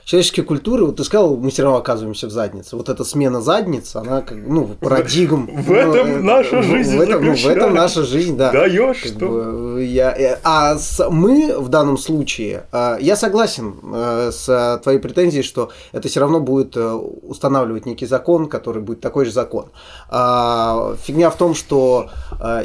человеческие 0.06 0.46
культуры, 0.46 0.86
вот 0.86 0.98
ты 0.98 1.04
сказал, 1.04 1.36
мы 1.36 1.50
все 1.50 1.64
равно 1.64 1.80
оказываемся 1.80 2.28
в 2.28 2.32
заднице. 2.32 2.76
Вот 2.76 2.90
эта 2.90 3.04
смена 3.04 3.42
задниц, 3.42 3.96
она 3.96 4.22
как, 4.22 4.38
ну, 4.38 4.76
парадигм. 4.80 5.48
В 5.66 5.72
этом 5.72 6.20
ну, 6.20 6.24
наша 6.24 6.62
жизнь 6.62 6.96
в 6.96 7.02
этом, 7.02 7.26
ну, 7.26 7.70
наша 7.70 8.04
жизнь, 8.04 8.38
да. 8.38 8.52
Даешь 8.52 9.04
что? 9.04 9.80
я, 9.80 10.12
э, 10.12 10.40
а 10.44 10.78
мы 11.10 11.58
в 11.58 11.70
данном 11.70 11.98
случае, 11.98 12.66
э, 12.72 12.98
я 13.02 13.16
согласен 13.16 13.76
э, 13.82 14.32
с 14.32 14.80
твоей 14.84 15.00
претензией, 15.00 15.44
что 15.44 15.72
это 15.92 16.08
все 16.08 16.20
равно 16.20 16.40
будет 16.40 16.78
устанавливать 16.78 17.86
некий 17.88 18.06
закон, 18.06 18.48
который 18.48 18.82
будет 18.84 19.02
такой 19.02 19.26
же 19.26 19.32
закон. 19.32 19.72
А, 20.10 20.96
фигня 21.02 21.30
в 21.30 21.38
том, 21.38 21.56
что 21.56 22.10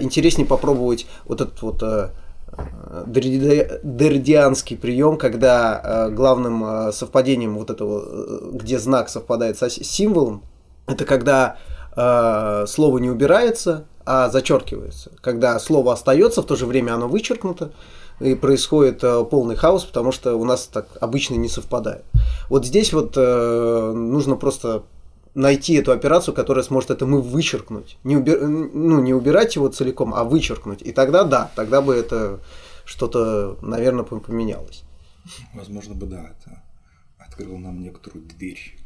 интереснее 0.01 0.47
попробовать 0.47 1.07
вот 1.25 1.41
этот 1.41 1.63
вот 1.63 1.83
дердианский 3.07 4.77
прием, 4.77 5.17
когда 5.17 5.81
э, 5.83 6.11
главным 6.11 6.65
э, 6.65 6.93
совпадением 6.93 7.57
вот 7.57 7.71
этого, 7.71 8.03
э, 8.05 8.51
где 8.53 8.79
знак 8.79 9.09
совпадает 9.09 9.59
с 9.59 9.71
символом, 9.71 10.43
это 10.87 11.05
когда 11.05 11.57
слово 11.93 12.99
не 12.99 13.11
убирается, 13.11 13.85
а 14.07 14.31
зачеркивается. 14.31 15.11
Когда 15.21 15.59
слово 15.59 15.93
остается, 15.93 16.41
в 16.41 16.47
то 16.47 16.55
же 16.55 16.65
время 16.65 16.95
оно 16.95 17.09
вычеркнуто, 17.09 17.73
и 18.21 18.37
происходит 18.37 19.03
полный 19.29 19.57
хаос, 19.57 19.85
потому 19.85 20.13
что 20.13 20.37
у 20.37 20.45
нас 20.45 20.67
так 20.73 20.87
обычно 21.01 21.35
не 21.35 21.49
совпадает. 21.49 22.05
Вот 22.49 22.65
здесь 22.65 22.93
вот 22.93 23.17
нужно 23.17 24.37
просто 24.37 24.85
найти 25.35 25.75
эту 25.75 25.93
операцию, 25.93 26.35
которая 26.35 26.65
сможет 26.65 26.91
это 26.91 27.07
мы 27.07 27.21
вычеркнуть. 27.23 27.99
Не, 28.05 28.17
убир... 28.17 28.41
ну, 28.41 29.01
не 29.01 29.15
убирать 29.15 29.57
его 29.57 29.69
целиком, 29.69 30.15
а 30.15 30.25
вычеркнуть. 30.25 30.83
И 30.83 30.93
тогда 30.93 31.25
да, 31.25 31.51
тогда 31.55 31.81
бы 31.81 31.95
это 31.95 32.41
что-то, 32.85 33.59
наверное, 33.63 34.05
поменялось. 34.05 34.83
Возможно 35.55 35.95
бы 35.95 36.07
да, 36.07 36.31
это 36.31 36.63
открыло 37.19 37.59
нам 37.59 37.83
некоторую 37.83 38.25
дверь. 38.25 38.77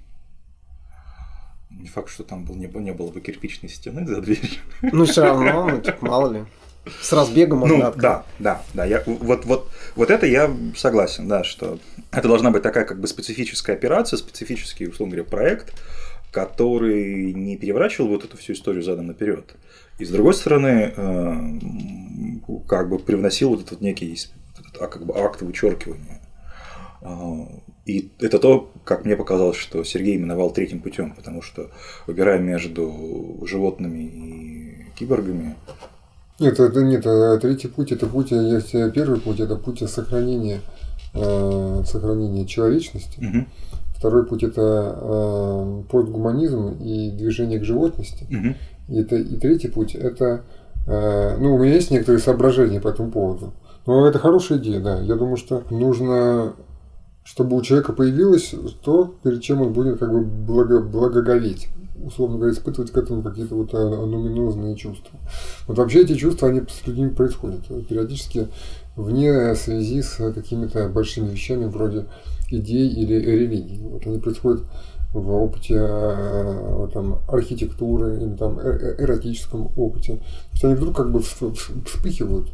Не 1.70 1.88
факт, 1.88 2.10
что 2.10 2.22
там 2.22 2.44
был, 2.44 2.54
не, 2.54 2.66
не 2.66 2.92
было 2.92 3.10
бы 3.10 3.20
кирпичной 3.20 3.68
стены 3.68 4.06
за 4.06 4.20
дверью. 4.20 4.60
Ну, 4.82 5.06
все 5.06 5.22
равно, 5.22 5.68
ну, 5.68 5.80
типа, 5.80 6.06
мало 6.06 6.32
ли. 6.32 6.44
С 7.00 7.12
разбегом 7.12 7.60
можно 7.60 7.78
ну, 7.78 7.84
открыть. 7.86 8.02
Да, 8.02 8.24
да, 8.38 8.62
да. 8.74 8.84
Я, 8.84 9.02
вот, 9.06 9.44
вот, 9.46 9.70
вот 9.96 10.10
это 10.10 10.26
я 10.26 10.54
согласен, 10.76 11.26
да, 11.26 11.42
что 11.42 11.78
это 12.12 12.28
должна 12.28 12.50
быть 12.50 12.62
такая 12.62 12.84
как 12.84 13.00
бы 13.00 13.08
специфическая 13.08 13.74
операция, 13.74 14.18
специфический, 14.18 14.86
условно 14.86 15.16
говоря, 15.16 15.28
проект, 15.28 15.74
который 16.34 17.32
не 17.32 17.56
переворачивал 17.56 18.08
вот 18.08 18.24
эту 18.24 18.36
всю 18.36 18.54
историю 18.54 18.82
задом 18.82 19.06
наперед. 19.06 19.54
И 20.00 20.04
с 20.04 20.10
другой 20.10 20.34
стороны, 20.34 20.92
э, 20.96 21.34
как 22.66 22.88
бы 22.88 22.98
привносил 22.98 23.50
вот 23.50 23.62
этот 23.62 23.80
некий 23.80 24.18
а, 24.80 24.88
как 24.88 25.06
бы 25.06 25.16
акт 25.16 25.42
вычеркивания. 25.42 26.20
А, 27.02 27.48
и 27.86 28.10
это 28.18 28.40
то, 28.40 28.72
как 28.84 29.04
мне 29.04 29.14
показалось, 29.14 29.56
что 29.56 29.84
Сергей 29.84 30.16
именовал 30.16 30.50
третьим 30.50 30.80
путем, 30.80 31.12
потому 31.12 31.40
что 31.40 31.70
выбирая 32.08 32.40
между 32.40 33.38
животными 33.46 34.02
и 34.02 34.86
киборгами. 34.98 35.54
Нет, 36.40 36.58
это 36.58 36.82
нет, 36.82 37.06
а 37.06 37.38
третий 37.38 37.68
путь 37.68 37.92
это 37.92 38.08
путь, 38.08 38.32
есть 38.32 38.72
первый 38.92 39.20
путь, 39.20 39.38
это 39.38 39.54
путь 39.54 39.88
сохранения, 39.88 40.62
э, 41.14 41.84
сохранения 41.86 42.44
человечности. 42.44 43.20
Угу. 43.20 43.46
Второй 44.04 44.26
путь 44.26 44.42
это 44.42 44.98
э, 45.00 45.82
постгуманизм 45.90 46.76
и 46.78 47.10
движение 47.10 47.58
к 47.58 47.64
животности. 47.64 48.26
Угу. 48.28 48.94
И, 48.94 49.00
это, 49.00 49.16
и 49.16 49.36
третий 49.38 49.68
путь 49.68 49.94
это 49.94 50.42
э, 50.86 51.38
ну, 51.38 51.54
у 51.54 51.58
меня 51.58 51.72
есть 51.72 51.90
некоторые 51.90 52.20
соображения 52.20 52.82
по 52.82 52.88
этому 52.88 53.10
поводу. 53.10 53.54
Но 53.86 54.06
это 54.06 54.18
хорошая 54.18 54.58
идея, 54.58 54.80
да. 54.80 55.00
Я 55.00 55.14
думаю, 55.14 55.38
что 55.38 55.62
нужно, 55.70 56.52
чтобы 57.22 57.56
у 57.56 57.62
человека 57.62 57.94
появилось 57.94 58.54
то, 58.82 59.14
перед 59.22 59.40
чем 59.40 59.62
он 59.62 59.72
будет 59.72 59.98
как 59.98 60.12
бы 60.12 60.20
благо, 60.20 60.80
благоговеть 60.80 61.68
условно 62.04 62.36
говоря, 62.36 62.52
испытывать 62.52 62.90
к 62.90 62.96
этому 62.98 63.22
какие-то 63.22 63.54
вот 63.54 63.72
нуминозные 63.72 64.76
чувства. 64.76 65.18
Вот 65.66 65.78
вообще 65.78 66.02
эти 66.02 66.14
чувства, 66.14 66.50
они 66.50 66.60
с 66.68 66.86
людьми 66.86 67.08
происходят. 67.08 67.62
Периодически 67.88 68.48
вне 68.96 69.54
связи 69.54 70.02
с 70.02 70.16
какими-то 70.34 70.90
большими 70.90 71.30
вещами 71.30 71.64
вроде 71.64 72.04
идей 72.58 72.88
или 72.88 73.14
религий. 73.14 73.80
Вот 73.82 74.06
они 74.06 74.18
происходят 74.18 74.62
в 75.14 75.30
опыте 75.30 75.76
э, 75.78 76.88
там, 76.92 77.20
архитектуры 77.28 78.16
или 78.16 78.34
там, 78.34 78.58
э, 78.58 78.62
э, 78.62 79.04
эротическом 79.04 79.70
опыте. 79.76 80.16
То 80.16 80.52
есть 80.52 80.64
они 80.64 80.74
вдруг 80.74 80.96
как 80.96 81.12
бы 81.12 81.20
вспыхивают, 81.20 82.50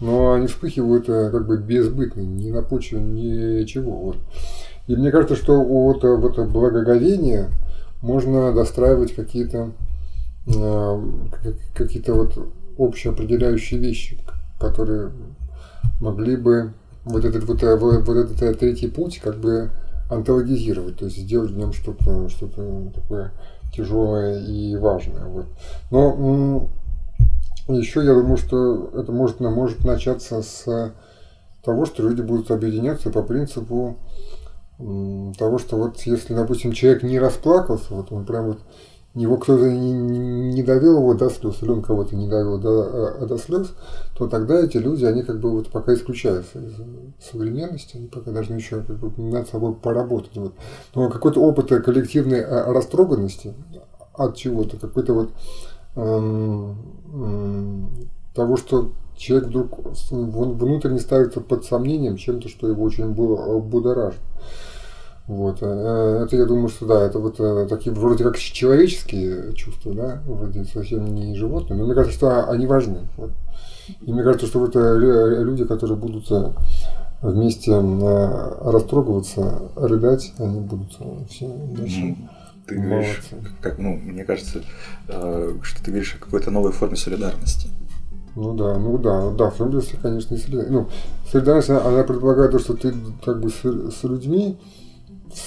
но 0.00 0.32
они 0.32 0.46
вспыхивают 0.46 1.06
как 1.06 1.46
бы 1.46 1.58
безбытно, 1.58 2.22
ни 2.22 2.50
на 2.50 2.62
почве 2.62 3.00
ничего. 3.00 3.92
Вот. 3.92 4.16
И 4.86 4.96
мне 4.96 5.10
кажется, 5.10 5.36
что 5.36 5.62
вот, 5.62 6.02
вот 6.02 6.38
благоговение 6.48 7.50
можно 8.00 8.52
достраивать 8.52 9.14
какие-то 9.14 9.72
какие-то 11.74 12.14
вот 12.14 12.32
общеопределяющие 12.78 13.78
вещи, 13.78 14.18
которые 14.58 15.12
могли 16.00 16.36
бы 16.36 16.72
вот 17.04 17.24
этот 17.24 17.44
вот, 17.44 17.62
э, 17.62 17.76
вот 17.76 18.16
этот 18.16 18.42
э, 18.42 18.54
третий 18.54 18.88
путь 18.88 19.20
как 19.22 19.36
бы 19.36 19.70
антологизировать, 20.10 20.98
то 20.98 21.04
есть 21.04 21.18
сделать 21.18 21.52
в 21.52 21.56
нем 21.56 21.72
что-то 21.72 22.28
что 22.28 22.48
такое 22.48 23.32
тяжелое 23.72 24.40
и 24.40 24.76
важное. 24.76 25.24
Вот. 25.26 25.46
Но 25.90 26.68
еще 27.68 28.04
я 28.04 28.14
думаю, 28.14 28.36
что 28.36 28.90
это 28.94 29.12
может, 29.12 29.40
может 29.40 29.84
начаться 29.84 30.42
с 30.42 30.92
того, 31.64 31.86
что 31.86 32.02
люди 32.02 32.22
будут 32.22 32.50
объединяться 32.50 33.10
по 33.10 33.22
принципу 33.22 33.96
того, 35.38 35.58
что 35.58 35.76
вот 35.76 36.00
если, 36.02 36.34
допустим, 36.34 36.72
человек 36.72 37.02
не 37.02 37.18
расплакался, 37.18 37.94
вот 37.94 38.10
он 38.10 38.24
прям 38.24 38.46
вот 38.46 38.58
его 39.14 39.38
кто-то 39.38 39.68
не, 39.68 39.92
не 39.92 40.62
довел 40.62 40.98
его 40.98 41.14
до 41.14 41.30
слез, 41.30 41.62
или 41.62 41.70
он 41.70 41.82
кого-то 41.82 42.14
не 42.14 42.28
довел 42.28 42.58
до, 42.58 43.16
э, 43.20 43.26
до 43.26 43.38
слез, 43.38 43.72
то 44.16 44.28
тогда 44.28 44.60
эти 44.60 44.76
люди, 44.76 45.04
они 45.04 45.22
как 45.22 45.40
бы 45.40 45.50
вот 45.50 45.68
пока 45.70 45.94
исключаются 45.94 46.60
из 46.60 46.74
современности, 47.20 47.96
они 47.96 48.06
пока 48.06 48.30
должны 48.30 48.54
еще 48.54 48.82
как 48.82 48.98
бы 48.98 49.22
над 49.22 49.48
собой 49.48 49.74
поработать. 49.74 50.36
Вот. 50.36 50.54
Но 50.94 51.10
какой-то 51.10 51.40
опыт 51.40 51.68
коллективной 51.84 52.38
э, 52.38 52.72
растроганности 52.72 53.54
от 54.14 54.36
чего-то, 54.36 54.76
какой-то 54.76 55.14
вот 55.14 55.30
эм, 55.96 56.76
того, 58.34 58.56
что 58.56 58.92
человек 59.16 59.48
вдруг 59.48 59.78
внутренне 60.10 60.98
ставится 60.98 61.40
под 61.40 61.64
сомнением 61.64 62.16
чем-то, 62.16 62.48
что 62.48 62.68
его 62.68 62.82
очень 62.84 63.12
будоражит. 63.12 64.20
Вот. 65.30 65.58
Э, 65.60 66.24
это 66.24 66.34
я 66.34 66.44
думаю, 66.44 66.68
что 66.68 66.86
да, 66.86 67.02
это 67.02 67.20
вот 67.20 67.36
э, 67.38 67.66
такие 67.70 67.94
вроде 67.94 68.24
как 68.24 68.36
человеческие 68.36 69.54
чувства, 69.54 69.94
да, 69.94 70.22
вроде 70.26 70.64
совсем 70.64 71.14
не 71.14 71.36
животные, 71.36 71.78
но 71.78 71.86
мне 71.86 71.94
кажется, 71.94 72.16
что 72.16 72.50
они 72.50 72.66
важны. 72.66 72.98
Вот. 73.16 73.30
И 74.00 74.12
мне 74.12 74.24
кажется, 74.24 74.48
что 74.48 74.58
вот 74.58 74.74
э, 74.74 74.98
люди, 74.98 75.64
которые 75.64 75.96
будут 75.96 76.28
вместе 77.22 77.78
растрогиваться, 77.78 79.70
рыдать, 79.76 80.32
они 80.38 80.62
будут 80.62 80.98
все 81.30 81.46
дальше. 81.76 82.16
Ты 82.66 82.74
говоришь, 82.80 83.22
как, 83.60 83.78
ну, 83.78 84.00
мне 84.02 84.24
кажется, 84.24 84.62
что 85.06 85.84
ты 85.84 85.90
говоришь 85.92 86.16
о 86.16 86.24
какой-то 86.24 86.50
новой 86.50 86.72
форме 86.72 86.96
солидарности. 86.96 87.68
Ну 88.34 88.54
да, 88.54 88.76
ну 88.78 88.98
да, 88.98 89.30
да, 89.30 89.50
в 89.50 89.56
том 89.56 89.80
числе, 89.80 89.96
конечно, 90.02 90.34
и 90.34 90.38
солидарность. 90.38 90.72
Ну, 90.72 90.88
солидарность, 91.30 91.70
она, 91.70 91.84
она 91.84 92.02
предполагает 92.02 92.50
то, 92.50 92.58
что 92.58 92.74
ты 92.74 92.92
как 93.24 93.40
бы 93.40 93.50
с, 93.50 93.62
с 93.62 94.02
людьми, 94.02 94.58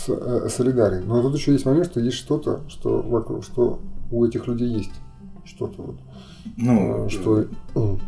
э, 0.08 0.48
солидарен. 0.50 1.08
Но 1.08 1.22
тут 1.22 1.36
еще 1.36 1.52
есть 1.52 1.66
момент, 1.66 1.88
что 1.88 2.00
есть 2.00 2.18
что-то, 2.18 2.62
что 2.68 3.02
вокруг, 3.02 3.44
что 3.44 3.80
у 4.12 4.26
этих 4.26 4.48
людей 4.48 4.70
есть 4.70 4.92
что-то 5.46 5.82
вот. 5.82 5.96
Ну, 6.58 7.10
что... 7.10 7.46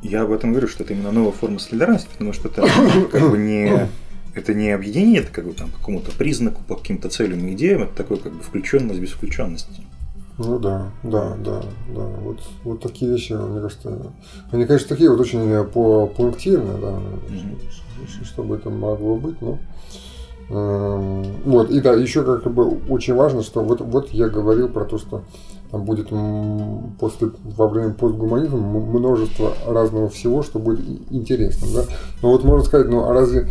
я 0.03 0.23
об 0.23 0.31
этом 0.31 0.51
говорю, 0.51 0.67
что 0.67 0.83
это 0.83 0.93
именно 0.93 1.11
новая 1.11 1.31
форма 1.31 1.59
солидарности, 1.59 2.09
потому 2.11 2.33
что 2.33 2.49
это 2.49 2.67
как 3.11 3.29
бы 3.29 3.37
не 3.37 3.89
это 4.35 4.53
не 4.53 4.71
объединение, 4.71 5.21
это 5.21 5.31
как 5.31 5.45
бы 5.45 5.53
там 5.53 5.69
по 5.69 5.77
какому-то 5.77 6.11
признаку, 6.11 6.61
по 6.67 6.75
каким-то 6.75 7.09
целям 7.09 7.47
и 7.47 7.53
идеям, 7.53 7.83
это 7.83 7.95
такое 7.95 8.17
как 8.17 8.33
бы 8.33 8.43
включенность 8.43 8.99
без 8.99 9.11
включенности. 9.11 9.81
Ну 10.37 10.59
да, 10.59 10.91
да, 11.03 11.37
да, 11.37 11.63
да. 11.87 12.05
Вот, 12.21 12.41
вот 12.65 12.81
такие 12.81 13.09
вещи, 13.09 13.31
мне 13.31 13.61
кажется, 13.61 14.11
они, 14.51 14.65
конечно, 14.65 14.89
такие 14.89 15.09
вот 15.09 15.21
очень 15.21 15.63
по 15.69 16.07
пунктирные, 16.07 16.77
да, 16.77 16.99
mm-hmm. 17.29 18.25
чтобы 18.25 18.55
это 18.55 18.69
могло 18.69 19.15
быть, 19.15 19.41
но 19.41 19.53
э, 19.53 19.57
вот, 20.49 21.71
и 21.71 21.81
да, 21.81 21.93
еще 21.93 22.23
как 22.23 22.53
бы 22.53 22.77
очень 22.87 23.15
важно, 23.15 23.41
что 23.41 23.63
вот, 23.63 23.81
вот 23.81 24.09
я 24.09 24.29
говорил 24.29 24.69
про 24.69 24.85
то, 24.85 24.97
что 24.97 25.23
там 25.71 25.85
будет 25.85 26.09
после, 26.99 27.31
во 27.43 27.67
время 27.67 27.93
постгуманизма 27.93 28.57
множество 28.57 29.53
разного 29.67 30.09
всего, 30.09 30.43
что 30.43 30.59
будет 30.59 30.81
интересно, 31.09 31.67
да. 31.73 31.83
Но 32.21 32.31
вот 32.31 32.43
можно 32.43 32.63
сказать, 32.63 32.87
ну 32.87 33.09
а 33.09 33.13
разве 33.13 33.49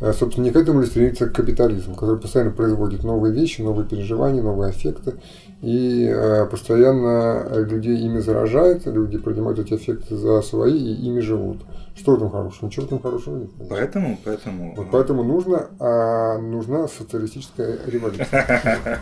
Э, 0.00 0.12
собственно, 0.12 0.44
не 0.44 0.50
к 0.50 0.56
этому 0.56 0.80
ли 0.80 0.86
стремится 0.86 1.26
капитализм, 1.26 1.94
который 1.94 2.18
постоянно 2.18 2.50
производит 2.50 3.02
новые 3.02 3.32
вещи, 3.32 3.62
новые 3.62 3.88
переживания, 3.88 4.42
новые 4.42 4.70
аффекты, 4.70 5.14
и 5.62 6.06
э, 6.06 6.46
постоянно 6.46 7.64
людей 7.64 7.98
ими 7.98 8.20
заражает, 8.20 8.86
люди 8.86 9.16
принимают 9.16 9.58
эти 9.58 9.74
эффекты 9.74 10.16
за 10.16 10.42
свои 10.42 10.76
и 10.76 11.06
ими 11.06 11.20
живут. 11.20 11.58
Что 11.96 12.12
в 12.12 12.14
этом 12.16 12.30
хорошего? 12.30 12.66
Ничего 12.66 12.86
этом 12.86 13.00
хорошего 13.00 13.38
нет. 13.38 13.50
Поэтому, 13.70 14.18
поэтому... 14.24 14.74
Вот 14.74 14.90
поэтому 14.90 15.24
нужно, 15.24 15.70
а, 15.80 16.38
нужна 16.38 16.88
социалистическая 16.88 17.78
революция. 17.86 19.00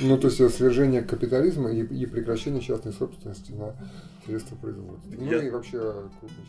Ну, 0.00 0.18
то 0.18 0.28
есть 0.28 0.54
свержение 0.56 1.02
капитализма 1.02 1.70
и, 1.70 1.82
и 1.82 2.06
прекращение 2.06 2.60
частной 2.60 2.92
собственности 2.92 3.52
на 3.52 3.74
средства 4.24 4.56
производства. 4.56 5.10
Ну 5.10 5.30
и 5.30 5.50
вообще 5.50 5.78
крупной 6.20 6.46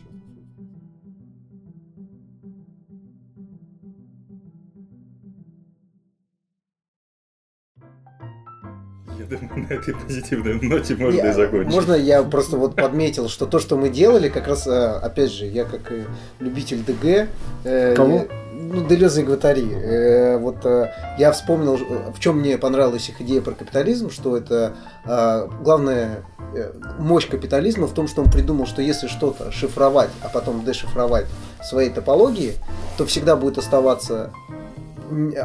частной 9.18 9.38
думаю, 9.38 9.68
на 9.68 9.72
этой 9.72 9.94
позитивной 9.94 10.60
ноте 10.60 10.96
можно 10.96 11.16
я, 11.16 11.30
и 11.30 11.34
закончить. 11.34 11.74
Можно 11.74 11.92
я 11.94 12.22
просто 12.22 12.56
вот 12.56 12.74
подметил, 12.76 13.28
что 13.28 13.46
то, 13.46 13.58
что 13.58 13.76
мы 13.76 13.88
делали, 13.88 14.28
как 14.28 14.46
раз, 14.48 14.66
э, 14.66 14.70
опять 14.70 15.32
же, 15.32 15.46
я 15.46 15.64
как 15.64 15.92
любитель 16.40 16.82
ДГ. 16.84 17.28
Э, 17.64 17.94
Кого? 17.94 18.26
ну, 18.60 18.86
Делеза 18.86 19.20
и 19.20 19.24
Гватари. 19.24 19.72
Э, 19.72 20.38
вот 20.38 20.64
э, 20.64 20.90
я 21.18 21.32
вспомнил, 21.32 21.76
в 22.12 22.18
чем 22.18 22.38
мне 22.38 22.58
понравилась 22.58 23.08
их 23.08 23.20
идея 23.20 23.40
про 23.40 23.52
капитализм, 23.52 24.10
что 24.10 24.36
это 24.36 24.74
э, 25.04 25.48
главная 25.62 26.24
э, 26.54 26.72
мощь 26.98 27.28
капитализма 27.28 27.86
в 27.86 27.94
том, 27.94 28.08
что 28.08 28.22
он 28.22 28.30
придумал, 28.30 28.66
что 28.66 28.82
если 28.82 29.06
что-то 29.06 29.52
шифровать, 29.52 30.10
а 30.22 30.28
потом 30.28 30.64
дешифровать 30.64 31.26
в 31.60 31.64
своей 31.64 31.90
топологии, 31.90 32.54
то 32.96 33.06
всегда 33.06 33.36
будет 33.36 33.58
оставаться 33.58 34.32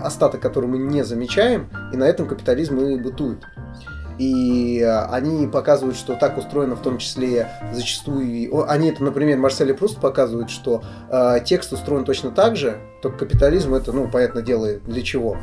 остаток, 0.02 0.42
который 0.42 0.66
мы 0.66 0.78
не 0.78 1.04
замечаем, 1.04 1.70
и 1.94 1.98
на 1.98 2.04
этом 2.04 2.28
капитализм 2.28 2.80
и 2.80 2.98
бытует. 2.98 3.44
И 4.18 4.80
э, 4.80 5.06
они 5.06 5.48
показывают, 5.48 5.98
что 5.98 6.16
так 6.16 6.38
устроено 6.38 6.76
в 6.76 6.82
том 6.82 6.98
числе 6.98 7.50
зачастую. 7.72 8.70
Они 8.70 8.90
это, 8.90 9.04
например, 9.04 9.38
Марсель 9.38 9.74
Пруст 9.74 10.00
показывают, 10.00 10.50
что 10.50 10.84
э, 11.10 11.38
текст 11.46 11.74
устроен 11.74 12.06
точно 12.06 12.32
так 12.32 12.56
же, 12.56 12.78
только 13.02 13.20
капитализм 13.20 13.74
это, 13.74 13.92
ну, 13.92 14.08
понятно 14.08 14.42
дело, 14.42 14.74
для 14.86 15.02
чего. 15.02 15.38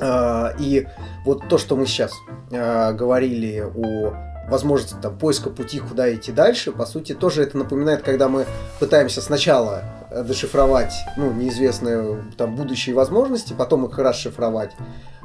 Э, 0.00 0.50
и 0.58 0.86
вот 1.24 1.48
то, 1.48 1.58
что 1.58 1.76
мы 1.76 1.86
сейчас 1.86 2.12
э, 2.50 2.92
говорили 2.92 3.60
о 3.60 4.14
возможности 4.48 4.96
там, 5.00 5.18
поиска 5.18 5.50
пути, 5.50 5.80
куда 5.80 6.12
идти 6.14 6.32
дальше, 6.32 6.72
по 6.72 6.86
сути, 6.86 7.14
тоже 7.14 7.42
это 7.42 7.56
напоминает, 7.56 8.02
когда 8.02 8.28
мы 8.28 8.46
пытаемся 8.78 9.22
сначала 9.22 9.84
дешифровать 10.22 10.94
ну, 11.16 11.32
неизвестные 11.32 12.24
там, 12.36 12.54
будущие 12.54 12.94
возможности, 12.94 13.52
потом 13.52 13.86
их 13.86 13.98
расшифровать, 13.98 14.72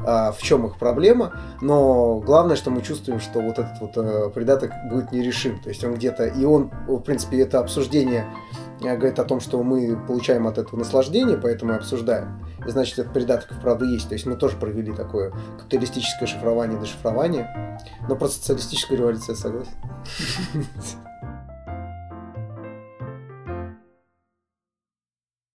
а, 0.06 0.32
в 0.32 0.42
чем 0.42 0.66
их 0.66 0.78
проблема, 0.78 1.34
но 1.62 2.20
главное, 2.20 2.56
что 2.56 2.72
мы 2.72 2.82
чувствуем, 2.82 3.20
что 3.20 3.42
вот 3.42 3.60
этот 3.60 3.80
вот 3.82 3.92
а, 3.98 4.30
придаток 4.30 4.72
будет 4.90 5.12
нерешим, 5.12 5.60
то 5.60 5.70
есть 5.70 5.84
он 5.84 5.96
где-то, 5.96 6.26
и 6.26 6.46
он, 6.46 6.72
в 6.88 7.00
принципе, 7.02 7.42
это 7.42 7.60
обсуждение 7.60 8.26
э, 8.82 8.96
говорит 8.96 9.20
о 9.20 9.26
том, 9.26 9.40
что 9.40 9.62
мы 9.62 9.98
получаем 10.08 10.48
от 10.48 10.58
этого 10.58 10.80
наслаждение, 10.80 11.38
поэтому 11.38 11.74
и 11.74 11.76
обсуждаем. 11.76 12.40
И 12.66 12.72
значит, 12.72 13.00
этот 13.00 13.14
придаток 13.14 13.54
вправду 13.54 13.86
есть. 13.86 14.10
То 14.10 14.14
есть 14.14 14.26
мы 14.26 14.36
тоже 14.36 14.58
провели 14.58 14.94
такое 14.94 15.32
капиталистическое 15.58 16.28
шифрование 16.28 16.78
и 16.78 16.82
дешифрование. 16.82 17.80
Но 18.08 18.16
про 18.16 18.28
социалистическую 18.28 19.00
революцию 19.00 19.36
я 19.36 19.42
согласен. 19.42 19.72